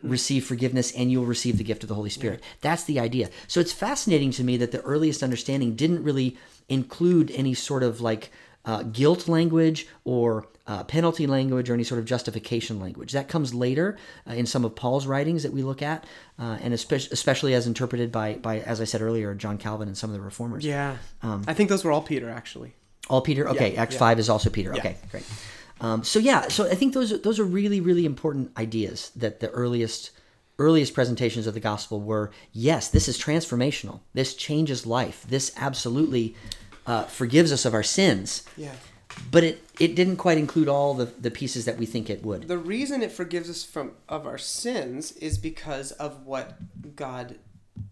receive 0.03 0.45
forgiveness 0.45 0.91
and 0.91 1.11
you'll 1.11 1.25
receive 1.25 1.57
the 1.57 1.63
gift 1.63 1.83
of 1.83 1.89
the 1.89 1.95
Holy 1.95 2.09
Spirit. 2.09 2.41
That's 2.61 2.83
the 2.83 2.99
idea. 2.99 3.29
So 3.47 3.59
it's 3.59 3.73
fascinating 3.73 4.31
to 4.31 4.43
me 4.43 4.57
that 4.57 4.71
the 4.71 4.81
earliest 4.81 5.23
understanding 5.23 5.75
didn't 5.75 6.03
really 6.03 6.37
include 6.69 7.31
any 7.31 7.53
sort 7.53 7.83
of 7.83 8.01
like 8.01 8.31
uh, 8.65 8.83
guilt 8.83 9.27
language 9.27 9.87
or 10.03 10.47
uh, 10.67 10.83
penalty 10.83 11.27
language 11.27 11.69
or 11.69 11.73
any 11.75 11.83
sort 11.83 11.99
of 11.99 12.05
justification 12.05 12.79
language. 12.79 13.11
That 13.11 13.27
comes 13.27 13.53
later 13.53 13.97
uh, 14.27 14.33
in 14.33 14.45
some 14.47 14.65
of 14.65 14.75
Paul's 14.75 15.05
writings 15.05 15.43
that 15.43 15.53
we 15.53 15.61
look 15.61 15.83
at, 15.83 16.05
uh, 16.39 16.57
and 16.61 16.73
especially, 16.73 17.09
especially 17.11 17.53
as 17.53 17.67
interpreted 17.67 18.11
by, 18.11 18.33
by, 18.35 18.61
as 18.61 18.81
I 18.81 18.85
said 18.85 19.01
earlier, 19.01 19.35
John 19.35 19.59
Calvin 19.59 19.87
and 19.87 19.95
some 19.97 20.09
of 20.09 20.15
the 20.15 20.21
reformers. 20.21 20.65
Yeah. 20.65 20.97
I 21.21 21.53
think 21.53 21.69
those 21.69 21.83
were 21.83 21.91
all 21.91 22.01
Peter, 22.01 22.29
actually. 22.29 22.73
All 23.07 23.21
Peter. 23.21 23.47
Okay, 23.49 23.73
Yeah, 23.73 23.81
Acts 23.81 23.93
yeah. 23.93 23.99
five 23.99 24.19
is 24.19 24.29
also 24.29 24.49
Peter. 24.49 24.73
Okay, 24.73 24.97
great. 25.11 25.23
Um, 25.81 26.03
so 26.03 26.19
yeah, 26.19 26.47
so 26.47 26.65
I 26.69 26.75
think 26.75 26.93
those 26.93 27.11
are, 27.11 27.17
those 27.17 27.39
are 27.39 27.43
really 27.43 27.81
really 27.81 28.05
important 28.05 28.51
ideas 28.57 29.11
that 29.15 29.39
the 29.41 29.49
earliest 29.51 30.11
earliest 30.57 30.93
presentations 30.93 31.47
of 31.47 31.53
the 31.53 31.59
gospel 31.59 31.99
were. 31.99 32.31
Yes, 32.53 32.87
this 32.87 33.07
is 33.07 33.17
transformational. 33.19 33.99
This 34.13 34.35
changes 34.35 34.85
life. 34.85 35.25
This 35.27 35.51
absolutely 35.57 36.33
uh, 36.87 37.03
forgives 37.03 37.51
us 37.51 37.65
of 37.65 37.73
our 37.73 37.83
sins. 37.83 38.43
Yeah. 38.55 38.75
But 39.31 39.43
it 39.43 39.63
it 39.79 39.95
didn't 39.95 40.17
quite 40.17 40.37
include 40.37 40.67
all 40.69 40.93
the 40.93 41.05
the 41.05 41.31
pieces 41.31 41.65
that 41.65 41.77
we 41.77 41.85
think 41.85 42.09
it 42.09 42.23
would. 42.23 42.47
The 42.47 42.57
reason 42.57 43.01
it 43.01 43.11
forgives 43.11 43.49
us 43.49 43.63
from 43.63 43.91
of 44.09 44.25
our 44.25 44.37
sins 44.37 45.11
is 45.13 45.37
because 45.37 45.91
of 45.93 46.25
what 46.25 46.57
God 46.95 47.35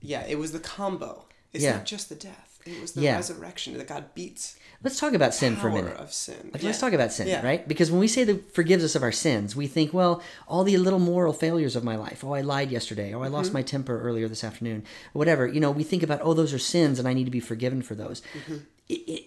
yeah, 0.02 0.26
it 0.28 0.38
was 0.40 0.52
the 0.54 0.60
combo. 0.60 1.26
It's 1.52 1.64
Yeah. 1.64 1.76
not 1.78 1.86
just 1.86 2.10
the 2.10 2.16
death; 2.16 2.60
it 2.66 2.80
was 2.82 2.94
the 2.94 3.02
Yeah. 3.02 3.16
resurrection 3.16 3.78
that 3.78 3.88
God 3.88 4.14
beats 4.16 4.56
Let's 4.84 5.00
talk 5.00 5.14
about 5.14 5.34
sin 5.34 5.56
for 5.56 5.70
a 5.70 5.74
minute. 5.74 5.96
of 5.98 6.14
sin. 6.14 6.50
Like, 6.52 6.62
Yeah. 6.62 6.68
Let's 6.68 6.80
talk 6.80 6.94
about 6.94 7.14
sin, 7.14 7.28
Yeah. 7.28 7.46
right? 7.46 7.66
Because 7.68 7.90
when 7.90 8.00
we 8.02 8.08
say 8.08 8.24
that 8.26 8.54
forgives 8.54 8.84
us 8.84 8.96
of 8.96 9.04
our 9.04 9.12
sins, 9.12 9.56
we 9.56 9.66
think, 9.68 9.94
well, 9.94 10.22
all 10.48 10.64
the 10.64 10.78
little 10.78 11.00
moral 11.00 11.34
failures 11.34 11.76
of 11.76 11.84
my 11.84 11.96
life. 11.96 12.24
Oh, 12.24 12.34
I 12.34 12.42
lied 12.42 12.70
yesterday. 12.72 13.14
Oh, 13.14 13.22
I 13.22 13.26
Mm-hmm. 13.26 13.34
lost 13.36 13.54
my 13.54 13.62
temper 13.62 14.02
earlier 14.02 14.28
this 14.28 14.44
afternoon. 14.44 14.84
Whatever. 15.14 15.48
You 15.48 15.60
know, 15.60 15.72
we 15.72 15.84
think 15.84 16.04
about, 16.04 16.20
oh, 16.24 16.34
those 16.34 16.54
are 16.54 16.60
sins, 16.60 17.00
and 17.00 17.08
I 17.08 17.14
need 17.14 17.26
to 17.26 17.32
be 17.32 17.40
forgiven 17.40 17.82
for 17.82 17.96
those. 17.96 18.22
Mm-hmm. 18.38 18.58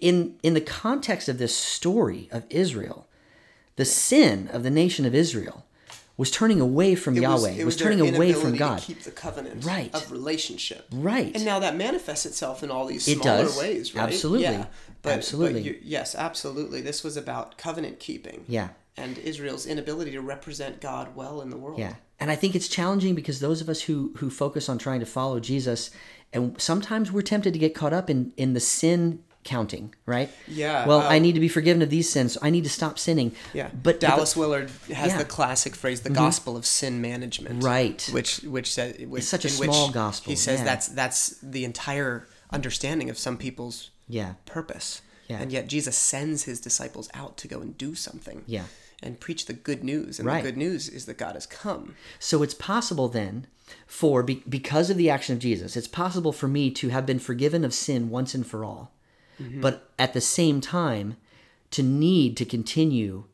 In 0.01 0.37
in 0.42 0.55
the 0.55 0.61
context 0.61 1.29
of 1.29 1.38
this 1.38 1.55
story 1.57 2.29
of 2.31 2.45
Israel, 2.51 3.07
the 3.77 3.87
sin 3.87 4.49
of 4.53 4.62
the 4.62 4.71
nation 4.71 5.07
of 5.07 5.14
Israel 5.14 5.64
was 6.17 6.31
turning 6.31 6.61
away 6.61 6.95
from 6.95 7.17
It 7.17 7.23
Yahweh. 7.23 7.51
it 7.51 7.59
It 7.61 7.65
was, 7.65 7.77
their 7.77 7.91
turning 7.91 8.15
away 8.15 8.33
from 8.33 8.57
God. 8.57 8.79
To 8.79 8.85
keep 8.87 9.03
the 9.03 9.11
covenant 9.11 9.65
Right. 9.65 9.95
of 9.95 10.11
relationship. 10.11 10.87
Right. 10.91 11.35
And 11.35 11.45
now 11.45 11.59
that 11.59 11.77
manifests 11.77 12.25
itself 12.27 12.63
in 12.63 12.71
all 12.71 12.87
these 12.87 13.05
smaller 13.05 13.49
ways, 13.59 13.95
right? 13.95 14.05
Absolutely. 14.05 14.45
Yeah. 14.45 14.67
But, 15.03 15.13
Absolutely. 15.13 15.61
But 15.63 15.65
you, 15.65 15.79
yes, 15.83 16.15
absolutely. 16.15 16.81
This 16.81 17.05
was 17.05 17.17
about 17.17 17.59
covenant 17.59 18.01
keeping. 18.01 18.45
Yeah. 18.49 18.69
And 18.97 19.19
Israel's 19.19 19.67
inability 19.67 20.13
to 20.13 20.23
represent 20.23 20.81
God 20.81 21.15
well 21.15 21.43
in 21.43 21.51
the 21.51 21.59
world. 21.59 21.79
Yeah. 21.79 21.95
And 22.19 22.31
I 22.31 22.35
think 22.35 22.55
it's 22.55 22.67
challenging 22.69 23.15
because 23.15 23.41
those 23.41 23.61
of 23.61 23.69
us 23.69 23.83
who 23.83 24.15
who 24.17 24.31
focus 24.31 24.69
on 24.71 24.79
trying 24.79 25.01
to 25.01 25.07
follow 25.07 25.39
Jesus 25.39 25.91
and 26.33 26.59
sometimes 26.61 27.13
we're 27.13 27.21
tempted 27.23 27.53
to 27.53 27.59
get 27.59 27.75
caught 27.75 27.93
up 27.93 28.09
in 28.09 28.33
in 28.39 28.55
the 28.55 28.61
sin 28.61 29.23
counting, 29.47 29.95
right? 30.05 30.29
Yeah, 30.47 30.87
Well, 30.87 31.01
uh, 31.01 31.09
I 31.09 31.19
need 31.19 31.33
to 31.37 31.41
be 31.41 31.49
forgiven 31.49 31.81
of 31.81 31.89
these 31.89 32.11
sins. 32.11 32.35
So 32.35 32.41
I 32.43 32.51
need 32.51 32.65
to 32.65 32.71
stop 32.71 32.99
sinning. 32.99 33.33
Yeah, 33.55 33.71
But 33.83 34.01
Dallas 34.01 34.37
Willard 34.37 34.69
has 34.71 34.89
Yeah. 34.89 35.07
Mm-hmm. 35.07 35.19
the 35.19 35.25
classic 35.25 35.75
phrase, 35.75 36.03
"the 36.03 36.11
gospel 36.11 36.57
of 36.57 36.67
sin 36.67 37.01
management." 37.01 37.65
Right. 37.65 38.07
Which 38.13 38.41
which 38.41 38.71
says 38.75 38.97
which, 39.07 39.25
such 39.25 39.45
a 39.47 39.49
small 39.49 39.91
gospel, 39.91 40.31
He 40.31 40.37
says 40.37 40.59
yeah. 40.59 40.65
that's 40.65 40.89
that's 40.89 41.37
the 41.43 41.65
entire 41.65 42.27
understanding 42.53 43.09
of 43.11 43.17
some 43.19 43.37
people's 43.39 43.91
Yeah. 44.09 44.35
purpose. 44.45 45.01
Yeah. 45.29 45.41
And 45.41 45.51
yet 45.51 45.67
Jesus 45.69 45.97
sends 45.97 46.45
his 46.45 46.61
disciples 46.61 47.09
out 47.15 47.37
to 47.39 47.49
go 47.49 47.61
and 47.61 47.77
do 47.79 47.95
something. 47.95 48.43
Yeah. 48.47 48.65
And 49.03 49.19
preach 49.21 49.47
the 49.47 49.53
good 49.53 49.83
news, 49.85 50.19
and 50.19 50.27
Right. 50.27 50.43
the 50.43 50.51
good 50.51 50.57
news 50.57 50.89
is 50.89 51.05
that 51.07 51.19
God 51.19 51.35
has 51.35 51.47
come. 51.47 51.95
So 52.19 52.43
it's 52.43 52.55
possible 52.55 53.09
then 53.09 53.47
for 53.87 54.23
be, 54.23 54.43
because 54.49 54.89
of 54.91 54.97
the 54.97 55.11
action 55.11 55.35
of 55.35 55.41
Jesus, 55.41 55.77
it's 55.77 55.89
possible 55.89 56.33
for 56.33 56.49
me 56.49 56.71
to 56.71 56.89
have 56.91 57.05
been 57.05 57.19
forgiven 57.19 57.65
of 57.65 57.75
sin 57.75 58.09
once 58.09 58.33
and 58.35 58.47
for 58.47 58.65
all. 58.65 58.93
Mm-hmm. 59.40 59.61
But 59.61 59.90
at 59.99 60.12
the 60.14 60.20
same 60.20 60.61
time 60.61 61.16
to 61.72 61.83
need 61.83 62.37
to 62.38 62.44
continue 62.44 63.25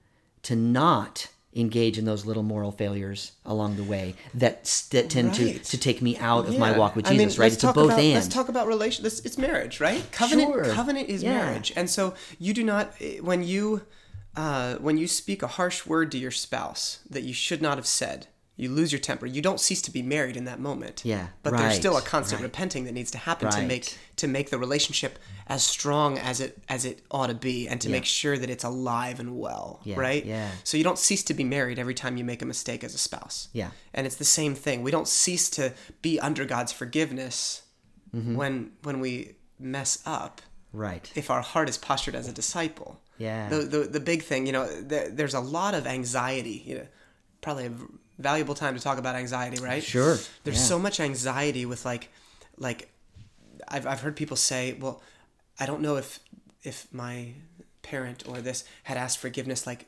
to 0.43 0.57
not 0.57 1.29
engage 1.55 1.99
in 1.99 2.07
those 2.07 2.25
little 2.25 2.43
moral 2.43 2.73
failures 2.73 3.33
along 3.45 3.77
the 3.77 3.85
way 3.85 4.15
that 4.33 4.65
that 4.91 5.11
tend 5.11 5.35
to 5.35 5.45
Right. 5.45 5.65
to 5.65 5.77
take 5.77 6.01
me 6.01 6.17
out 6.17 6.49
of 6.49 6.59
my 6.59 6.77
walk 6.77 6.97
with 6.97 7.07
I 7.07 7.11
mean, 7.11 7.21
Jesus, 7.21 7.39
right? 7.39 7.53
It's 7.53 7.63
a 7.63 7.73
both 7.75 7.87
about, 7.93 8.01
and. 8.01 8.15
Let's 8.15 8.29
talk 8.29 8.49
about 8.49 8.67
relation. 8.67 9.05
This, 9.05 9.21
it's 9.21 9.37
marriage, 9.37 9.79
right? 9.79 10.03
Covenant. 10.13 10.49
Sure. 10.51 10.65
Covenant 10.73 11.11
is 11.11 11.23
Yeah. 11.23 11.35
marriage, 11.37 11.73
and 11.77 11.91
so 11.91 12.15
you 12.39 12.55
do 12.55 12.65
not 12.65 12.95
when 13.21 13.43
you 13.43 13.83
uh, 14.35 14.77
when 14.77 14.97
you 14.97 15.07
speak 15.07 15.43
a 15.43 15.47
harsh 15.47 15.85
word 15.85 16.11
to 16.13 16.19
your 16.19 16.31
spouse 16.31 17.01
that 17.11 17.23
you 17.23 17.35
should 17.35 17.61
not 17.61 17.77
have 17.77 17.87
said. 17.87 18.29
You 18.57 18.69
lose 18.69 18.93
your 18.93 19.01
temper. 19.01 19.27
You 19.27 19.41
don't 19.41 19.59
cease 19.59 19.81
to 19.83 19.91
be 19.91 20.03
married 20.03 20.37
in 20.37 20.45
that 20.45 20.61
moment. 20.61 21.03
Yeah, 21.05 21.29
but 21.43 21.57
there's 21.57 21.77
still 21.77 21.97
a 21.97 22.03
constant 22.03 22.41
right. 22.41 22.47
repenting 22.47 22.85
that 22.85 22.93
needs 22.93 23.11
to 23.13 23.19
happen 23.19 23.51
to 23.51 23.63
make 23.63 23.97
to 24.17 24.29
make 24.29 24.51
the 24.51 24.59
relationship 24.59 25.19
as 25.49 25.63
strong 25.63 26.19
as 26.19 26.41
it 26.41 26.63
as 26.69 26.85
it 26.85 27.03
ought 27.11 27.29
to 27.29 27.35
be, 27.35 27.67
and 27.67 27.81
to 27.81 27.89
make 27.89 28.05
sure 28.05 28.37
that 28.37 28.51
it's 28.51 28.65
alive 28.65 29.21
and 29.21 29.39
well. 29.39 29.81
Yeah, 29.85 29.99
right. 29.99 30.25
yeah. 30.25 30.51
So 30.65 30.77
you 30.77 30.85
don't 30.85 30.99
cease 30.99 31.23
to 31.25 31.35
be 31.35 31.45
married 31.45 31.79
every 31.79 31.95
time 31.95 32.17
you 32.17 32.25
make 32.25 32.43
a 32.43 32.47
mistake 32.47 32.85
as 32.85 32.95
a 32.95 32.99
spouse. 32.99 33.49
Yeah. 33.53 33.71
And 33.95 34.07
it's 34.07 34.17
the 34.17 34.25
same 34.25 34.55
thing. 34.55 34.83
We 34.83 34.91
don't 34.91 35.09
cease 35.09 35.49
to 35.51 35.73
be 36.03 36.21
under 36.21 36.45
God's 36.45 36.73
forgiveness 36.73 37.63
Mm-hmm. 38.15 38.37
when 38.37 38.73
when 38.83 39.01
we 39.01 39.37
mess 39.59 40.03
up 40.05 40.43
right. 40.75 41.11
if 41.15 41.31
our 41.31 41.41
heart 41.41 41.71
is 41.71 41.79
postured 41.79 42.15
as 42.15 42.29
a 42.29 42.33
disciple. 42.33 43.01
Yeah. 43.17 43.49
The 43.49 43.57
the, 43.61 43.79
the 43.85 44.01
big 44.01 44.23
thing, 44.23 44.45
you 44.45 44.53
know, 44.53 44.67
there, 44.67 45.09
there's 45.09 45.33
a 45.33 45.41
lot 45.41 45.73
of 45.73 45.87
anxiety, 45.87 46.63
you 46.67 46.75
know, 46.75 46.87
probably 47.41 47.71
valuable 48.23 48.55
time 48.55 48.75
to 48.75 48.81
talk 48.81 48.99
about 48.99 49.15
anxiety, 49.17 49.63
right? 49.63 49.83
Sure, 49.83 50.19
There's 50.45 50.59
yeah. 50.59 50.65
so 50.73 50.79
much 50.79 51.01
anxiety 51.01 51.67
with 51.67 51.85
like 51.85 52.09
like 52.57 52.89
I've 53.69 53.87
I've 53.87 54.01
heard 54.01 54.17
people 54.17 54.37
say, 54.37 54.75
well, 54.75 55.03
I 55.59 55.67
don't 55.67 55.81
know 55.81 55.97
if 55.97 56.21
if 56.63 56.87
my 56.93 57.35
parent 57.83 58.25
or 58.29 58.41
this 58.41 58.65
had 58.85 58.97
asked 58.97 59.19
forgiveness 59.19 59.67
like 59.67 59.87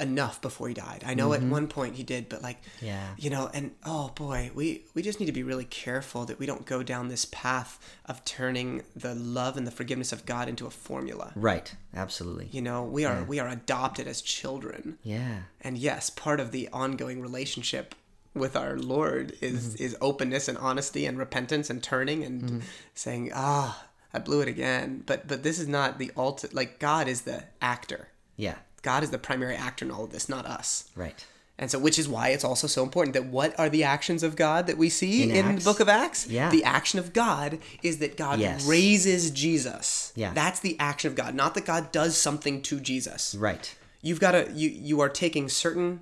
enough 0.00 0.40
before 0.40 0.68
he 0.68 0.74
died. 0.74 1.02
I 1.06 1.14
know 1.14 1.32
at 1.32 1.42
one 1.42 1.66
point 1.68 1.96
he 1.96 2.02
did, 2.02 2.28
but 2.28 2.42
like 2.42 2.54
Mm-hmm. 2.64 2.86
Yeah. 2.86 3.08
you 3.18 3.30
know, 3.30 3.50
and 3.52 3.72
oh 3.84 4.10
boy, 4.14 4.50
we 4.54 4.84
we 4.94 5.02
just 5.02 5.18
need 5.20 5.26
to 5.26 5.32
be 5.32 5.42
really 5.42 5.64
careful 5.64 6.24
that 6.26 6.38
we 6.38 6.46
don't 6.46 6.64
go 6.66 6.82
down 6.82 7.08
this 7.08 7.24
path 7.26 7.78
of 8.06 8.24
turning 8.24 8.82
the 8.94 9.14
love 9.14 9.56
and 9.56 9.66
the 9.66 9.70
forgiveness 9.70 10.12
of 10.12 10.24
God 10.24 10.48
into 10.48 10.66
a 10.66 10.70
formula. 10.70 11.32
Right. 11.36 11.74
Absolutely. 11.94 12.48
You 12.52 12.62
know, 12.62 12.82
we 12.84 13.04
are 13.04 13.24
we 13.24 13.38
are 13.40 13.48
adopted 13.48 14.06
as 14.06 14.22
children. 14.22 14.98
Yeah. 15.02 15.38
And 15.60 15.76
yes, 15.78 16.10
part 16.10 16.40
of 16.40 16.50
the 16.52 16.68
ongoing 16.72 17.20
relationship 17.20 17.94
with 18.34 18.56
our 18.56 18.76
Lord 18.78 19.36
is 19.40 19.74
is 19.76 19.96
openness 20.00 20.48
and 20.48 20.58
honesty 20.58 21.06
and 21.06 21.18
repentance 21.18 21.70
and 21.70 21.82
turning 21.82 22.24
and 22.24 22.62
saying, 22.94 23.30
"Ah, 23.34 23.86
I 24.12 24.18
blew 24.18 24.40
it 24.40 24.48
again." 24.48 25.02
But 25.06 25.28
but 25.28 25.42
this 25.42 25.58
is 25.58 25.68
not 25.68 25.98
the 25.98 26.10
ultimate 26.16 26.54
like 26.54 26.78
God 26.78 27.08
is 27.08 27.22
the 27.22 27.44
actor. 27.60 28.08
Yeah. 28.36 28.56
God 28.84 29.02
is 29.02 29.10
the 29.10 29.18
primary 29.18 29.56
actor 29.56 29.84
in 29.84 29.90
all 29.90 30.04
of 30.04 30.10
this, 30.12 30.28
not 30.28 30.46
us. 30.46 30.88
Right. 30.94 31.26
And 31.58 31.70
so, 31.70 31.78
which 31.78 31.98
is 31.98 32.08
why 32.08 32.28
it's 32.28 32.44
also 32.44 32.66
so 32.66 32.82
important 32.82 33.14
that 33.14 33.26
what 33.26 33.58
are 33.58 33.68
the 33.68 33.84
actions 33.84 34.22
of 34.22 34.34
God 34.36 34.66
that 34.66 34.76
we 34.76 34.88
see 34.88 35.22
In 35.22 35.30
in, 35.30 35.56
the 35.56 35.64
book 35.64 35.80
of 35.80 35.88
Acts? 35.88 36.26
Yeah. 36.28 36.50
The 36.50 36.64
action 36.64 36.98
of 36.98 37.12
God 37.12 37.58
is 37.82 37.98
that 37.98 38.16
God 38.16 38.40
Yes. 38.40 38.66
raises 38.66 39.30
Jesus. 39.30 40.12
Yeah. 40.16 40.32
That's 40.34 40.60
the 40.60 40.76
action 40.80 41.08
of 41.10 41.16
God, 41.16 41.34
not 41.34 41.54
that 41.54 41.64
God 41.64 41.90
does 41.92 42.16
something 42.16 42.60
to 42.62 42.80
Jesus. 42.80 43.34
Right. 43.36 43.74
You've 44.02 44.20
got 44.20 44.32
to, 44.32 44.50
you, 44.52 44.68
you 44.68 45.00
are 45.00 45.08
taking 45.08 45.48
certain 45.48 46.00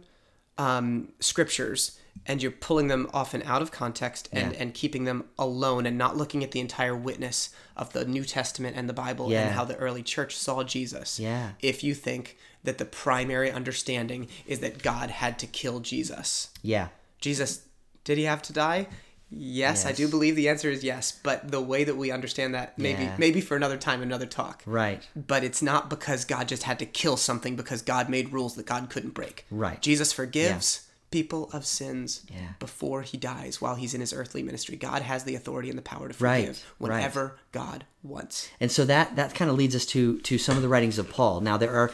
um, 0.59 1.09
scriptures 1.21 1.99
and 2.27 2.41
you're 2.43 2.53
pulling 2.53 2.87
them 2.89 3.09
often 3.13 3.43
out 3.43 3.63
of 3.63 3.73
context 3.73 4.29
and, 4.33 4.53
Yeah. 4.53 4.59
and 4.61 4.75
keeping 4.75 5.05
them 5.05 5.25
alone 5.39 5.87
and 5.87 5.99
not 5.99 6.17
looking 6.17 6.45
at 6.45 6.53
the 6.53 6.61
entire 6.61 6.95
witness 6.97 7.51
of 7.77 7.93
the 7.93 8.05
New 8.05 8.25
Testament 8.25 8.77
and 8.77 8.89
the 8.89 8.93
Bible 8.93 9.31
Yeah. 9.31 9.47
and 9.47 9.55
how 9.55 9.65
the 9.65 9.77
early 9.77 10.03
church 10.03 10.37
saw 10.37 10.63
Jesus. 10.63 11.19
Yeah. 11.19 11.53
If 11.61 11.83
you 11.83 11.95
think 11.95 12.37
that 12.63 12.79
the 12.79 12.85
primary 12.85 13.51
understanding 13.51 14.29
is 14.47 14.61
that 14.61 14.83
God 14.83 15.11
had 15.11 15.39
to 15.41 15.47
kill 15.49 15.81
Jesus. 15.81 16.49
Yeah. 16.63 16.89
Jesus, 17.21 17.63
did 18.05 18.19
he 18.19 18.25
have 18.25 18.43
to 18.43 18.53
die? 18.53 18.87
Yes, 19.35 19.87
I 19.87 19.93
do 19.93 20.09
believe 20.09 20.37
the 20.37 20.49
answer 20.51 20.71
is 20.71 20.85
yes, 20.85 21.11
but 21.23 21.51
the 21.51 21.61
way 21.61 21.85
that 21.85 21.97
we 21.97 22.11
understand 22.11 22.55
that 22.55 22.79
maybe 22.79 23.05
Yeah. 23.05 23.17
maybe 23.19 23.41
for 23.41 23.57
another 23.57 23.79
time 23.79 24.03
another 24.03 24.27
talk. 24.27 24.63
Right. 24.67 25.03
But 25.17 25.43
it's 25.43 25.63
not 25.63 25.89
because 25.89 26.27
God 26.27 26.49
just 26.49 26.65
had 26.65 26.79
to 26.81 26.87
kill 26.87 27.17
something 27.17 27.57
because 27.57 27.81
God 27.81 28.11
made 28.11 28.31
rules 28.33 28.57
that 28.57 28.67
God 28.67 28.91
couldn't 28.91 29.15
break. 29.15 29.47
Right. 29.51 29.81
Jesus 29.81 30.13
forgives 30.13 30.83
people 31.13 31.49
of 31.53 31.65
sins 31.65 32.23
Yeah. 32.29 32.55
before 32.59 33.03
he 33.03 33.17
dies 33.17 33.61
while 33.61 33.77
he's 33.77 33.95
in 33.95 34.01
his 34.01 34.13
earthly 34.13 34.43
ministry. 34.43 34.77
God 34.77 35.03
has 35.03 35.23
the 35.25 35.37
authority 35.37 35.69
and 35.69 35.79
the 35.79 35.83
power 35.83 36.09
to 36.09 36.15
forgive 36.15 36.49
right. 36.49 36.65
whenever 36.79 37.39
God 37.53 37.85
wants. 38.03 38.49
And 38.59 38.73
so 38.73 38.85
that 38.87 39.15
that 39.17 39.35
kind 39.35 39.51
of 39.51 39.57
leads 39.57 39.77
us 39.77 39.87
to 39.87 40.19
to 40.21 40.39
some 40.39 40.57
of 40.57 40.63
the 40.63 40.69
writings 40.69 40.99
of 40.99 41.09
Paul. 41.09 41.41
Now 41.41 41.57
there 41.57 41.73
are 41.75 41.93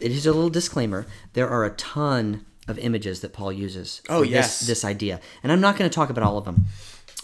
it 0.00 0.10
is 0.10 0.26
a 0.26 0.32
little 0.32 0.50
disclaimer. 0.50 1.06
There 1.34 1.48
are 1.48 1.64
a 1.64 1.70
ton 1.70 2.44
of 2.66 2.78
images 2.78 3.20
that 3.20 3.32
Paul 3.34 3.52
uses. 3.52 4.00
Oh, 4.08 4.20
for 4.20 4.24
yes. 4.24 4.58
this, 4.60 4.68
this 4.68 4.84
idea, 4.84 5.20
and 5.42 5.52
I'm 5.52 5.60
not 5.60 5.76
going 5.76 5.88
to 5.88 5.94
talk 5.94 6.08
about 6.08 6.24
all 6.24 6.38
of 6.38 6.46
them, 6.46 6.64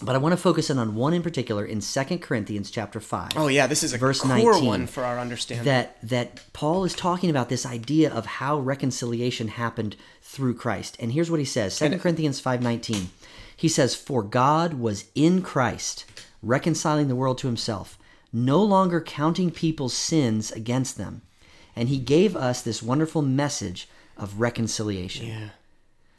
but 0.01 0.15
I 0.15 0.17
want 0.17 0.33
to 0.33 0.37
focus 0.37 0.69
in 0.69 0.77
on 0.77 0.95
one 0.95 1.13
in 1.13 1.21
particular 1.21 1.65
in 1.65 1.79
2 1.81 2.17
Corinthians 2.19 2.71
chapter 2.71 2.99
five. 2.99 3.31
Oh 3.35 3.47
yeah, 3.47 3.67
this 3.67 3.83
is 3.83 3.93
a 3.93 3.97
Verse 3.97 4.21
core 4.21 4.53
19, 4.53 4.65
one 4.65 4.87
for 4.87 5.03
our 5.03 5.19
understanding. 5.19 5.65
that 5.65 5.97
that 6.03 6.41
Paul 6.53 6.83
is 6.83 6.93
talking 6.93 7.29
about 7.29 7.49
this 7.49 7.65
idea 7.65 8.11
of 8.11 8.25
how 8.25 8.59
reconciliation 8.59 9.49
happened 9.49 9.95
through 10.21 10.55
Christ. 10.55 10.97
And 10.99 11.11
here's 11.11 11.29
what 11.29 11.39
he 11.39 11.45
says, 11.45 11.77
2 11.77 11.99
Corinthians 11.99 12.39
5:19. 12.41 13.09
He 13.55 13.67
says, 13.67 13.93
"For 13.95 14.23
God 14.23 14.75
was 14.75 15.05
in 15.13 15.41
Christ, 15.41 16.05
reconciling 16.41 17.07
the 17.07 17.15
world 17.15 17.37
to 17.39 17.47
himself, 17.47 17.97
no 18.33 18.63
longer 18.63 19.01
counting 19.01 19.51
people's 19.51 19.93
sins 19.93 20.51
against 20.51 20.97
them, 20.97 21.21
and 21.75 21.89
he 21.89 21.97
gave 21.97 22.35
us 22.35 22.61
this 22.61 22.81
wonderful 22.81 23.21
message 23.21 23.87
of 24.17 24.39
reconciliation." 24.39 25.27
yeah. 25.27 25.49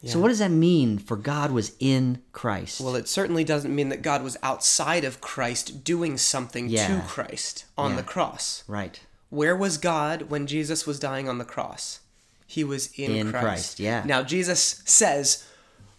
So 0.05 0.19
what 0.19 0.29
does 0.29 0.41
that 0.41 0.51
mean 0.51 0.99
for 0.99 1.17
God 1.17 1.53
was 1.53 1.73
in 1.79 2.23
Christ? 2.33 2.81
Well, 2.81 2.97
it 2.97 3.07
certainly 3.09 3.45
doesn't 3.45 3.73
mean 3.75 3.89
that 3.91 4.03
God 4.03 4.25
was 4.25 4.37
outside 4.43 5.05
of 5.05 5.21
Christ 5.21 5.85
doing 5.85 6.19
something 6.19 6.69
Yeah. 6.69 6.89
to 7.03 7.07
Christ 7.07 7.65
on 7.79 7.91
Yeah. 7.93 7.97
the 7.99 8.03
cross. 8.03 8.65
right. 8.67 8.99
Where 9.31 9.57
was 9.57 9.79
God 9.79 10.23
when 10.29 10.47
Jesus 10.47 10.87
was 10.87 10.99
dying 10.99 11.27
on 11.29 11.39
the 11.39 11.45
cross? 11.45 12.01
He 12.47 12.65
was 12.65 12.91
in, 12.97 13.13
In 13.13 13.31
Christ. 13.31 13.45
Christ, 13.45 13.81
yeah. 13.81 14.03
Now 14.05 14.23
Jesus 14.23 14.83
says, 14.85 15.45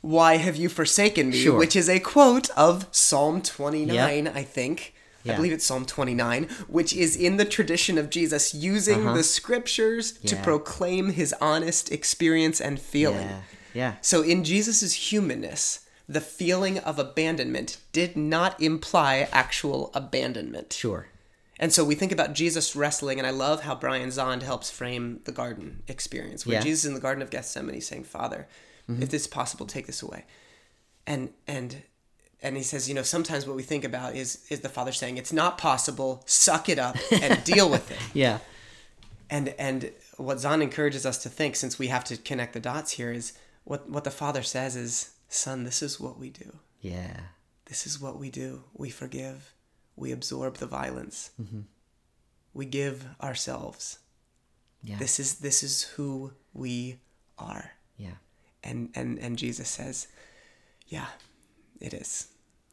"Why 0.01 0.37
have 0.37 0.55
you 0.55 0.69
forsaken 0.69 1.29
me?" 1.31 1.41
Sure. 1.43 1.57
which 1.57 1.75
is 1.75 1.89
a 1.89 1.99
quote 1.99 2.49
of 2.51 2.85
Psalm 2.91 3.41
29, 3.41 4.27
I 4.27 4.43
think. 4.43 4.93
Yeah. 5.23 5.33
I 5.33 5.35
believe 5.37 5.53
it's 5.53 5.65
Psalm 5.65 5.85
29, 5.85 6.47
which 6.67 6.91
is 6.93 7.15
in 7.15 7.37
the 7.37 7.45
tradition 7.45 7.97
of 7.97 8.09
Jesus 8.09 8.53
using 8.53 9.13
the 9.13 9.23
scriptures 9.23 10.11
to 10.25 10.35
Uh-huh. 10.35 10.43
Proclaim 10.43 11.11
his 11.13 11.33
honest 11.41 11.91
experience 11.91 12.59
and 12.61 12.79
feeling. 12.79 13.29
Yeah. 13.29 13.39
Yeah. 13.73 13.95
So 14.01 14.21
in 14.21 14.43
Jesus' 14.43 14.93
humanness, 14.93 15.85
the 16.07 16.21
feeling 16.21 16.79
of 16.79 16.99
abandonment 16.99 17.77
did 17.91 18.15
not 18.15 18.59
imply 18.61 19.27
actual 19.31 19.91
abandonment. 19.93 20.73
Sure. 20.73 21.07
And 21.59 21.71
so 21.71 21.83
we 21.83 21.95
think 21.95 22.11
about 22.11 22.33
Jesus 22.33 22.75
wrestling, 22.75 23.19
and 23.19 23.27
I 23.27 23.31
love 23.31 23.61
how 23.61 23.75
Brian 23.75 24.09
Zahnd 24.09 24.41
helps 24.41 24.69
frame 24.69 25.21
the 25.25 25.31
garden 25.31 25.83
experience, 25.87 26.45
where 26.45 26.55
Yeah. 26.55 26.61
Jesus 26.61 26.81
is 26.83 26.87
in 26.87 26.93
the 26.93 26.99
Garden 26.99 27.21
of 27.21 27.29
Gethsemane 27.29 27.79
saying, 27.79 28.03
"Father, 28.05 28.47
mm-hmm. 28.89 29.01
if 29.01 29.09
this 29.09 29.21
is 29.23 29.27
possible, 29.27 29.65
take 29.65 29.85
this 29.85 30.01
away." 30.01 30.25
And 31.05 31.33
and 31.47 31.83
and 32.41 32.57
he 32.57 32.63
says, 32.63 32.89
you 32.89 32.93
know, 32.93 33.03
sometimes 33.03 33.47
what 33.47 33.55
we 33.55 33.63
think 33.63 33.85
about 33.85 34.15
is 34.15 34.39
is 34.49 34.59
the 34.59 34.69
Father 34.69 34.91
saying, 34.91 35.17
"It's 35.17 35.31
not 35.31 35.57
possible. 35.57 36.23
Suck 36.25 36.67
it 36.69 36.79
up 36.79 36.97
and 37.11 37.41
deal 37.45 37.69
with 37.69 37.91
it." 37.91 37.99
Yeah. 38.13 38.39
And 39.29 39.49
and 39.57 39.91
what 40.17 40.37
Zahnd 40.37 40.61
encourages 40.61 41.05
us 41.05 41.17
to 41.23 41.29
think, 41.29 41.55
since 41.55 41.79
we 41.79 41.87
have 41.87 42.03
to 42.05 42.17
connect 42.17 42.53
the 42.53 42.59
dots 42.59 42.91
here, 42.91 43.11
is 43.11 43.33
what 43.63 43.89
what 43.89 44.03
the 44.03 44.11
Father 44.11 44.43
says 44.43 44.75
is, 44.75 45.11
"Son, 45.27 45.63
this 45.63 45.81
is 45.81 45.99
what 45.99 46.19
we 46.19 46.29
do. 46.29 46.59
Yeah. 46.81 47.19
This 47.65 47.87
is 47.87 47.99
what 47.99 48.19
we 48.19 48.29
do. 48.29 48.63
We 48.73 48.89
forgive. 48.89 49.53
We 49.95 50.11
absorb 50.11 50.57
the 50.57 50.65
violence. 50.65 51.31
Mm-hmm. 51.41 51.61
We 52.53 52.65
give 52.65 53.07
ourselves. 53.21 53.99
Yeah. 54.83 54.97
This 54.97 55.19
is 55.19 55.39
this 55.39 55.63
is 55.63 55.83
who 55.83 56.33
we 56.53 56.99
are." 57.37 57.71
Yeah. 57.97 58.17
And 58.63 58.89
and 58.95 59.17
and 59.19 59.37
Jesus 59.37 59.69
says, 59.69 60.07
"Yeah, 60.87 61.07
it 61.79 61.93
is. 61.93 62.27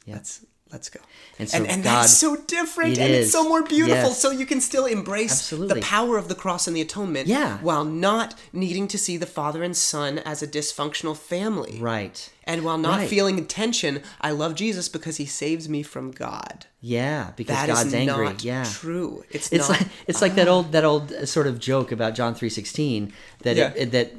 Yeah. 0.04 0.14
Let's 0.16 0.44
let's 0.72 0.88
go." 0.88 1.00
And 1.38 1.48
so 1.48 1.56
and, 1.58 1.66
and 1.68 1.82
God- 1.84 2.02
that's 2.02 2.12
so 2.16 2.36
different, 2.36 2.98
It 2.98 3.00
and 3.00 3.12
it's 3.12 3.32
so 3.32 3.48
more 3.48 3.62
beautiful. 3.62 4.10
Yes. 4.10 4.20
So 4.20 4.30
you 4.30 4.46
can 4.46 4.60
still 4.60 4.86
embrace 4.86 5.32
Absolutely. 5.32 5.80
the 5.80 5.86
power 5.86 6.16
of 6.18 6.28
the 6.28 6.34
cross 6.34 6.66
and 6.66 6.76
the 6.76 6.80
atonement, 6.80 7.28
Yeah. 7.28 7.58
while 7.58 7.84
not 7.84 8.34
needing 8.52 8.86
to 8.88 8.98
see 8.98 9.16
the 9.16 9.26
father 9.26 9.62
and 9.62 9.76
son 9.76 10.18
as 10.18 10.42
a 10.42 10.46
dysfunctional 10.46 11.16
family, 11.16 11.78
Right. 11.80 12.30
and 12.44 12.62
while 12.64 12.78
not 12.78 12.98
Right. 13.00 13.08
feeling 13.08 13.44
tension. 13.46 14.02
I 14.20 14.30
love 14.32 14.54
Jesus 14.54 14.88
because 14.88 15.16
he 15.16 15.26
saves 15.26 15.68
me 15.68 15.82
from 15.82 16.10
God. 16.10 16.66
Yeah, 16.82 17.30
because 17.36 17.56
That 17.56 17.68
is 17.68 17.74
God's 17.76 17.94
angry. 17.94 18.24
not 18.26 18.44
yeah. 18.44 18.64
true. 18.64 19.24
It's, 19.30 19.50
It's 19.52 19.68
not. 19.68 19.78
like 19.80 19.88
it's 20.06 20.22
like 20.22 20.34
that 20.36 20.48
old 20.48 20.72
that 20.72 20.84
old 20.84 21.12
uh, 21.12 21.26
sort 21.26 21.46
of 21.46 21.58
joke 21.58 21.92
about 21.92 22.14
John 22.14 22.34
3:16 22.34 23.12
that 23.42 23.56
Yeah. 23.56 23.72
it, 23.76 23.90
that 23.92 24.12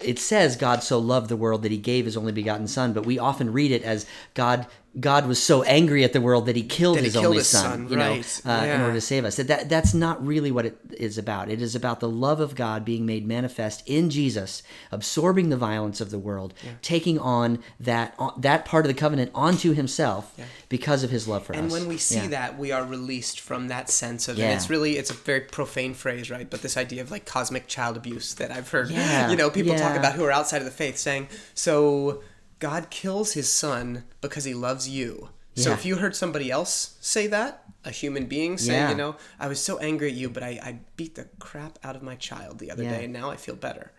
it 0.00 0.18
says 0.18 0.56
God 0.56 0.82
so 0.82 0.98
loved 0.98 1.28
the 1.28 1.36
world 1.36 1.62
that 1.62 1.70
he 1.70 1.76
gave 1.76 2.06
his 2.06 2.16
only 2.16 2.32
begotten 2.32 2.66
son, 2.66 2.92
but 2.94 3.04
we 3.04 3.18
often 3.18 3.52
read 3.52 3.70
it 3.70 3.82
as 3.82 4.06
God 4.34 4.66
God 4.98 5.26
was 5.28 5.40
so 5.40 5.62
angry 5.62 6.02
at 6.02 6.12
the 6.12 6.20
world 6.20 6.46
that 6.46 6.56
he 6.56 6.64
killed 6.64 6.96
That 6.96 7.02
he 7.02 7.06
his 7.06 7.12
killed 7.14 7.26
only 7.26 7.38
his 7.38 7.46
son, 7.46 7.62
son, 7.62 7.88
you 7.90 7.96
know, 7.96 8.10
right. 8.10 8.42
uh, 8.44 8.64
in 8.64 8.80
order 8.80 8.94
to 8.94 9.00
save 9.00 9.24
us. 9.24 9.36
That, 9.36 9.46
that 9.46 9.68
that's 9.68 9.94
not 9.94 10.24
really 10.26 10.50
what 10.50 10.66
it 10.66 10.78
is 10.98 11.16
about. 11.16 11.48
It 11.48 11.62
is 11.62 11.76
about 11.76 12.00
the 12.00 12.08
love 12.08 12.40
of 12.40 12.56
God 12.56 12.84
being 12.84 13.06
made 13.06 13.24
manifest 13.24 13.84
in 13.86 14.10
Jesus, 14.10 14.64
absorbing 14.90 15.48
the 15.48 15.56
violence 15.56 16.00
of 16.00 16.10
the 16.10 16.18
world, 16.18 16.54
taking 16.82 17.20
on 17.20 17.60
that 17.78 18.18
that 18.38 18.64
part 18.64 18.84
of 18.84 18.88
the 18.88 18.98
covenant 18.98 19.30
onto 19.32 19.74
himself 19.74 20.34
because 20.68 21.04
of 21.04 21.10
his 21.10 21.28
love 21.28 21.44
for 21.46 21.52
us. 21.52 21.58
And 21.60 21.70
when 21.70 21.86
we 21.86 21.96
see 21.96 22.16
Yeah. 22.16 22.26
that, 22.28 22.58
we 22.58 22.72
are 22.72 22.84
released 22.84 23.38
from 23.38 23.68
that 23.68 23.90
sense 23.90 24.26
of, 24.26 24.38
Yeah. 24.38 24.46
and 24.46 24.54
it's 24.54 24.68
really, 24.68 24.96
it's 24.96 25.10
a 25.10 25.14
very 25.14 25.40
profane 25.42 25.94
phrase, 25.94 26.30
right? 26.30 26.50
But 26.50 26.62
this 26.62 26.76
idea 26.76 27.00
of 27.02 27.12
like 27.12 27.26
cosmic 27.26 27.68
child 27.68 27.96
abuse 27.96 28.34
that 28.34 28.50
I've 28.50 28.68
heard, 28.68 28.90
Yeah, 28.90 29.30
you 29.30 29.36
know, 29.36 29.50
people 29.50 29.76
talk 29.76 29.96
about 29.96 30.14
who 30.14 30.24
are 30.24 30.32
outside 30.32 30.58
of 30.58 30.64
the 30.64 30.70
faith 30.72 30.96
saying, 30.98 31.28
so 31.54 32.22
God 32.60 32.88
kills 32.90 33.32
his 33.32 33.52
son 33.52 34.04
because 34.20 34.44
he 34.44 34.54
loves 34.54 34.88
you. 34.88 35.30
So 35.56 35.70
Yeah. 35.70 35.74
if 35.74 35.84
you 35.84 35.96
heard 35.96 36.14
somebody 36.14 36.50
else 36.50 36.94
say 37.00 37.26
that, 37.26 37.64
a 37.84 37.90
human 37.90 38.26
being 38.26 38.56
say, 38.58 38.74
Yeah. 38.74 38.90
you 38.90 38.96
know, 38.96 39.16
I 39.40 39.48
was 39.48 39.60
so 39.60 39.78
angry 39.78 40.08
at 40.10 40.14
you, 40.14 40.28
but 40.30 40.42
I, 40.42 40.48
I 40.62 40.78
beat 40.96 41.16
the 41.16 41.26
crap 41.38 41.78
out 41.82 41.96
of 41.96 42.02
my 42.02 42.14
child 42.14 42.58
the 42.60 42.70
other 42.70 42.84
Yeah. 42.84 42.98
day 42.98 43.04
and 43.04 43.12
now 43.12 43.30
I 43.30 43.36
feel 43.36 43.56
better. 43.56 43.90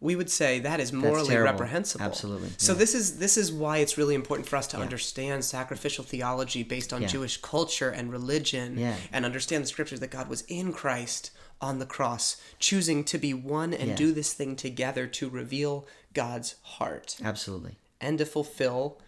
We 0.00 0.14
would 0.14 0.30
say 0.30 0.58
that 0.60 0.78
is 0.78 0.92
morally 0.92 1.36
reprehensible. 1.36 2.04
Absolutely, 2.04 2.50
So 2.58 2.74
this 2.74 2.94
is 2.94 3.18
this 3.18 3.38
is 3.38 3.50
why 3.50 3.78
it's 3.78 3.96
really 3.96 4.14
important 4.14 4.46
for 4.46 4.56
us 4.56 4.66
to 4.68 4.76
understand 4.76 5.42
sacrificial 5.44 6.04
theology 6.04 6.62
based 6.62 6.92
on. 6.92 7.06
Jewish 7.06 7.38
culture 7.38 7.88
and 7.90 8.12
religion 8.12 8.78
and 9.12 9.24
understand 9.24 9.64
the 9.64 9.68
scriptures 9.68 10.00
that 10.00 10.10
God 10.10 10.28
was 10.28 10.42
in 10.48 10.72
Christ 10.74 11.30
on 11.62 11.78
the 11.78 11.86
cross, 11.86 12.36
choosing 12.58 13.04
to 13.04 13.16
be 13.16 13.32
one 13.32 13.72
and 13.72 13.96
do 13.96 14.12
this 14.12 14.34
thing 14.34 14.54
together 14.56 15.06
to 15.06 15.30
reveal 15.30 15.86
God's 16.12 16.56
heart 16.62 17.16
Absolutely. 17.24 17.76
And 18.00 18.18
to 18.18 18.26
fulfill 18.26 19.00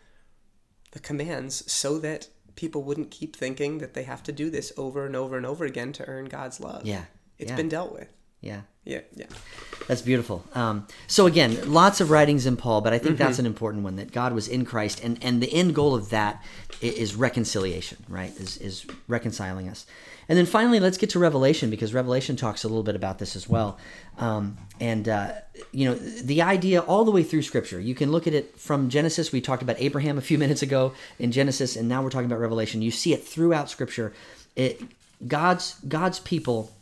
the 0.93 0.99
commands 0.99 1.71
so 1.71 1.99
that 1.99 2.29
people 2.57 2.83
wouldn't 2.83 3.11
keep 3.11 3.37
thinking 3.37 3.79
that 3.79 3.95
they 3.95 4.03
have 4.03 4.23
to 4.25 4.33
do 4.33 4.51
this 4.51 4.73
over 4.77 5.07
and 5.07 5.15
over 5.15 5.37
and 5.37 5.47
over 5.47 5.65
again 5.65 5.93
to 5.93 6.07
earn 6.09 6.25
God's 6.25 6.61
love. 6.61 6.85
Yeah. 6.87 7.05
It's 7.39 7.51
Yeah. 7.51 7.57
been 7.57 7.69
dealt 7.69 7.93
with. 7.93 8.09
Yeah. 8.41 8.61
Yeah, 8.85 9.01
yeah. 9.15 9.27
That's 9.87 10.01
beautiful. 10.01 10.45
Um, 10.55 10.87
so 11.09 11.27
again, 11.27 11.71
lots 11.71 12.01
of 12.01 12.11
writings 12.11 12.47
in 12.47 12.57
Paul, 12.57 12.81
but 12.81 12.95
I 12.95 12.99
think 12.99 13.17
Mm-hmm. 13.17 13.25
that's 13.25 13.39
an 13.39 13.45
important 13.45 13.85
one 13.85 13.97
that 13.97 14.13
God 14.13 14.33
was 14.33 14.49
in 14.49 14.65
Christ, 14.65 15.03
and 15.05 15.19
and 15.23 15.43
the 15.43 15.53
end 15.53 15.75
goal 15.75 15.95
of 15.95 16.09
that 16.11 16.43
is 16.81 17.15
reconciliation, 17.15 17.99
right? 18.09 18.35
Is 18.41 18.57
is 18.59 18.87
reconciling 19.07 19.69
us, 19.69 19.85
and 20.27 20.39
then 20.39 20.47
finally, 20.47 20.81
let's 20.81 20.97
get 20.97 21.11
to 21.11 21.19
Revelation 21.19 21.69
because 21.69 21.93
Revelation 21.93 22.35
talks 22.37 22.65
a 22.65 22.69
little 22.69 22.83
bit 22.83 22.97
about 22.97 23.19
this 23.19 23.37
as 23.37 23.47
well. 23.47 23.79
Um, 24.17 24.57
and 24.81 25.07
uh, 25.07 25.33
you 25.71 25.85
know, 25.87 25.95
the 25.95 26.41
idea 26.41 26.81
all 26.81 27.05
the 27.05 27.11
way 27.11 27.23
through 27.25 27.43
Scripture, 27.43 27.81
you 27.81 27.95
can 27.95 28.11
look 28.11 28.27
at 28.27 28.33
it 28.33 28.59
from 28.59 28.89
Genesis. 28.89 29.33
We 29.33 29.43
talked 29.43 29.63
about 29.63 29.77
Abraham 29.79 30.17
a 30.17 30.23
few 30.23 30.39
minutes 30.45 30.63
ago 30.63 30.95
in 31.19 31.31
Genesis, 31.31 31.77
and 31.77 31.89
now 31.91 32.03
we're 32.03 32.11
talking 32.11 32.27
about 32.27 32.41
Revelation. 32.41 32.81
You 32.81 32.91
see 32.91 33.13
it 33.13 33.23
throughout 33.23 33.69
Scripture. 33.69 34.15
It, 34.57 34.81
God's 35.27 35.75
God's 35.87 36.21
people 36.21 36.73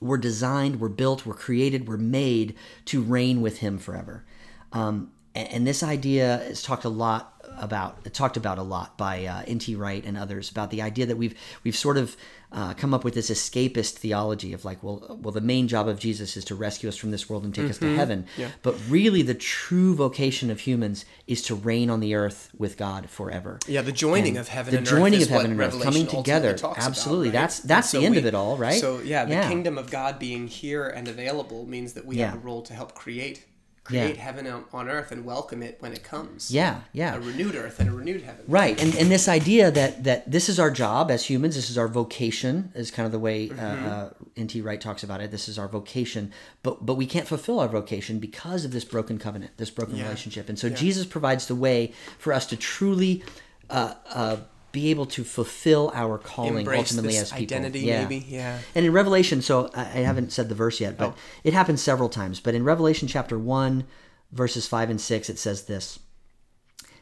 were 0.00 0.18
designed, 0.18 0.80
were 0.80 0.88
built, 0.88 1.24
were 1.26 1.34
created, 1.34 1.88
were 1.88 1.98
made 1.98 2.54
to 2.86 3.02
reign 3.02 3.40
with 3.40 3.58
Him 3.58 3.78
forever. 3.78 4.24
Um, 4.72 5.12
and, 5.34 5.48
and 5.48 5.66
this 5.66 5.82
idea 5.82 6.42
is 6.42 6.62
talked 6.62 6.84
a 6.84 6.88
lot 6.88 7.31
about, 7.58 8.12
talked 8.14 8.36
about 8.36 8.58
a 8.58 8.62
lot 8.62 8.96
by 8.98 9.24
uh, 9.26 9.42
N.T. 9.46 9.74
Wright 9.76 10.04
and 10.04 10.16
others 10.16 10.50
about 10.50 10.70
the 10.70 10.82
idea 10.82 11.06
that 11.06 11.16
we've 11.16 11.34
we've 11.64 11.76
sort 11.76 11.96
of 11.96 12.16
uh, 12.50 12.74
come 12.74 12.92
up 12.92 13.02
with 13.02 13.14
this 13.14 13.30
escapist 13.30 13.92
theology 13.94 14.52
of 14.52 14.62
like, 14.64 14.82
well, 14.82 15.18
well, 15.22 15.32
the 15.32 15.40
main 15.40 15.68
job 15.68 15.88
of 15.88 15.98
Jesus 15.98 16.36
is 16.36 16.44
to 16.44 16.54
rescue 16.54 16.86
us 16.88 16.96
from 16.96 17.10
this 17.10 17.30
world 17.30 17.44
and 17.44 17.54
take 17.54 17.70
us 17.70 17.78
to 17.78 17.94
heaven. 17.96 18.26
But 18.62 18.76
really, 18.90 19.22
the 19.22 19.32
true 19.34 19.94
vocation 19.94 20.50
of 20.50 20.60
humans 20.60 21.06
is 21.26 21.40
to 21.44 21.54
reign 21.54 21.88
on 21.88 22.00
the 22.00 22.14
earth 22.14 22.50
with 22.58 22.76
God 22.76 23.08
forever. 23.08 23.58
Yeah, 23.66 23.80
the 23.80 23.92
joining 23.92 24.36
of 24.36 24.48
heaven 24.48 24.72
the 24.72 24.78
and 24.78 24.86
joining 24.86 25.22
of 25.22 25.28
heaven 25.30 25.52
and 25.52 25.60
earth, 25.60 25.82
coming 25.82 26.06
together. 26.06 26.52
talks 26.54 26.76
about, 26.78 26.88
Absolutely. 26.88 27.28
right? 27.28 27.32
That's 27.32 27.60
that's 27.60 27.90
so 27.90 28.00
the 28.00 28.06
end 28.06 28.16
of 28.18 28.26
it 28.26 28.34
all, 28.34 28.58
right? 28.58 28.78
So 28.80 29.00
yeah, 29.00 29.24
the 29.24 29.32
Yeah. 29.32 29.48
kingdom 29.48 29.78
of 29.78 29.90
God 29.90 30.18
being 30.18 30.46
here 30.46 30.88
and 30.88 31.08
available 31.08 31.66
means 31.66 31.94
that 31.94 32.04
we 32.04 32.16
Yeah. 32.16 32.26
have 32.32 32.34
a 32.34 32.38
role 32.38 32.60
to 32.62 32.74
help 32.74 32.94
create 32.94 33.46
Yeah. 33.90 34.02
create 34.04 34.16
heaven 34.16 34.46
on, 34.72 34.88
earth 34.88 35.10
and 35.10 35.24
welcome 35.24 35.60
it 35.60 35.76
when 35.80 35.92
it 35.92 36.04
comes. 36.04 36.52
Yeah, 36.52 36.82
yeah. 36.92 37.16
A 37.16 37.20
renewed 37.20 37.56
earth 37.56 37.80
and 37.80 37.88
a 37.88 37.92
renewed 37.92 38.22
heaven. 38.22 38.44
Right, 38.46 38.80
and 38.80 38.94
and 38.94 39.10
this 39.10 39.26
idea 39.26 39.72
that 39.72 40.04
that 40.04 40.30
this 40.30 40.48
is 40.48 40.60
our 40.60 40.70
job 40.70 41.10
as 41.10 41.24
humans, 41.24 41.56
this 41.56 41.68
is 41.68 41.76
our 41.76 41.88
vocation, 41.88 42.70
is 42.76 42.92
kind 42.92 43.06
of 43.06 43.12
the 43.12 43.18
way 43.18 43.50
uh, 43.50 43.54
Mm-hmm. 43.54 43.88
uh, 43.88 44.08
N.T. 44.36 44.60
Wright 44.60 44.80
talks 44.80 45.02
about 45.02 45.20
it. 45.20 45.32
This 45.32 45.48
is 45.48 45.58
our 45.58 45.66
vocation, 45.66 46.30
but 46.62 46.86
but 46.86 46.94
we 46.94 47.06
can't 47.06 47.26
fulfill 47.26 47.58
our 47.58 47.66
vocation 47.68 48.20
because 48.20 48.64
of 48.64 48.70
this 48.70 48.84
broken 48.84 49.18
covenant, 49.18 49.56
this 49.56 49.70
broken 49.70 49.96
Yeah. 49.96 50.04
relationship, 50.04 50.48
and 50.48 50.56
so 50.58 50.68
Jesus 50.70 51.04
provides 51.04 51.46
the 51.48 51.56
way 51.56 51.92
for 52.18 52.32
us 52.32 52.46
to 52.46 52.56
truly. 52.56 53.24
Uh, 53.70 53.94
uh, 54.10 54.36
be 54.72 54.90
able 54.90 55.06
to 55.06 55.22
fulfill 55.24 55.90
our 55.94 56.18
calling 56.18 56.58
Embrace 56.58 56.78
ultimately 56.92 57.16
as 57.16 57.30
people. 57.30 57.42
identity, 57.56 57.80
yeah. 57.80 58.02
maybe, 58.02 58.24
yeah. 58.28 58.58
And 58.74 58.84
in 58.86 58.92
Revelation, 58.92 59.42
so 59.42 59.70
I 59.74 59.80
I 59.82 59.84
haven't 60.04 60.32
said 60.32 60.48
the 60.48 60.54
verse 60.54 60.80
yet, 60.80 60.96
but 60.96 61.10
Oh. 61.10 61.14
it 61.44 61.52
happens 61.52 61.80
several 61.82 62.08
times. 62.08 62.40
But 62.40 62.54
in 62.54 62.64
Revelation 62.64 63.06
chapter 63.08 63.38
1, 63.38 63.84
verses 64.32 64.66
5 64.66 64.90
and 64.90 65.00
6, 65.00 65.28
it 65.30 65.38
says 65.38 65.64
this 65.64 65.98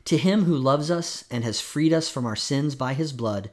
To 0.06 0.16
him 0.16 0.44
who 0.44 0.56
loves 0.56 0.90
us 0.90 1.24
and 1.30 1.44
has 1.44 1.60
freed 1.60 1.92
us 1.92 2.08
from 2.10 2.26
our 2.26 2.36
sins 2.36 2.74
by 2.74 2.94
his 2.94 3.12
blood, 3.12 3.50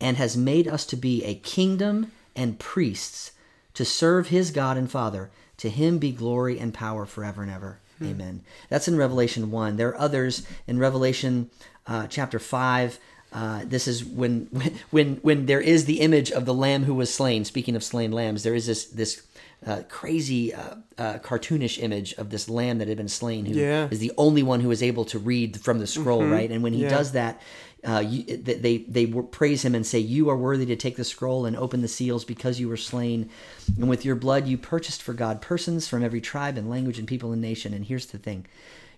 and 0.00 0.16
has 0.18 0.36
made 0.36 0.68
us 0.68 0.84
to 0.86 0.96
be 0.96 1.24
a 1.24 1.34
kingdom 1.34 2.12
and 2.34 2.58
priests 2.58 3.32
to 3.72 3.84
serve 3.84 4.28
his 4.28 4.50
God 4.50 4.76
and 4.76 4.90
Father, 4.90 5.30
to 5.56 5.70
him 5.70 5.98
be 5.98 6.12
glory 6.12 6.58
and 6.58 6.74
power 6.74 7.06
forever 7.06 7.42
and 7.42 7.50
ever. 7.50 7.80
Amen. 8.02 8.42
That's 8.68 8.88
in 8.88 8.96
Revelation 8.98 9.50
1. 9.50 9.76
There 9.76 9.88
are 9.88 9.98
others 9.98 10.46
in 10.66 10.78
Revelation 10.78 11.48
uh, 11.86 12.06
chapter 12.08 12.38
5. 12.38 12.98
Uh, 13.36 13.60
this 13.66 13.86
is 13.86 14.02
when, 14.02 14.48
when 14.90 15.16
when 15.16 15.44
there 15.44 15.60
is 15.60 15.84
the 15.84 16.00
image 16.00 16.32
of 16.32 16.46
the 16.46 16.54
lamb 16.54 16.84
who 16.84 16.94
was 16.94 17.12
slain. 17.12 17.44
Speaking 17.44 17.76
of 17.76 17.84
slain 17.84 18.10
lambs, 18.10 18.42
there 18.44 18.54
is 18.54 18.66
this 18.66 18.86
this 18.86 19.26
uh, 19.66 19.82
crazy 19.90 20.54
uh, 20.54 20.76
uh, 20.96 21.18
cartoonish 21.18 21.82
image 21.82 22.14
of 22.14 22.30
this 22.30 22.48
lamb 22.48 22.78
that 22.78 22.88
had 22.88 22.96
been 22.96 23.08
slain, 23.08 23.44
who 23.44 23.52
is 23.52 23.56
Yeah. 23.58 23.86
the 23.88 24.12
only 24.16 24.42
one 24.42 24.60
who 24.60 24.70
is 24.70 24.82
able 24.82 25.04
to 25.06 25.18
read 25.18 25.60
from 25.60 25.80
the 25.80 25.86
scroll, 25.86 26.26
right? 26.26 26.50
And 26.50 26.62
when 26.62 26.72
he 26.72 26.82
Yeah. 26.82 26.88
does 26.88 27.12
that, 27.12 27.42
uh, 27.84 28.02
you, 28.08 28.22
they 28.38 28.78
they 28.78 29.06
praise 29.06 29.62
him 29.62 29.74
and 29.74 29.84
say, 29.86 29.98
"You 29.98 30.30
are 30.30 30.36
worthy 30.36 30.64
to 30.66 30.76
take 30.76 30.96
the 30.96 31.04
scroll 31.04 31.44
and 31.44 31.56
open 31.58 31.82
the 31.82 31.88
seals 31.88 32.24
because 32.24 32.58
you 32.58 32.70
were 32.70 32.78
slain, 32.78 33.28
and 33.76 33.86
with 33.90 34.02
your 34.02 34.16
blood 34.16 34.48
you 34.48 34.56
purchased 34.56 35.02
for 35.02 35.12
God 35.12 35.42
persons 35.42 35.86
from 35.86 36.02
every 36.02 36.22
tribe 36.22 36.56
and 36.56 36.70
language 36.70 36.98
and 36.98 37.06
people 37.06 37.32
and 37.32 37.42
nation." 37.42 37.74
And 37.74 37.84
here's 37.84 38.06
the 38.06 38.18
thing: 38.18 38.46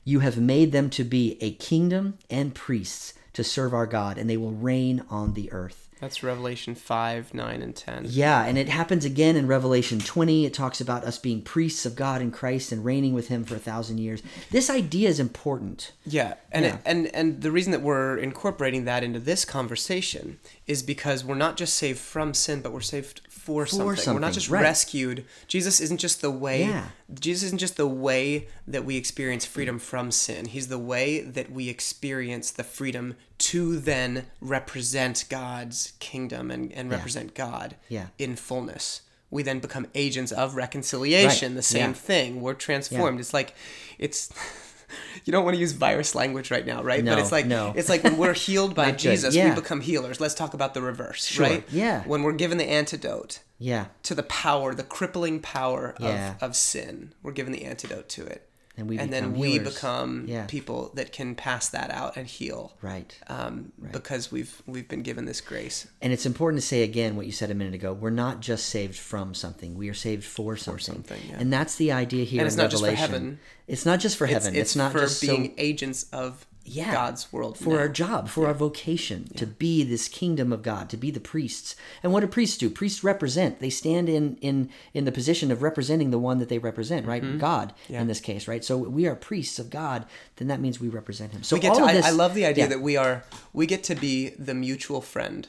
you 0.05 0.20
have 0.20 0.39
made 0.39 0.70
them 0.70 0.91
to 0.91 1.03
be 1.03 1.39
a 1.41 1.51
kingdom 1.55 2.18
and 2.30 2.55
priests 2.55 3.14
to 3.39 3.45
serve 3.45 3.72
our 3.72 3.86
God, 3.86 4.18
and 4.18 4.28
they 4.28 4.36
will 4.36 4.51
reign 4.51 5.05
on 5.09 5.34
the 5.34 5.53
earth. 5.53 5.89
That's 6.01 6.24
Revelation 6.24 6.74
5, 6.74 7.34
9, 7.34 7.62
and 7.62 7.74
10. 7.74 8.07
Yeah, 8.09 8.45
and 8.45 8.59
it 8.59 8.68
happens 8.68 9.05
again 9.05 9.36
in 9.36 9.47
Revelation 9.47 10.01
20. 10.01 10.45
It 10.45 10.53
talks 10.53 10.80
about 10.80 11.05
us 11.05 11.18
being 11.18 11.41
priests 11.41 11.86
of 11.86 11.95
God 11.95 12.20
in 12.20 12.32
Christ 12.32 12.72
and 12.72 12.84
reigning 12.84 13.14
with 13.14 13.28
Him 13.28 13.45
for 13.45 13.55
a 13.55 13.61
thousand 13.61 13.99
years. 13.99 14.24
This 14.51 14.68
idea 14.68 15.09
is 15.09 15.20
important. 15.20 15.93
Yeah, 16.05 16.34
and 16.51 16.64
Yeah. 16.64 16.74
It, 16.74 16.80
and 16.84 17.14
and 17.14 17.43
the 17.43 17.53
reason 17.53 17.70
that 17.70 17.82
we're 17.82 18.16
incorporating 18.16 18.86
that 18.86 19.05
into 19.05 19.20
this 19.20 19.45
conversation 19.45 20.41
is 20.66 20.82
because 20.82 21.24
we're 21.24 21.36
not 21.36 21.57
just 21.57 21.74
saved 21.74 22.01
from 22.01 22.34
sin, 22.34 22.61
but 22.61 22.72
we're 22.72 22.80
saved 22.80 23.20
for, 23.28 23.66
something. 23.66 24.14
We're 24.14 24.20
not 24.20 24.32
just 24.32 24.51
right. 24.51 24.62
rescued. 24.62 25.24
Jesus 25.47 25.80
isn't 25.80 25.99
just 25.99 26.20
the 26.20 26.30
way. 26.30 26.64
Yeah. 26.64 26.89
Jesus 27.12 27.44
isn't 27.46 27.59
just 27.59 27.76
the 27.78 27.86
way 27.86 28.48
that 28.66 28.84
we 28.84 28.96
experience 28.96 29.46
freedom 29.46 29.78
from 29.78 30.11
sin. 30.11 30.44
He's 30.46 30.68
the 30.68 30.78
way 30.78 31.20
that 31.22 31.50
we 31.50 31.68
experience 31.70 32.50
the 32.50 32.64
freedom 32.64 33.14
to 33.38 33.78
then 33.78 34.26
represent 34.40 35.24
God's 35.30 35.94
kingdom 36.00 36.50
and, 36.50 36.70
and 36.72 36.90
represent 36.90 37.34
God 37.34 37.76
Yeah. 37.88 38.09
in 38.18 38.36
fullness. 38.36 39.02
We 39.30 39.42
then 39.42 39.59
become 39.59 39.86
agents 39.94 40.32
of 40.32 40.54
reconciliation, 40.54 41.52
Right. 41.52 41.56
the 41.56 41.62
same 41.62 41.90
Yeah. 41.90 41.96
thing. 41.96 42.40
We're 42.42 42.54
transformed. 42.54 43.20
It's 43.20 43.32
like 43.34 43.54
it's 43.98 44.28
you 45.24 45.32
don't 45.32 45.44
want 45.44 45.54
to 45.54 45.61
use 45.61 45.72
virus 45.72 46.14
language 46.14 46.50
right 46.50 46.66
now, 46.66 46.82
right? 46.82 47.02
No, 47.04 47.14
but 47.14 47.20
it's 47.20 47.32
like 47.32 47.46
no. 47.46 47.72
it's 47.76 47.88
like 47.88 48.04
when 48.04 48.16
we're 48.18 48.32
healed 48.46 48.74
by 48.74 48.90
Jesus, 48.92 49.34
Yeah. 49.34 49.48
we 49.50 49.54
become 49.54 49.80
healers. 49.80 50.20
Let's 50.20 50.34
talk 50.34 50.52
about 50.54 50.74
the 50.74 50.82
reverse, 50.82 51.24
Sure. 51.26 51.46
right? 51.46 51.64
Yeah. 51.70 52.02
When 52.04 52.22
we're 52.22 52.32
given 52.32 52.59
the 52.59 52.64
antidote 52.68 53.40
Yeah, 53.59 53.86
to 54.04 54.14
the 54.14 54.22
power, 54.22 54.74
the 54.74 54.84
crippling 54.84 55.40
power 55.40 55.94
Yeah. 55.98 56.34
of, 56.36 56.42
of 56.50 56.56
sin, 56.56 57.12
we're 57.22 57.32
given 57.32 57.52
the 57.52 57.64
antidote 57.64 58.09
to 58.11 58.24
it. 58.26 58.44
And 58.76 58.88
we 58.88 58.96
then 58.96 59.09
become 59.11 59.32
we 59.34 59.50
healers. 59.54 59.74
become 59.74 60.24
Yeah. 60.28 60.46
people 60.46 60.92
that 60.94 61.11
can 61.11 61.34
pass 61.34 61.68
that 61.70 61.90
out 61.90 62.16
and 62.16 62.28
heal. 62.28 62.76
right. 62.80 63.12
Um, 63.26 63.72
because 63.90 64.30
we've 64.30 64.62
we've 64.66 64.86
been 64.86 65.02
given 65.02 65.24
this 65.24 65.40
grace. 65.40 65.88
And 66.00 66.12
it's 66.12 66.24
important 66.24 66.62
to 66.62 66.66
say 66.68 66.84
again 66.84 67.16
what 67.16 67.26
you 67.26 67.32
said 67.32 67.50
a 67.50 67.54
minute 67.56 67.74
ago. 67.74 67.92
We're 67.92 68.11
not 68.11 68.38
just 68.38 68.66
saved 68.66 68.96
from 68.96 69.34
something; 69.34 69.76
we 69.76 69.88
are 69.88 69.94
saved 69.94 70.22
for 70.24 70.56
something. 70.56 70.94
something, 70.94 71.20
yeah. 71.28 71.38
And 71.40 71.52
that's 71.52 71.74
the 71.74 71.90
idea 71.90 72.24
here 72.24 72.40
And 72.42 72.46
it's 72.46 72.54
in 72.54 72.62
not 72.62 72.70
just 72.70 72.84
for 72.84 72.88
Revelation. 72.90 73.12
heaven. 73.12 73.40
It's 73.66 73.84
not 73.84 73.98
just 73.98 74.16
for 74.16 74.24
It's, 74.26 74.32
heaven. 74.34 74.54
it's, 74.54 74.61
It's, 74.70 74.76
not 74.76 74.92
for 74.92 75.00
just 75.00 75.20
being 75.22 75.46
so, 75.46 75.52
agents 75.59 76.06
of 76.12 76.46
yeah, 76.68 76.92
God's 76.92 77.32
world 77.32 77.58
for 77.58 77.74
now. 77.74 77.80
our 77.80 77.88
job, 77.88 78.28
for 78.28 78.46
our 78.46 78.54
vocation, 78.54 79.28
to 79.36 79.46
be 79.46 79.82
this 79.84 80.08
kingdom 80.08 80.52
of 80.52 80.62
God, 80.62 80.88
to 80.90 80.96
be 80.96 81.10
the 81.10 81.20
priests. 81.20 81.76
And 82.02 82.12
what 82.12 82.20
do 82.20 82.26
priests 82.26 82.56
do? 82.58 82.70
Priests 82.70 83.02
represent. 83.02 83.60
They 83.60 83.70
stand 83.70 84.08
in 84.08 84.36
in 84.40 84.70
in 84.94 85.04
the 85.04 85.12
position 85.12 85.50
of 85.50 85.62
representing 85.62 86.10
the 86.10 86.18
one 86.18 86.38
that 86.38 86.48
they 86.48 86.58
represent, 86.58 87.06
right? 87.06 87.22
Mm-hmm. 87.22 87.38
God 87.38 87.72
in 87.88 88.06
this 88.06 88.20
case, 88.20 88.46
right? 88.48 88.64
So 88.64 88.76
we 88.76 89.06
are 89.06 89.14
priests 89.14 89.58
of 89.58 89.70
God. 89.70 90.06
Then 90.36 90.48
that 90.48 90.60
means 90.60 90.80
we 90.80 90.88
represent 90.88 91.32
Him. 91.32 91.42
So 91.42 91.56
we 91.56 91.60
get 91.60 91.70
all 91.70 91.78
to, 91.78 91.82
of 91.84 91.88
I, 91.88 91.92
this, 91.94 92.06
I 92.06 92.10
love 92.10 92.34
the 92.34 92.46
idea 92.46 92.64
yeah, 92.64 92.68
that 92.70 92.80
we 92.80 92.96
are 92.96 93.24
we 93.52 93.66
get 93.66 93.84
to 93.84 93.94
be 93.94 94.30
the 94.30 94.54
mutual 94.54 95.00
friend 95.00 95.48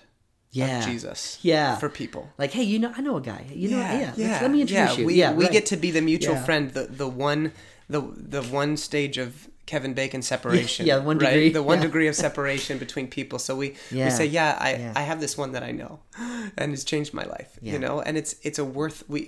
yeah, 0.51 0.79
of 0.79 0.85
Jesus 0.85 1.37
yeah, 1.41 1.75
for 1.77 1.89
people. 1.89 2.29
Like, 2.37 2.51
hey, 2.51 2.63
you 2.63 2.79
know, 2.79 2.93
I 2.95 3.01
know 3.01 3.17
a 3.17 3.21
guy. 3.21 3.45
You 3.53 3.71
know, 3.71 3.77
yeah, 3.77 4.13
let's- 4.17 4.41
let 4.41 4.51
me 4.51 4.61
introduce 4.61 4.93
yeah. 4.93 4.97
you. 4.97 5.05
We, 5.05 5.13
yeah, 5.15 5.33
we 5.33 5.43
right. 5.43 5.53
get 5.53 5.65
to 5.67 5.77
be 5.77 5.91
the 5.91 6.01
mutual 6.01 6.35
Yeah. 6.35 6.43
friend, 6.43 6.71
the 6.71 6.85
the 6.85 7.07
one 7.07 7.51
the 7.89 8.01
the 8.15 8.43
one 8.43 8.77
stage 8.77 9.17
of 9.17 9.48
Kevin 9.71 9.93
Bacon 9.93 10.21
separation. 10.33 10.85
Yeah, 10.89 10.97
one 11.11 11.17
right? 11.19 11.29
degree, 11.33 11.49
The 11.59 11.63
one 11.73 11.77
yeah. 11.79 11.85
degree 11.87 12.07
of 12.11 12.15
separation 12.27 12.77
between 12.85 13.07
people. 13.07 13.37
So 13.39 13.51
we, 13.61 13.67
we 13.91 14.09
say, 14.09 14.25
yeah, 14.25 14.51
I, 14.67 14.69
yeah. 14.75 14.93
I 15.01 15.03
have 15.09 15.19
this 15.25 15.37
one 15.43 15.51
that 15.55 15.63
I 15.69 15.71
know 15.71 15.93
and 16.59 16.67
it's 16.73 16.83
changed 16.83 17.13
my 17.13 17.25
life. 17.37 17.51
Yeah. 17.61 17.73
You 17.73 17.79
know? 17.85 17.95
And 18.05 18.17
it's 18.17 18.31
it's 18.47 18.59
a 18.59 18.65
worth 18.79 18.99
we 19.13 19.19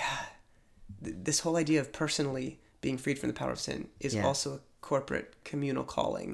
yeah. 0.00 0.16
Th- 1.04 1.16
This 1.28 1.38
whole 1.44 1.56
idea 1.64 1.80
of 1.80 1.88
personally 2.02 2.48
being 2.80 2.98
freed 2.98 3.18
from 3.18 3.28
the 3.32 3.38
power 3.42 3.52
of 3.52 3.60
sin 3.60 3.80
is 4.00 4.12
Yeah. 4.14 4.26
also 4.28 4.48
a 4.54 4.60
corporate 4.80 5.28
communal 5.50 5.84
calling 5.96 6.30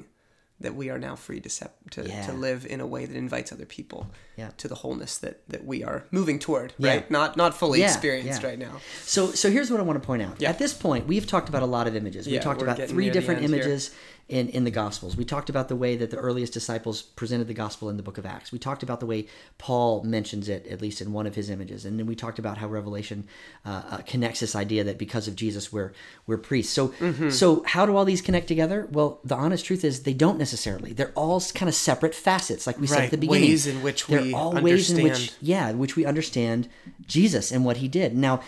that 0.61 0.73
we 0.73 0.89
are 0.89 0.97
now 0.97 1.15
free 1.17 1.41
to 1.41 1.49
sep- 1.49 1.77
to, 1.91 2.07
Yeah. 2.07 2.25
to 2.27 2.33
live 2.33 2.65
in 2.65 2.79
a 2.79 2.87
way 2.87 3.05
that 3.05 3.15
invites 3.15 3.51
other 3.51 3.65
people 3.65 4.07
Yeah. 4.37 4.51
to 4.57 4.67
the 4.69 4.75
wholeness 4.75 5.17
that, 5.17 5.41
that 5.49 5.65
we 5.65 5.83
are 5.83 6.05
moving 6.11 6.39
toward, 6.39 6.73
Yeah. 6.77 6.89
right? 6.91 7.11
Not 7.11 7.35
not 7.35 7.53
fully 7.57 7.83
experienced 7.83 8.41
right 8.41 8.57
now. 8.57 8.79
So, 9.03 9.31
so 9.31 9.49
here's 9.51 9.69
what 9.69 9.79
I 9.81 9.83
want 9.83 10.01
to 10.01 10.05
point 10.05 10.21
out. 10.21 10.41
At 10.41 10.57
this 10.57 10.73
point, 10.73 11.07
we've 11.07 11.27
talked 11.27 11.49
about 11.49 11.61
a 11.61 11.65
lot 11.65 11.87
of 11.87 11.95
images. 11.95 12.25
We 12.27 12.39
talked 12.39 12.61
about 12.61 12.79
three 12.87 13.09
different 13.09 13.43
images 13.43 13.89
here. 13.89 13.97
In, 14.27 14.49
in 14.49 14.63
the 14.63 14.71
Gospels. 14.71 15.15
We 15.15 15.23
talked 15.23 15.49
about 15.51 15.67
the 15.69 15.75
way 15.75 15.95
that 15.97 16.09
the 16.09 16.17
earliest 16.17 16.51
disciples 16.51 17.03
presented 17.03 17.47
the 17.47 17.53
gospel 17.53 17.89
in 17.89 17.97
the 17.97 18.01
book 18.01 18.17
of 18.17 18.25
Acts. 18.25 18.51
We 18.51 18.57
talked 18.57 18.81
about 18.81 18.99
the 18.99 19.05
way 19.05 19.27
Paul 19.59 20.03
mentions 20.03 20.49
it, 20.49 20.65
at 20.65 20.81
least 20.81 20.99
in 20.99 21.13
one 21.13 21.27
of 21.27 21.35
his 21.35 21.49
images. 21.51 21.85
And 21.85 21.99
then 21.99 22.07
we 22.07 22.15
talked 22.15 22.39
about 22.39 22.57
how 22.57 22.67
Revelation 22.67 23.27
uh, 23.65 23.83
uh, 23.87 23.97
connects 23.97 24.39
this 24.39 24.55
idea 24.55 24.83
that 24.83 24.97
because 24.97 25.27
of 25.27 25.35
Jesus, 25.35 25.71
we're 25.71 25.93
we're 26.25 26.39
priests. 26.39 26.73
So, 26.73 26.87
Mm-hmm. 26.87 27.29
so 27.29 27.63
how 27.67 27.85
do 27.85 27.95
all 27.95 28.03
these 28.05 28.21
connect 28.23 28.47
together? 28.47 28.87
Well, 28.91 29.19
the 29.23 29.35
honest 29.35 29.63
truth 29.63 29.83
is 29.83 30.01
they 30.03 30.13
don't 30.15 30.39
necessarily. 30.39 30.91
They're 30.93 31.11
all 31.13 31.39
kind 31.53 31.69
of 31.69 31.75
separate 31.75 32.15
facets, 32.15 32.65
like 32.65 32.79
we 32.79 32.87
said 32.87 33.03
at 33.05 33.11
the 33.11 33.17
beginning. 33.17 33.49
ways 33.49 33.67
in 33.67 33.83
which 33.83 34.07
They're 34.07 34.21
we 34.23 34.33
all 34.33 34.53
ways 34.59 34.89
in 34.89 35.03
which 35.03 35.13
understand. 35.13 35.37
yeah, 35.41 35.71
which 35.73 35.95
we 35.95 36.03
understand 36.05 36.67
Jesus 37.05 37.51
and 37.51 37.63
what 37.63 37.77
he 37.77 37.87
did. 37.87 38.15
Now, 38.17 38.41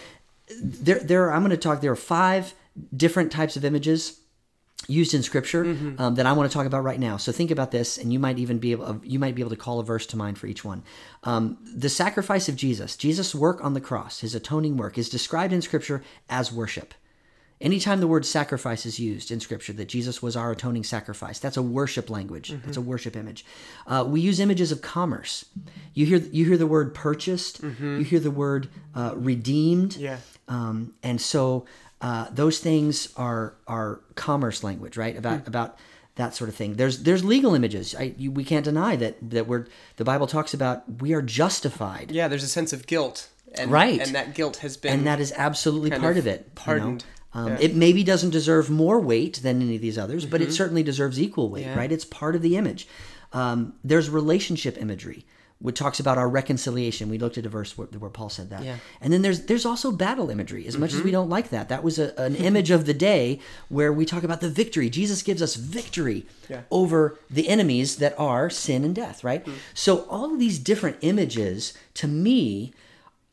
there, 0.60 1.00
there 1.00 1.26
are, 1.26 1.34
I'm 1.34 1.42
going 1.42 1.52
to 1.52 1.58
talk. 1.58 1.82
There 1.82 1.92
are 1.92 1.96
five 1.96 2.56
different 2.96 3.32
types 3.32 3.56
of 3.58 3.64
images 3.66 4.22
used 4.88 5.14
in 5.14 5.24
Scripture 5.24 5.66
Mm-hmm. 5.66 6.02
um, 6.02 6.16
that 6.16 6.26
I 6.26 6.34
want 6.34 6.50
to 6.50 6.56
talk 6.56 6.66
about 6.66 6.84
right 6.84 7.00
now. 7.00 7.18
So 7.18 7.32
think 7.32 7.52
about 7.52 7.72
this, 7.72 7.98
and 7.98 8.14
you 8.14 8.20
might 8.20 8.38
even 8.38 8.60
be 8.60 8.72
able. 8.72 9.02
You 9.04 9.20
might 9.20 9.36
be 9.36 9.42
able 9.42 9.50
to 9.50 9.58
call 9.58 9.80
a 9.80 9.84
verse 9.84 10.06
to 10.08 10.18
mind 10.18 10.38
for 10.38 10.48
each 10.48 10.64
one. 10.64 10.84
Um, 11.24 11.58
the 11.76 11.90
sacrifice 11.90 12.48
of 12.48 12.56
Jesus, 12.56 12.96
Jesus' 12.96 13.34
work 13.36 13.64
on 13.64 13.74
the 13.74 13.82
cross, 13.82 14.20
his 14.22 14.36
atoning 14.36 14.78
work, 14.78 14.98
is 14.98 15.10
described 15.10 15.52
in 15.54 15.62
Scripture 15.62 16.04
as 16.30 16.52
worship. 16.52 16.94
Anytime 17.60 18.02
the 18.02 18.08
word 18.08 18.24
sacrifice 18.24 18.86
is 18.86 19.00
used 19.00 19.32
in 19.32 19.40
Scripture, 19.40 19.74
that 19.74 19.88
Jesus 19.88 20.22
was 20.22 20.36
our 20.36 20.52
atoning 20.52 20.84
sacrifice, 20.84 21.40
that's 21.40 21.58
a 21.58 21.62
worship 21.64 22.08
language. 22.08 22.52
Mm-hmm. 22.52 22.66
That's 22.66 22.78
a 22.78 22.82
worship 22.82 23.16
image. 23.16 23.44
Uh, 23.88 24.06
we 24.08 24.22
use 24.22 24.40
images 24.40 24.72
of 24.72 24.84
commerce. 24.84 25.44
You 25.96 26.06
hear 26.06 26.20
you 26.20 26.46
hear 26.46 26.58
the 26.58 26.68
word 26.68 26.94
purchased. 26.94 27.64
You 27.64 28.04
hear 28.04 28.20
the 28.20 28.32
word 28.32 28.70
uh, 28.94 29.14
redeemed. 29.16 29.94
Mm-hmm. 29.94 30.04
Yeah. 30.04 30.18
Um, 30.48 30.94
and 31.02 31.20
so 31.20 31.66
uh, 32.02 32.28
those 32.32 32.60
things 32.60 33.10
are 33.18 33.56
are 33.68 34.02
commerce 34.16 34.64
language, 34.64 34.98
right? 34.98 35.18
About 35.18 35.41
Hmm. 35.41 35.48
about 35.48 35.78
that 36.16 36.36
sort 36.36 36.50
of 36.50 36.56
thing. 36.56 36.74
There's 36.76 37.04
there's 37.04 37.24
legal 37.24 37.54
images. 37.56 37.93
I, 37.95 38.14
you, 38.18 38.32
we 38.32 38.43
can't 38.43 38.66
deny 38.66 38.95
that 38.95 39.18
that 39.30 39.48
we're 39.48 39.66
the 39.98 40.04
Bible 40.06 40.28
talks 40.28 40.54
about 40.54 41.02
we 41.02 41.14
are 41.14 41.22
justified, 41.22 42.12
Yeah, 42.12 42.28
there's 42.28 42.43
a 42.43 42.48
sense 42.48 42.74
of 42.74 42.86
guilt. 42.88 43.30
And, 43.56 43.72
Right. 43.72 44.00
And 44.02 44.14
that 44.14 44.36
guilt 44.36 44.58
has 44.58 44.76
been 44.78 44.93
and 44.93 45.08
that 45.08 45.20
is 45.20 45.32
absolutely 45.38 45.89
part 45.91 46.18
of 46.18 46.26
of, 46.26 46.28
it. 46.28 46.39
you 46.39 46.45
know? 46.48 46.52
pardoned. 46.56 47.06
Um, 47.34 47.48
Yeah. 47.50 47.58
It 47.62 47.76
maybe 47.76 48.04
doesn't 48.04 48.32
deserve 48.32 48.70
more 48.70 49.00
weight 49.00 49.39
than 49.41 49.62
any 49.62 49.76
of 49.76 49.82
these 49.82 49.98
others, 49.98 50.26
but 50.26 50.41
it 50.41 50.52
certainly 50.52 50.84
deserves 50.84 51.20
equal 51.20 51.50
weight, 51.50 51.62
Mm-hmm. 51.66 51.72
Yeah. 51.74 51.78
right? 51.80 51.91
It's 51.91 52.06
part 52.06 52.36
of 52.36 52.41
the 52.41 52.58
image. 52.58 52.88
Um, 53.34 53.74
there's 53.84 54.10
relationship 54.10 54.78
imagery, 54.82 55.26
which 55.60 55.78
talks 55.78 55.99
about 55.99 56.18
our 56.18 56.30
reconciliation. 56.30 57.10
We 57.10 57.18
looked 57.18 57.38
at 57.38 57.45
a 57.45 57.49
verse 57.49 57.78
where, 57.78 57.88
where 57.88 58.12
Paul 58.12 58.30
said 58.30 58.49
that. 58.51 58.64
Yeah. 58.64 58.78
And 59.01 59.12
then 59.12 59.24
there's 59.24 59.45
there's 59.45 59.66
also 59.66 59.91
battle 59.91 60.30
imagery. 60.30 60.68
As 60.68 60.78
much 60.78 60.93
as 60.93 60.97
we 60.97 61.05
mm-hmm. 61.05 61.14
don't 61.14 61.30
like 61.30 61.49
that, 61.49 61.70
that 61.70 61.84
was 61.84 61.97
a, 61.97 62.14
an 62.22 62.36
image 62.49 62.70
of 62.70 62.86
the 62.86 62.93
day 62.93 63.39
where 63.70 63.91
we 63.91 64.05
talk 64.05 64.24
about 64.24 64.41
the 64.41 64.49
victory. 64.49 64.89
Jesus 64.89 65.24
gives 65.24 65.41
us 65.41 65.55
victory 65.55 66.26
Yeah. 66.47 66.62
over 66.70 67.18
the 67.30 67.49
enemies 67.49 67.97
that 67.97 68.14
are 68.20 68.49
sin 68.49 68.84
and 68.84 68.93
death, 68.95 69.24
right? 69.24 69.43
Mm-hmm. 69.43 69.58
So 69.74 70.05
all 70.10 70.32
of 70.32 70.39
these 70.39 70.60
different 70.60 70.97
images, 71.01 71.74
to 71.95 72.08
me, 72.08 72.74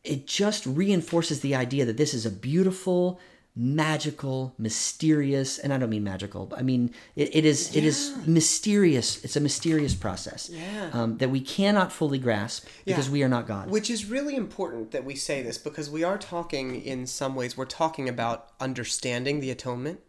it 0.03 0.27
just 0.27 0.65
reinforces 0.65 1.41
the 1.41 1.55
idea 1.55 1.85
that 1.85 1.97
this 1.97 2.13
is 2.13 2.25
a 2.25 2.31
beautiful 2.31 3.19
magical 3.55 4.53
mysterious 4.57 5.57
and 5.57 5.73
i 5.73 5.77
don't 5.77 5.89
mean 5.89 6.03
magical 6.03 6.45
but 6.45 6.59
i 6.59 6.61
mean 6.61 6.91
it, 7.15 7.33
it 7.33 7.45
is 7.45 7.73
it 7.75 7.85
is 7.85 8.13
mysterious 8.27 9.23
it's 9.23 9.37
a 9.37 9.39
mysterious 9.39 9.95
process 9.95 10.49
Yeah. 10.51 10.89
um, 10.91 11.17
that 11.19 11.29
we 11.29 11.39
cannot 11.39 11.91
fully 11.91 12.19
grasp 12.19 12.67
because 12.83 13.07
Yeah. 13.07 13.13
we 13.13 13.23
are 13.23 13.29
not 13.29 13.47
god 13.47 13.69
Which 13.69 13.89
is 13.89 14.05
really 14.05 14.35
important 14.35 14.91
that 14.91 15.05
we 15.05 15.15
say 15.15 15.41
this 15.41 15.57
because 15.57 15.89
we 15.89 16.03
are 16.03 16.17
talking 16.17 16.81
in 16.81 17.07
some 17.07 17.33
ways 17.33 17.55
we're 17.57 17.65
talking 17.83 18.09
about 18.09 18.51
understanding 18.59 19.39
the 19.39 19.51
atonement, 19.51 19.99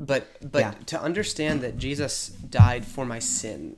but 0.00 0.26
but 0.52 0.60
Yeah. 0.60 0.74
to 0.86 1.00
understand 1.00 1.60
that 1.60 1.78
Jesus 1.78 2.28
died 2.28 2.84
for 2.84 3.04
my 3.06 3.20
sin 3.20 3.76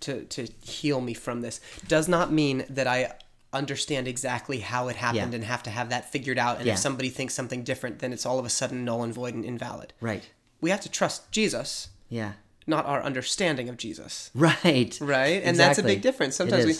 to 0.00 0.24
to 0.24 0.46
heal 0.62 1.00
me 1.02 1.12
from 1.14 1.42
this 1.42 1.60
does 1.86 2.08
not 2.08 2.32
mean 2.32 2.64
that 2.70 2.86
I 2.86 3.12
understand 3.52 4.06
exactly 4.06 4.60
how 4.60 4.88
it 4.88 4.96
happened 4.96 5.32
Yeah. 5.32 5.36
and 5.36 5.44
have 5.44 5.62
to 5.64 5.70
have 5.70 5.88
that 5.90 6.10
figured 6.10 6.38
out 6.38 6.58
and 6.58 6.66
Yeah. 6.66 6.74
if 6.74 6.78
somebody 6.78 7.08
thinks 7.10 7.34
something 7.34 7.62
different 7.64 7.98
then 7.98 8.12
it's 8.12 8.24
all 8.24 8.38
of 8.38 8.44
a 8.44 8.50
sudden 8.50 8.84
null 8.84 9.02
and 9.02 9.12
void 9.12 9.34
and 9.34 9.44
invalid. 9.44 9.92
right 10.00 10.28
We 10.60 10.70
have 10.70 10.80
to 10.82 10.88
trust 10.90 11.30
Jesus, 11.32 11.88
yeah 12.08 12.32
not 12.66 12.86
our 12.86 13.02
understanding 13.02 13.68
of 13.68 13.76
Jesus. 13.76 14.30
right. 14.34 14.96
Right? 15.00 15.42
And 15.44 15.56
that's 15.56 15.78
a 15.78 15.82
big 15.82 16.02
difference. 16.02 16.36
Sometimes 16.36 16.66
we 16.66 16.74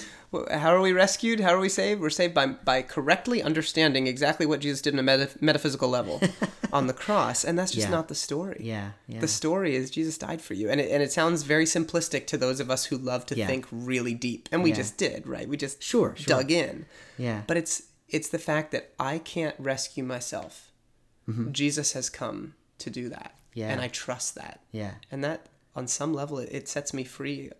how 0.53 0.73
are 0.73 0.81
we 0.81 0.93
rescued? 0.93 1.41
How 1.41 1.55
are 1.55 1.59
we 1.59 1.69
saved? 1.69 2.01
We're 2.01 2.11
saved 2.11 2.35
by 2.35 2.47
by 2.47 2.83
correctly 2.83 3.43
understanding 3.43 4.07
exactly 4.07 4.47
what 4.47 4.61
jesus 4.61 4.81
did 4.81 4.95
on 4.95 5.01
a 5.01 5.03
meta- 5.03 5.31
metaphysical 5.41 5.89
level 5.89 6.21
on 6.73 6.87
the 6.87 6.93
cross 6.93 7.43
and 7.45 7.59
that's 7.59 7.73
just 7.73 7.89
Yeah. 7.89 7.91
not 7.91 8.07
the 8.07 8.15
story. 8.15 8.61
Yeah 8.61 8.91
yeah. 9.09 9.19
The 9.21 9.27
story 9.29 9.75
is 9.75 9.91
jesus 9.91 10.17
died 10.19 10.41
for 10.41 10.55
you 10.55 10.71
and 10.71 10.81
it, 10.81 10.89
and 10.93 11.03
it 11.03 11.11
sounds 11.11 11.43
very 11.43 11.65
simplistic 11.65 12.29
to 12.29 12.37
those 12.39 12.61
of 12.61 12.71
us 12.71 12.85
who 12.85 12.97
love 12.97 13.27
to 13.27 13.35
Yeah. 13.37 13.49
think 13.49 13.67
really 13.73 14.15
deep 14.15 14.49
and 14.53 14.63
we 14.63 14.71
just 14.71 14.97
did 14.97 15.27
right? 15.27 15.49
We 15.49 15.57
just 15.57 15.83
Sure, 15.83 16.15
sure. 16.17 16.27
dug 16.37 16.51
in. 16.53 16.87
Yeah. 17.19 17.43
But 17.49 17.57
it's 17.57 17.83
it's 18.09 18.29
the 18.29 18.39
fact 18.39 18.71
that 18.71 18.93
i 19.01 19.19
can't 19.19 19.57
rescue 19.59 20.05
myself. 20.05 20.71
Jesus 21.53 21.93
has 21.95 22.09
come 22.11 22.55
to 22.79 22.91
do 22.91 23.09
that 23.09 23.35
Mm-hmm. 23.51 23.59
Yeah. 23.59 23.69
and 23.73 23.81
i 23.81 23.89
trust 23.89 24.37
that. 24.37 24.61
Yeah. 24.71 24.93
And 25.11 25.25
that 25.25 25.47
on 25.77 25.87
some 25.87 26.13
level 26.15 26.39
it, 26.39 26.49
it 26.53 26.69
sets 26.69 26.93
me 26.93 27.05
free 27.05 27.51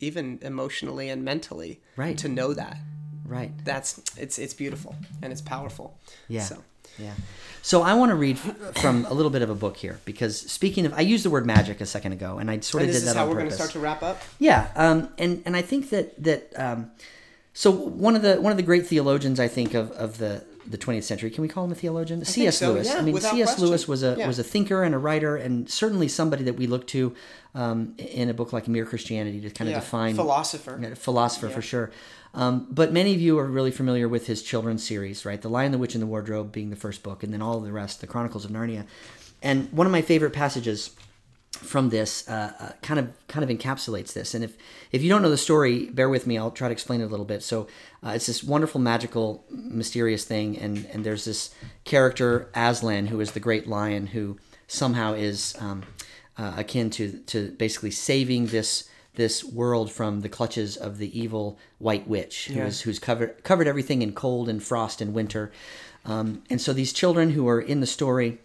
even 0.00 0.38
emotionally 0.42 1.08
and 1.08 1.24
mentally 1.24 1.80
Right. 1.96 2.16
to 2.18 2.28
know 2.28 2.54
that 2.54 2.78
Right. 3.24 3.52
that's 3.64 4.00
it's 4.16 4.38
it's 4.38 4.54
beautiful 4.54 4.94
and 5.22 5.32
it's 5.32 5.42
powerful 5.42 5.98
Yeah. 6.28 6.42
so 6.44 6.64
Yeah. 6.98 7.14
So 7.62 7.82
I 7.82 7.92
want 7.94 8.10
to 8.10 8.14
read 8.16 8.38
from 8.38 9.04
a 9.06 9.12
little 9.12 9.30
bit 9.30 9.42
of 9.42 9.50
a 9.50 9.54
book 9.54 9.76
here 9.76 10.00
because 10.04 10.38
speaking 10.40 10.86
of, 10.86 10.94
I 10.94 11.00
used 11.02 11.24
the 11.24 11.30
word 11.30 11.44
magic 11.46 11.80
a 11.80 11.86
second 11.86 12.12
ago, 12.12 12.38
and 12.38 12.50
I 12.50 12.60
sort 12.60 12.82
and 12.82 12.88
of 12.88 12.94
this 12.94 13.02
did 13.02 13.08
is 13.08 13.14
that 13.14 13.18
how 13.18 13.24
on 13.24 13.28
we're 13.30 13.36
going 13.36 13.48
to 13.50 13.54
start 13.54 13.70
to 13.72 13.78
wrap 13.78 14.02
up 14.02 14.22
Yeah, 14.38 14.68
um, 14.74 15.08
and 15.18 15.42
and 15.44 15.54
I 15.56 15.62
think 15.62 15.90
that 15.90 16.20
that 16.24 16.52
um, 16.58 16.90
so 17.52 17.70
one 17.70 18.16
of 18.16 18.22
the 18.22 18.40
one 18.40 18.52
of 18.52 18.56
the 18.56 18.62
great 18.64 18.86
theologians 18.86 19.38
I 19.38 19.48
think 19.48 19.74
of, 19.74 19.90
of 19.92 20.18
the 20.18 20.42
the 20.70 20.78
20th 20.78 21.04
century. 21.04 21.30
Can 21.30 21.42
we 21.42 21.48
call 21.48 21.64
him 21.64 21.72
a 21.72 21.74
theologian? 21.74 22.24
C.S. 22.24 22.58
so, 22.58 22.72
Lewis. 22.72 22.88
yeah, 22.88 22.98
I 22.98 23.02
mean, 23.02 23.16
C.S. 23.18 23.32
question. 23.50 23.64
Lewis 23.66 23.88
was 23.88 24.02
a 24.02 24.16
Yeah. 24.18 24.26
was 24.26 24.38
a 24.38 24.44
thinker 24.44 24.82
and 24.82 24.94
a 24.94 24.98
writer, 24.98 25.36
and 25.36 25.68
certainly 25.68 26.08
somebody 26.08 26.44
that 26.44 26.54
we 26.54 26.66
look 26.66 26.86
to 26.88 27.14
um, 27.54 27.94
in 27.98 28.28
a 28.28 28.34
book 28.34 28.52
like 28.52 28.68
Mere 28.68 28.84
Christianity 28.84 29.40
to 29.40 29.50
kind 29.50 29.68
of 29.68 29.72
yeah 29.72 29.80
define 29.80 30.14
philosopher 30.14 30.78
yeah, 30.80 30.94
philosopher 30.94 31.48
for 31.48 31.62
sure. 31.62 31.90
Um, 32.34 32.66
but 32.70 32.92
many 32.92 33.14
of 33.14 33.20
you 33.20 33.38
are 33.38 33.46
really 33.46 33.70
familiar 33.70 34.06
with 34.08 34.26
his 34.26 34.42
children's 34.42 34.86
series, 34.86 35.24
right? 35.24 35.40
The 35.40 35.48
Lion, 35.48 35.72
the 35.72 35.78
Witch, 35.78 35.94
and 35.94 36.02
the 36.02 36.06
Wardrobe 36.06 36.52
being 36.52 36.70
the 36.70 36.76
first 36.76 37.02
book, 37.02 37.22
and 37.22 37.32
then 37.32 37.40
all 37.40 37.56
of 37.58 37.64
the 37.64 37.72
rest, 37.72 38.00
the 38.00 38.06
Chronicles 38.06 38.44
of 38.44 38.50
Narnia. 38.50 38.84
And 39.42 39.72
one 39.72 39.86
of 39.86 39.92
my 39.92 40.02
favorite 40.02 40.32
passages 40.32 40.90
from 41.58 41.90
this 41.90 42.28
uh, 42.28 42.52
uh, 42.60 42.72
kind 42.82 43.00
of 43.00 43.12
kind 43.28 43.48
of 43.48 43.50
encapsulates 43.56 44.12
this. 44.12 44.34
And 44.34 44.42
if 44.44 44.56
if 44.92 45.02
you 45.02 45.08
don't 45.08 45.22
know 45.22 45.30
the 45.30 45.36
story, 45.36 45.86
bear 45.86 46.08
with 46.08 46.26
me. 46.26 46.38
I'll 46.38 46.50
try 46.50 46.68
to 46.68 46.72
explain 46.72 47.00
it 47.00 47.04
a 47.04 47.08
little 47.08 47.26
bit. 47.26 47.42
So 47.42 47.66
uh, 48.04 48.10
it's 48.14 48.26
this 48.26 48.42
wonderful, 48.44 48.80
magical, 48.80 49.44
mysterious 49.50 50.24
thing, 50.24 50.58
and 50.58 50.86
and 50.92 51.04
there's 51.04 51.24
this 51.24 51.50
character 51.84 52.48
Aslan 52.54 53.06
who 53.08 53.20
is 53.20 53.32
the 53.32 53.40
great 53.40 53.66
lion 53.66 54.08
who 54.08 54.38
somehow 54.66 55.14
is 55.14 55.54
um, 55.58 55.82
uh, 56.36 56.54
akin 56.56 56.90
to 56.90 57.12
to 57.26 57.50
basically 57.52 57.90
saving 57.90 58.46
this 58.46 58.88
this 59.14 59.42
world 59.42 59.90
from 59.90 60.20
the 60.20 60.28
clutches 60.28 60.76
of 60.76 60.98
the 60.98 61.18
evil 61.18 61.58
white 61.78 62.06
witch 62.06 62.46
who 62.46 62.54
Yeah. 62.54 62.66
is 62.66 62.82
who's 62.82 62.98
covered 63.00 63.42
covered 63.42 63.66
everything 63.66 64.02
in 64.02 64.12
cold 64.12 64.48
and 64.48 64.62
frost 64.62 65.00
and 65.00 65.12
winter. 65.12 65.50
Um, 66.04 66.42
and 66.48 66.60
so 66.60 66.72
these 66.72 66.92
children 66.92 67.30
who 67.32 67.48
are 67.48 67.60
in 67.60 67.80
the 67.80 67.86
story 67.86 68.38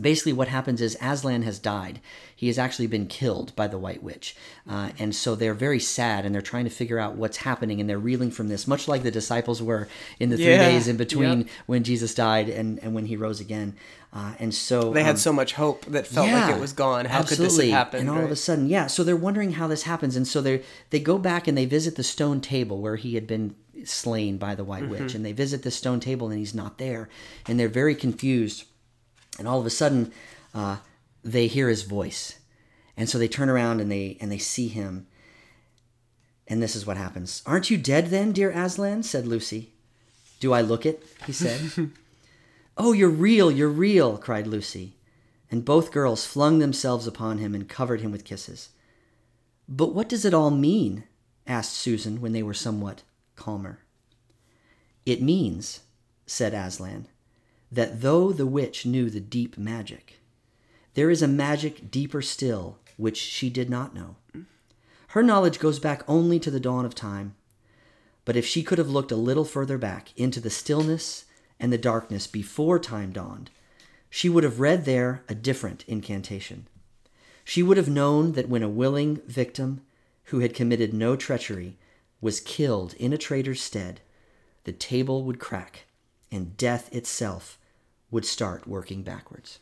basically 0.00 0.32
what 0.32 0.48
happens 0.48 0.80
is 0.80 0.96
Aslan 1.00 1.42
has 1.42 1.58
died. 1.58 2.00
He 2.34 2.48
has 2.48 2.58
actually 2.58 2.88
been 2.88 3.06
killed 3.06 3.54
by 3.54 3.68
the 3.68 3.78
White 3.78 4.02
Witch. 4.02 4.34
Uh, 4.68 4.90
and 4.98 5.14
so 5.14 5.34
they're 5.34 5.54
very 5.54 5.78
sad 5.78 6.24
and 6.26 6.34
they're 6.34 6.42
trying 6.42 6.64
to 6.64 6.70
figure 6.70 6.98
out 6.98 7.14
what's 7.14 7.38
happening 7.38 7.80
and 7.80 7.88
they're 7.88 7.98
reeling 7.98 8.30
from 8.30 8.48
this, 8.48 8.66
much 8.66 8.88
like 8.88 9.02
the 9.02 9.10
disciples 9.10 9.62
were 9.62 9.88
in 10.18 10.30
the 10.30 10.36
three 10.36 10.46
Yeah. 10.46 10.68
days 10.70 10.88
in 10.88 10.96
between 10.96 11.40
Yep. 11.42 11.48
when 11.66 11.84
Jesus 11.84 12.14
died 12.14 12.48
and, 12.48 12.78
and 12.82 12.94
when 12.94 13.06
he 13.06 13.16
rose 13.16 13.38
again. 13.40 13.74
Uh, 14.12 14.34
and 14.38 14.54
so 14.54 14.92
they 14.92 15.02
had 15.04 15.12
um, 15.12 15.16
so 15.16 15.32
much 15.32 15.54
hope 15.54 15.84
that 15.86 16.06
felt 16.06 16.28
like 16.30 16.54
it 16.54 16.60
was 16.60 16.72
gone 16.74 17.06
how 17.06 17.22
could 17.22 17.38
this 17.38 17.56
have 17.58 17.70
happened 17.70 18.08
and 18.08 18.10
all 18.18 18.24
of 18.24 18.30
a 18.30 18.36
sudden, 18.36 18.66
yeah. 18.66 18.86
So 18.86 19.04
they're 19.04 19.16
wondering 19.16 19.52
how 19.52 19.68
this 19.68 19.84
happens, 19.84 20.16
and 20.16 20.28
so 20.28 20.42
they 20.42 20.62
they 20.90 21.00
go 21.00 21.16
back 21.16 21.48
and 21.48 21.56
they 21.56 21.64
visit 21.64 21.96
the 21.96 22.02
stone 22.02 22.42
table 22.42 22.78
where 22.82 22.96
he 22.96 23.14
had 23.14 23.26
been 23.26 23.54
slain 23.84 24.36
by 24.36 24.54
the 24.54 24.64
White 24.64 24.82
Mm-hmm. 24.82 25.04
Witch, 25.04 25.14
and 25.14 25.24
they 25.24 25.32
visit 25.32 25.62
the 25.62 25.70
stone 25.70 25.98
table 25.98 26.28
and 26.28 26.38
he's 26.38 26.54
not 26.54 26.76
there, 26.76 27.08
and 27.48 27.58
they're 27.58 27.68
very 27.70 27.94
confused, 27.94 28.64
and 29.38 29.48
all 29.48 29.60
of 29.60 29.66
a 29.66 29.70
sudden, 29.70 30.12
uh, 30.54 30.78
they 31.22 31.46
hear 31.46 31.68
his 31.68 31.82
voice, 31.82 32.38
and 32.96 33.08
so 33.08 33.18
they 33.18 33.28
turn 33.28 33.48
around 33.48 33.80
and 33.80 33.90
they 33.90 34.16
and 34.20 34.30
they 34.30 34.38
see 34.38 34.68
him. 34.68 35.06
And 36.48 36.62
this 36.62 36.76
is 36.76 36.86
what 36.86 36.96
happens. 36.96 37.42
Aren't 37.46 37.70
you 37.70 37.78
dead 37.78 38.08
then, 38.08 38.32
dear 38.32 38.50
Aslan? 38.50 39.04
said 39.04 39.26
Lucy. 39.26 39.72
Do 40.40 40.52
I 40.52 40.60
look 40.60 40.84
it? 40.84 41.02
He 41.26 41.32
said. 41.32 41.90
Oh, 42.76 42.92
you're 42.92 43.10
real, 43.10 43.50
you're 43.50 43.68
real, 43.68 44.16
cried 44.16 44.46
Lucy. 44.46 44.94
And 45.50 45.64
both 45.64 45.92
girls 45.92 46.24
flung 46.24 46.58
themselves 46.58 47.06
upon 47.06 47.38
him 47.38 47.54
and 47.54 47.68
covered 47.68 48.00
him 48.00 48.10
with 48.10 48.24
kisses. 48.24 48.70
But 49.68 49.94
what 49.94 50.08
does 50.08 50.24
it 50.24 50.34
all 50.34 50.50
mean? 50.50 51.04
asked 51.46 51.74
Susan 51.74 52.20
when 52.20 52.32
they 52.32 52.42
were 52.42 52.54
somewhat 52.54 53.02
calmer. 53.36 53.80
It 55.04 55.20
means, 55.20 55.80
said 56.24 56.54
Aslan, 56.54 57.08
that 57.72 58.02
though 58.02 58.32
the 58.32 58.46
witch 58.46 58.84
knew 58.84 59.08
the 59.08 59.20
deep 59.20 59.56
magic, 59.56 60.20
there 60.94 61.10
is 61.10 61.22
a 61.22 61.28
magic 61.28 61.90
deeper 61.90 62.20
still 62.20 62.78
which 62.98 63.16
she 63.16 63.48
did 63.48 63.70
not 63.70 63.94
know. 63.94 64.16
Her 65.08 65.22
knowledge 65.22 65.58
goes 65.58 65.78
back 65.78 66.02
only 66.06 66.38
to 66.40 66.50
the 66.50 66.60
dawn 66.60 66.84
of 66.84 66.94
time. 66.94 67.34
But 68.24 68.36
if 68.36 68.46
she 68.46 68.62
could 68.62 68.78
have 68.78 68.90
looked 68.90 69.10
a 69.10 69.16
little 69.16 69.44
further 69.44 69.78
back 69.78 70.08
into 70.16 70.38
the 70.38 70.50
stillness 70.50 71.24
and 71.58 71.72
the 71.72 71.78
darkness 71.78 72.26
before 72.26 72.78
time 72.78 73.10
dawned, 73.10 73.50
she 74.08 74.28
would 74.28 74.44
have 74.44 74.60
read 74.60 74.84
there 74.84 75.24
a 75.28 75.34
different 75.34 75.84
incantation. 75.88 76.66
She 77.44 77.62
would 77.62 77.78
have 77.78 77.88
known 77.88 78.32
that 78.32 78.48
when 78.48 78.62
a 78.62 78.68
willing 78.68 79.20
victim 79.26 79.80
who 80.24 80.40
had 80.40 80.54
committed 80.54 80.92
no 80.92 81.16
treachery 81.16 81.78
was 82.20 82.40
killed 82.40 82.94
in 82.94 83.12
a 83.12 83.18
traitor's 83.18 83.60
stead, 83.60 84.00
the 84.64 84.72
table 84.72 85.24
would 85.24 85.40
crack 85.40 85.86
and 86.30 86.56
death 86.56 86.94
itself 86.94 87.58
would 88.12 88.24
start 88.24 88.68
working 88.68 89.02
backwards. 89.02 89.58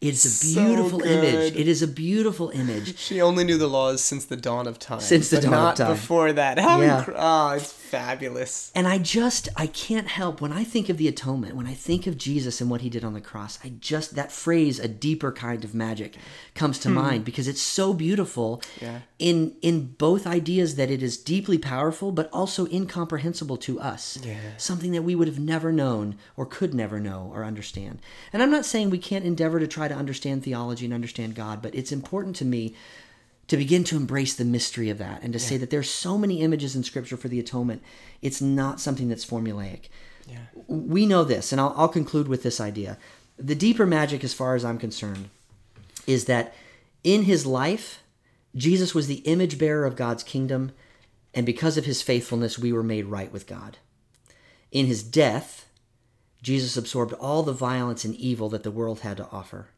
It's 0.00 0.24
a 0.24 0.28
So 0.28 0.62
beautiful 0.62 1.02
image. 1.02 1.56
It 1.56 1.66
is 1.66 1.80
a 1.80 1.88
beautiful 1.88 2.50
image. 2.50 2.98
she 3.06 3.22
only 3.22 3.44
knew 3.44 3.56
the 3.56 3.68
laws 3.68 4.02
since 4.02 4.26
the 4.26 4.36
dawn 4.36 4.66
of 4.66 4.78
time 4.78 5.00
Since 5.00 5.30
the 5.30 5.40
dawn 5.40 5.54
of 5.54 5.58
not 5.58 5.76
time. 5.76 5.92
before 5.92 6.32
that 6.32 6.58
how 6.58 6.80
Yeah. 6.80 7.02
incre- 7.02 7.14
oh 7.16 7.50
it's 7.50 7.72
fabulous 7.72 8.70
And 8.74 8.86
I 8.88 8.98
just, 8.98 9.48
I 9.56 9.66
can't 9.68 10.08
help 10.08 10.40
when 10.40 10.52
I 10.52 10.64
think 10.64 10.88
of 10.88 10.98
the 10.98 11.08
atonement, 11.08 11.54
when 11.56 11.66
I 11.66 11.74
think 11.74 12.06
of 12.06 12.18
Jesus 12.18 12.60
and 12.60 12.68
what 12.68 12.80
he 12.80 12.90
did 12.90 13.04
on 13.04 13.14
the 13.14 13.20
cross, 13.20 13.58
I 13.64 13.72
just, 13.78 14.14
that 14.16 14.32
phrase, 14.32 14.78
a 14.80 14.88
deeper 14.88 15.30
kind 15.32 15.64
of 15.64 15.74
magic, 15.74 16.16
comes 16.54 16.78
to 16.80 16.88
hmm. 16.88 16.96
mind 16.96 17.24
because 17.24 17.46
it's 17.48 17.62
so 17.62 17.94
beautiful 17.94 18.60
Yeah. 18.82 19.00
in, 19.18 19.54
in 19.62 19.94
both 19.96 20.26
ideas 20.26 20.74
that 20.74 20.90
it 20.90 21.02
is 21.02 21.16
deeply 21.16 21.56
powerful, 21.56 22.10
but 22.12 22.28
also 22.32 22.66
incomprehensible 22.66 23.56
to 23.58 23.80
us. 23.80 24.18
Yeah. 24.22 24.36
Something 24.58 24.92
that 24.92 25.02
we 25.02 25.14
would 25.14 25.28
have 25.28 25.38
never 25.38 25.72
known 25.72 26.16
or 26.36 26.46
could 26.46 26.74
never 26.74 26.98
know 27.00 27.30
or 27.32 27.44
understand. 27.44 28.00
And 28.32 28.42
I'm 28.42 28.50
not 28.50 28.64
saying 28.66 28.90
we 28.90 28.98
can't 28.98 29.24
endeavor 29.24 29.53
to 29.58 29.66
try 29.66 29.88
to 29.88 29.94
understand 29.94 30.42
theology 30.42 30.84
and 30.84 30.94
understand 30.94 31.34
God, 31.34 31.62
but 31.62 31.74
it's 31.74 31.92
important 31.92 32.36
to 32.36 32.44
me 32.44 32.74
to 33.48 33.56
begin 33.56 33.84
to 33.84 33.96
embrace 33.96 34.34
the 34.34 34.44
mystery 34.44 34.90
of 34.90 34.98
that 34.98 35.22
and 35.22 35.32
to 35.32 35.38
say 35.38 35.56
that 35.56 35.70
there's 35.70 35.90
so 35.90 36.16
many 36.16 36.40
images 36.40 36.74
in 36.74 36.82
scripture 36.82 37.16
for 37.16 37.28
the 37.28 37.40
atonement 37.40 37.82
it's 38.22 38.40
not 38.40 38.80
something 38.80 39.08
that's 39.08 39.24
formulaic. 39.24 39.88
Yeah. 40.26 40.38
we 40.66 41.04
know 41.04 41.24
this 41.24 41.52
and 41.52 41.60
I'll, 41.60 41.74
I'll 41.76 41.88
conclude 41.88 42.28
with 42.28 42.42
this 42.42 42.60
idea. 42.60 42.96
The 43.38 43.54
deeper 43.54 43.84
magic 43.84 44.24
as 44.24 44.32
far 44.32 44.54
as 44.54 44.64
i'm 44.64 44.78
concerned 44.78 45.28
is 46.06 46.24
that 46.26 46.54
in 47.02 47.24
his 47.24 47.44
life 47.44 48.02
jesus 48.56 48.94
was 48.94 49.06
the 49.06 49.22
image 49.26 49.58
bearer 49.58 49.84
of 49.84 49.96
god's 49.96 50.22
kingdom 50.22 50.72
and 51.34 51.44
because 51.44 51.76
of 51.76 51.84
his 51.84 52.00
faithfulness 52.00 52.58
we 52.58 52.72
were 52.72 52.82
made 52.82 53.06
right 53.06 53.32
with 53.32 53.46
god. 53.46 53.78
In 54.72 54.86
his 54.86 55.02
death 55.02 55.68
jesus 56.44 56.76
absorbed 56.76 57.12
all 57.14 57.42
the 57.42 57.52
violence 57.52 58.04
and 58.04 58.14
evil 58.14 58.48
that 58.48 58.62
the 58.62 58.70
world 58.70 59.00
had 59.00 59.16
to 59.16 59.28
offer 59.32 59.70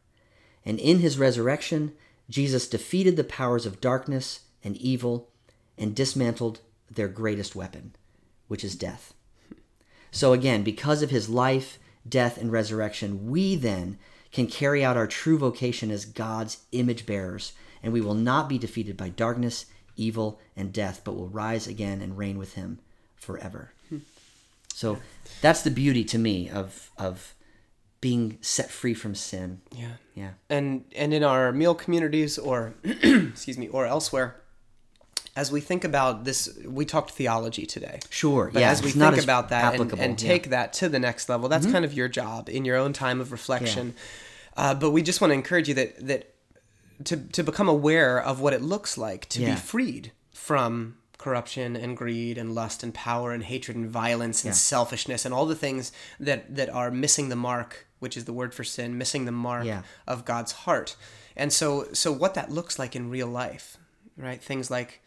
and 0.67 0.81
in 0.81 0.99
his 0.99 1.17
resurrection, 1.17 1.93
Jesus 2.29 2.67
defeated 2.67 3.15
the 3.15 3.23
powers 3.23 3.65
of 3.65 3.79
darkness 3.79 4.41
and 4.65 4.75
evil 4.75 5.29
and 5.77 5.95
dismantled 5.95 6.59
their 6.91 7.07
greatest 7.07 7.55
weapon, 7.55 7.95
which 8.49 8.65
is 8.65 8.75
death. 8.75 9.13
So, 10.11 10.33
again, 10.33 10.63
because 10.63 11.01
of 11.01 11.09
his 11.09 11.29
life, 11.29 11.79
death, 12.07 12.37
and 12.37 12.51
resurrection, 12.51 13.29
we 13.31 13.55
then 13.55 13.97
can 14.33 14.47
carry 14.47 14.83
out 14.83 14.97
our 14.97 15.07
true 15.07 15.37
vocation 15.37 15.89
as 15.89 16.03
God's 16.03 16.57
image 16.73 17.05
bearers, 17.05 17.53
and 17.81 17.93
we 17.93 18.01
will 18.01 18.13
not 18.13 18.49
be 18.49 18.57
defeated 18.57 18.97
by 18.97 19.07
darkness, 19.07 19.67
evil, 19.95 20.37
and 20.53 20.73
death, 20.73 20.99
but 21.05 21.15
will 21.15 21.29
rise 21.29 21.65
again 21.65 22.01
and 22.01 22.17
reign 22.17 22.37
with 22.37 22.55
him 22.55 22.79
forever. 23.15 23.71
So, 24.81 24.97
that's 25.41 25.61
the 25.63 25.71
beauty 25.71 26.03
to 26.13 26.17
me 26.19 26.49
of, 26.61 26.91
of 26.97 27.33
being 27.99 28.37
set 28.41 28.69
free 28.69 28.93
from 28.93 29.15
sin. 29.15 29.61
yeah 29.75 29.95
Yeah. 30.13 30.31
and 30.49 30.67
and 31.01 31.13
in 31.13 31.23
our 31.23 31.51
meal 31.51 31.75
communities 31.83 32.37
or 32.37 32.57
excuse 33.33 33.57
me 33.57 33.67
or 33.69 33.85
elsewhere 33.87 34.27
as 35.35 35.51
we 35.51 35.61
think 35.61 35.83
about 35.83 36.23
this 36.25 36.39
we 36.79 36.85
talked 36.85 37.11
theology 37.11 37.65
today 37.65 37.97
Sure. 38.09 38.49
but 38.53 38.59
yeah. 38.61 38.71
as 38.71 38.81
we 38.83 38.91
think 38.91 39.17
as 39.17 39.23
about 39.23 39.49
that 39.49 39.65
and, 39.65 39.73
applicable, 39.75 40.03
and 40.03 40.11
yeah. 40.21 40.27
Mm-hmm. 40.27 40.33
take 40.33 40.49
that 40.51 40.73
to 40.79 40.89
the 40.89 40.99
next 40.99 41.27
level 41.29 41.49
that's 41.49 41.65
kind 41.75 41.85
of 41.85 41.93
your 41.99 42.07
job 42.21 42.49
in 42.49 42.65
your 42.65 42.77
own 42.83 42.93
time 42.93 43.19
of 43.21 43.31
reflection 43.31 43.85
uh, 44.61 44.73
but 44.81 44.91
we 44.91 45.01
just 45.01 45.19
want 45.21 45.29
to 45.31 45.35
encourage 45.35 45.67
you 45.69 45.75
that 45.81 45.89
that 46.07 46.21
to, 47.09 47.15
to 47.17 47.43
become 47.43 47.67
aware 47.69 48.13
of 48.21 48.39
what 48.41 48.53
it 48.53 48.61
looks 48.73 48.97
like 48.97 49.27
to 49.29 49.39
Yeah. 49.41 49.51
be 49.51 49.55
freed 49.73 50.11
from 50.33 50.97
corruption 51.27 51.75
and 51.75 51.97
greed 51.97 52.37
and 52.37 52.55
lust 52.55 52.83
and 52.83 52.93
power 52.93 53.31
and 53.33 53.43
hatred 53.43 53.75
and 53.77 53.89
violence 53.89 54.45
and 54.45 54.55
selfishness 54.55 55.25
and 55.25 55.33
all 55.33 55.45
the 55.45 55.55
things 55.65 55.91
that 56.27 56.55
that 56.55 56.69
are 56.69 56.89
missing 56.89 57.27
the 57.29 57.35
mark 57.35 57.85
which 57.99 58.15
is 58.15 58.23
the 58.25 58.33
word 58.33 58.53
for 58.53 58.63
sin 58.63 58.97
missing 58.97 59.25
the 59.25 59.31
mark 59.47 59.65
Yeah. 59.65 59.81
of 60.07 60.23
God's 60.23 60.53
heart 60.65 60.95
and 61.35 61.51
so 61.51 61.67
so 61.93 62.11
what 62.11 62.33
that 62.35 62.49
looks 62.51 62.79
like 62.79 62.95
in 62.95 63.09
real 63.09 63.27
life 63.27 63.77
right 64.15 64.41
things 64.41 64.71
like 64.71 65.01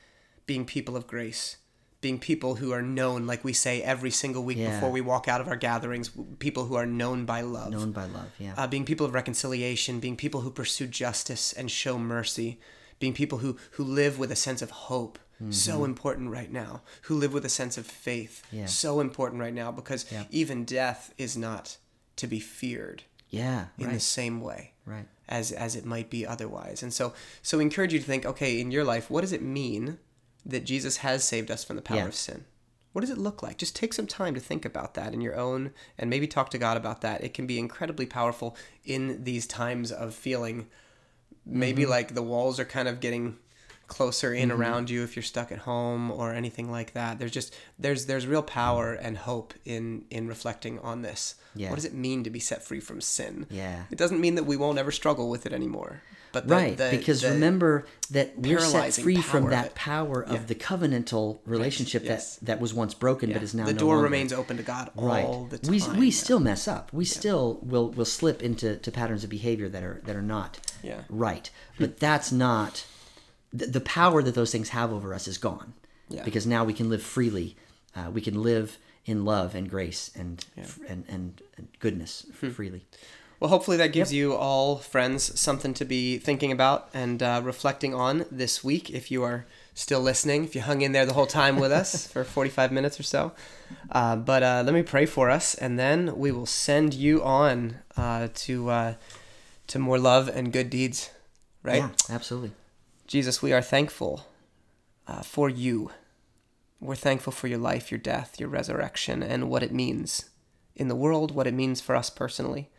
being 0.47 0.65
people 0.67 0.95
of 0.97 1.07
grace 1.07 1.57
being 2.03 2.19
people 2.19 2.53
who 2.57 2.71
are 2.73 2.83
known 2.83 3.27
like 3.27 3.43
we 3.45 3.53
say 3.53 3.75
every 3.83 4.11
single 4.11 4.43
week 4.43 4.59
Yeah. 4.59 4.75
before 4.75 4.91
we 4.91 5.01
walk 5.13 5.27
out 5.33 5.41
of 5.41 5.49
our 5.49 5.57
gatherings 5.57 6.11
people 6.39 6.65
who 6.67 6.75
are 6.75 6.87
known 6.87 7.25
by 7.25 7.41
love 7.41 7.71
known 7.73 7.93
by 7.93 8.05
love. 8.19 8.31
Yeah. 8.39 8.55
uh, 8.59 8.67
being 8.67 8.85
people 8.85 9.07
of 9.07 9.15
reconciliation, 9.15 10.01
being 10.01 10.17
people 10.17 10.41
who 10.43 10.51
pursue 10.51 10.87
justice 10.87 11.45
and 11.59 11.71
show 11.71 11.99
mercy, 11.99 12.51
being 12.99 13.15
people 13.15 13.39
who 13.39 13.57
who 13.77 13.85
live 13.85 14.15
with 14.19 14.31
a 14.33 14.37
sense 14.47 14.61
of 14.67 14.71
hope. 14.93 15.19
So 15.49 15.85
important 15.85 16.31
right 16.31 16.53
now. 16.53 16.83
Who 17.03 17.17
live 17.17 17.33
with 17.33 17.47
a 17.47 17.49
sense 17.49 17.79
of 17.79 17.87
faith. 17.87 18.43
Yeah. 18.53 18.67
So 18.67 19.01
important 19.01 19.41
right 19.41 19.55
now 19.55 19.73
because 19.73 20.05
Yeah. 20.13 20.25
even 20.31 20.65
death 20.67 21.15
is 21.17 21.37
not 21.37 21.79
to 22.17 22.27
be 22.27 22.41
feared 22.41 23.05
Yeah. 23.31 23.69
in 23.79 23.87
Right. 23.87 23.95
the 23.95 24.01
same 24.01 24.43
way 24.43 24.75
Right. 24.85 25.09
as 25.29 25.51
as 25.53 25.77
it 25.77 25.87
might 25.87 26.11
be 26.11 26.27
otherwise. 26.27 26.83
And 26.83 26.93
so 26.93 27.15
so 27.43 27.57
we 27.59 27.65
encourage 27.65 27.93
you 27.95 28.01
to 28.01 28.05
think, 28.05 28.27
okay, 28.27 28.61
in 28.61 28.71
your 28.71 28.85
life, 28.85 29.09
what 29.09 29.23
does 29.23 29.33
it 29.33 29.41
mean 29.43 29.99
that 30.45 30.65
Jesus 30.65 30.99
has 30.99 31.25
saved 31.25 31.51
us 31.51 31.65
from 31.65 31.77
the 31.77 31.83
power 31.83 31.99
Yeah. 31.99 32.07
of 32.09 32.15
sin? 32.15 32.45
What 32.93 33.01
does 33.03 33.11
it 33.11 33.19
look 33.19 33.43
like? 33.43 33.57
Just 33.57 33.77
take 33.77 33.95
some 33.95 34.07
time 34.09 34.35
to 34.35 34.41
think 34.41 34.65
about 34.65 34.95
that 34.95 35.15
in 35.15 35.21
your 35.21 35.37
own 35.37 35.73
and 35.97 36.11
maybe 36.11 36.27
talk 36.27 36.51
to 36.51 36.59
God 36.59 36.77
about 36.77 37.01
that. 37.03 37.23
It 37.23 37.33
can 37.35 37.47
be 37.47 37.59
incredibly 37.59 38.05
powerful 38.05 38.57
in 38.85 39.23
these 39.25 39.47
times 39.47 39.91
of 39.93 40.15
feeling 40.15 40.67
maybe 41.47 41.83
Mm-hmm. 41.83 41.91
like 41.91 42.15
the 42.15 42.23
walls 42.23 42.59
are 42.61 42.65
kind 42.65 42.89
of 42.89 43.01
getting 43.01 43.39
closer 43.91 44.33
in 44.33 44.49
mm-hmm. 44.49 44.61
around 44.61 44.89
you 44.89 45.03
if 45.03 45.15
you're 45.15 45.23
stuck 45.23 45.53
at 45.53 45.59
home 45.59 46.11
or 46.11 46.33
anything 46.33 46.71
like 46.71 46.95
that. 46.95 47.19
There's 47.19 47.33
just 47.33 47.55
there's 47.79 48.07
there's 48.07 48.27
real 48.27 48.43
power 48.43 48.97
mm. 48.97 49.01
and 49.05 49.19
hope 49.19 49.53
in 49.67 50.07
in 50.11 50.29
reflecting 50.29 50.79
on 50.79 51.03
this. 51.03 51.35
Yeah. 51.55 51.69
What 51.69 51.77
does 51.77 51.85
it 51.85 51.93
mean 51.93 52.25
to 52.25 52.31
be 52.31 52.41
set 52.41 52.63
free 52.63 52.81
from 52.81 53.03
sin? 53.03 53.47
Yeah. 53.51 53.83
It 53.91 53.99
doesn't 53.99 54.21
mean 54.21 54.37
that 54.37 54.45
we 54.45 54.57
won't 54.57 54.79
ever 54.79 54.93
struggle 54.93 55.29
with 55.29 55.45
it 55.45 55.53
anymore. 55.53 56.01
But 56.33 56.47
the, 56.47 56.55
right. 56.55 56.77
the- 56.77 56.91
because 56.93 57.23
the- 57.23 57.31
remember 57.31 57.87
that 58.11 58.39
we're 58.39 58.61
set 58.61 58.95
free 58.95 59.21
from 59.21 59.51
that 59.51 59.67
it. 59.67 59.75
power 59.75 60.23
of 60.23 60.33
Yeah. 60.33 60.47
the 60.47 60.55
covenantal 60.55 61.41
relationship 61.45 62.05
yes. 62.05 62.37
that, 62.37 62.47
that 62.47 62.61
was 62.61 62.73
once 62.73 62.95
broken 62.95 63.33
but 63.33 63.43
is 63.43 63.53
now 63.53 63.67
the 63.67 63.73
no 63.73 63.79
door 63.79 63.95
longer. 63.95 64.05
remains 64.05 64.33
open 64.33 64.57
to 64.57 64.63
God 64.63 64.91
right. 64.95 65.25
all 65.25 65.47
the 65.51 65.59
time. 65.59 65.73
we 65.73 65.83
we 65.99 66.07
yeah. 66.07 66.13
still 66.13 66.39
mess 66.39 66.69
up. 66.69 66.93
We 66.93 67.05
still 67.05 67.59
will 67.63 67.91
will 67.91 68.05
slip 68.05 68.43
into 68.43 68.77
to 68.77 68.91
patterns 68.93 69.25
of 69.25 69.31
behavior 69.31 69.69
that 69.69 69.83
are 69.83 70.01
that 70.05 70.15
are 70.15 70.23
not 70.23 70.61
Yeah. 70.83 71.03
right. 71.09 71.51
But 71.79 71.99
that's 71.99 72.31
not 72.31 72.85
the, 73.53 73.67
the 73.67 73.81
power 73.81 74.23
that 74.23 74.35
those 74.35 74.53
things 74.53 74.71
have 74.71 74.93
over 74.93 75.13
us 75.15 75.27
is 75.29 75.39
gone. 75.39 75.75
Yeah. 76.09 76.25
Because 76.25 76.47
now 76.47 76.65
we 76.65 76.73
can 76.73 76.89
live 76.89 77.03
freely. 77.03 77.57
Uh, 77.97 78.11
we 78.11 78.21
can 78.21 78.43
live 78.43 78.79
in 79.07 79.25
love 79.25 79.55
and 79.55 79.69
grace 79.71 80.11
and 80.15 80.45
and, 80.89 81.05
and 81.09 81.43
and 81.57 81.69
goodness 81.79 82.27
Hmm. 82.41 82.51
freely. 82.51 82.85
Well, 83.41 83.49
hopefully 83.49 83.79
that 83.79 83.93
gives 83.95 84.13
you 84.13 84.35
all, 84.35 84.77
friends, 84.77 85.41
something 85.41 85.73
to 85.75 85.87
be 85.87 86.19
thinking 86.19 86.53
about 86.53 86.91
and 86.93 87.23
uh, 87.23 87.41
reflecting 87.43 87.95
on 87.95 88.27
this 88.31 88.63
week. 88.63 88.91
If 88.91 89.11
you 89.11 89.23
are 89.23 89.47
still 89.73 90.01
listening, 90.03 90.45
if 90.45 90.55
you 90.55 90.61
hung 90.61 90.83
in 90.83 90.93
there 90.93 91.07
the 91.07 91.15
whole 91.15 91.27
time 91.27 91.57
with 91.59 91.73
us 91.73 92.07
for 92.13 92.23
45 92.23 92.71
minutes 92.71 93.01
or 93.01 93.03
so. 93.03 93.33
Uh, 93.91 94.17
but 94.17 94.43
uh, 94.43 94.63
let 94.67 94.75
me 94.75 94.83
pray 94.83 95.07
for 95.07 95.31
us, 95.31 95.55
and 95.55 95.79
then 95.79 96.19
we 96.19 96.31
will 96.31 96.45
send 96.45 96.93
you 96.93 97.23
on 97.25 97.77
uh, 97.97 98.29
to 98.35 98.69
uh, 98.69 98.95
to 99.69 99.79
more 99.79 99.99
love 99.99 100.29
and 100.29 100.53
good 100.53 100.69
deeds. 100.69 101.09
Right? 101.63 101.79
Yeah, 101.79 101.91
absolutely. 102.11 102.53
Jesus, 103.11 103.43
we 103.43 103.53
are 103.53 103.61
thankful 103.61 104.25
uh, 105.09 105.23
for 105.23 105.49
you. 105.49 105.91
We're 106.79 106.95
thankful 106.95 107.33
for 107.33 107.49
your 107.49 107.59
life, 107.59 107.91
your 107.91 107.99
death, 107.99 108.39
your 108.39 108.49
resurrection, 108.49 109.21
and 109.21 109.51
what 109.51 109.65
it 109.65 109.73
means 109.73 110.31
in 110.77 110.87
the 110.87 110.95
world, 110.95 111.35
what 111.35 111.49
it 111.49 111.53
means 111.53 111.81
for 111.81 111.97
us 111.97 112.09
personally. 112.09 112.71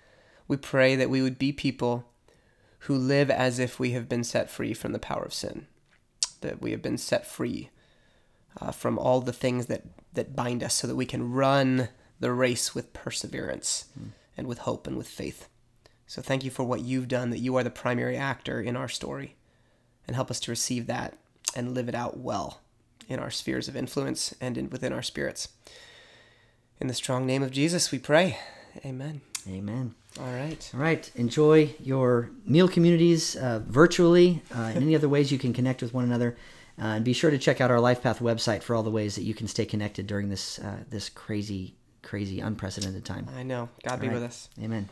We 0.47 0.55
pray 0.55 0.95
that 0.95 1.09
we 1.09 1.21
would 1.21 1.37
be 1.37 1.51
people 1.51 2.05
who 2.79 2.95
live 2.95 3.29
as 3.29 3.59
if 3.59 3.77
we 3.77 3.91
have 3.91 4.07
been 4.07 4.23
set 4.23 4.49
free 4.49 4.73
from 4.73 4.93
the 4.93 4.99
power 4.99 5.23
of 5.23 5.33
sin, 5.33 5.67
that 6.39 6.61
we 6.61 6.71
have 6.71 6.81
been 6.81 6.97
set 6.97 7.27
free 7.27 7.69
uh, 8.61 8.71
from 8.71 8.97
all 8.97 9.19
the 9.19 9.33
things 9.33 9.65
that, 9.65 9.83
that 10.13 10.33
bind 10.33 10.63
us 10.63 10.75
so 10.75 10.87
that 10.87 10.95
we 10.95 11.05
can 11.05 11.33
run 11.33 11.89
the 12.21 12.31
race 12.31 12.73
with 12.73 12.93
perseverance 12.93 13.89
and 14.37 14.47
with 14.47 14.59
hope 14.59 14.87
and 14.87 14.95
with 14.95 15.09
faith. 15.09 15.49
So 16.07 16.21
thank 16.21 16.45
you 16.45 16.51
for 16.51 16.63
what 16.63 16.79
you've 16.79 17.09
done, 17.09 17.31
that 17.31 17.39
you 17.39 17.57
are 17.57 17.65
the 17.65 17.69
primary 17.69 18.15
actor 18.15 18.61
in 18.61 18.77
our 18.77 18.87
story 18.87 19.35
and 20.07 20.15
help 20.15 20.31
us 20.31 20.39
to 20.41 20.51
receive 20.51 20.87
that 20.87 21.17
and 21.55 21.73
live 21.73 21.89
it 21.89 21.95
out 21.95 22.17
well 22.17 22.61
in 23.07 23.19
our 23.19 23.31
spheres 23.31 23.67
of 23.67 23.75
influence 23.75 24.33
and 24.39 24.57
in, 24.57 24.69
within 24.69 24.93
our 24.93 25.01
spirits. 25.01 25.49
In 26.79 26.87
the 26.87 26.93
strong 26.93 27.25
name 27.25 27.43
of 27.43 27.51
Jesus, 27.51 27.91
we 27.91 27.99
pray. 27.99 28.37
Amen. 28.85 29.21
Amen. 29.47 29.95
All 30.19 30.33
right. 30.33 30.69
All 30.73 30.79
right. 30.79 31.11
Enjoy 31.15 31.75
your 31.79 32.31
meal 32.45 32.67
communities 32.67 33.35
uh, 33.35 33.61
virtually 33.65 34.41
uh, 34.55 34.71
and 34.73 34.77
any 34.77 34.95
other 34.95 35.09
ways 35.09 35.31
you 35.31 35.37
can 35.37 35.53
connect 35.53 35.81
with 35.81 35.93
one 35.93 36.03
another. 36.03 36.37
Uh, 36.81 36.95
and 36.95 37.05
be 37.05 37.13
sure 37.13 37.29
to 37.29 37.37
check 37.37 37.61
out 37.61 37.69
our 37.69 37.77
LifePath 37.77 38.19
website 38.19 38.63
for 38.63 38.75
all 38.75 38.83
the 38.83 38.89
ways 38.89 39.15
that 39.15 39.23
you 39.23 39.33
can 39.33 39.47
stay 39.47 39.65
connected 39.65 40.07
during 40.07 40.29
this 40.29 40.57
uh, 40.59 40.77
this 40.89 41.09
crazy, 41.09 41.75
crazy, 42.01 42.39
unprecedented 42.39 43.05
time. 43.05 43.27
I 43.35 43.43
know. 43.43 43.69
God 43.83 43.99
be 43.99 44.07
All 44.07 44.13
right. 44.13 44.21
with 44.21 44.29
us. 44.29 44.49
Amen. 44.61 44.89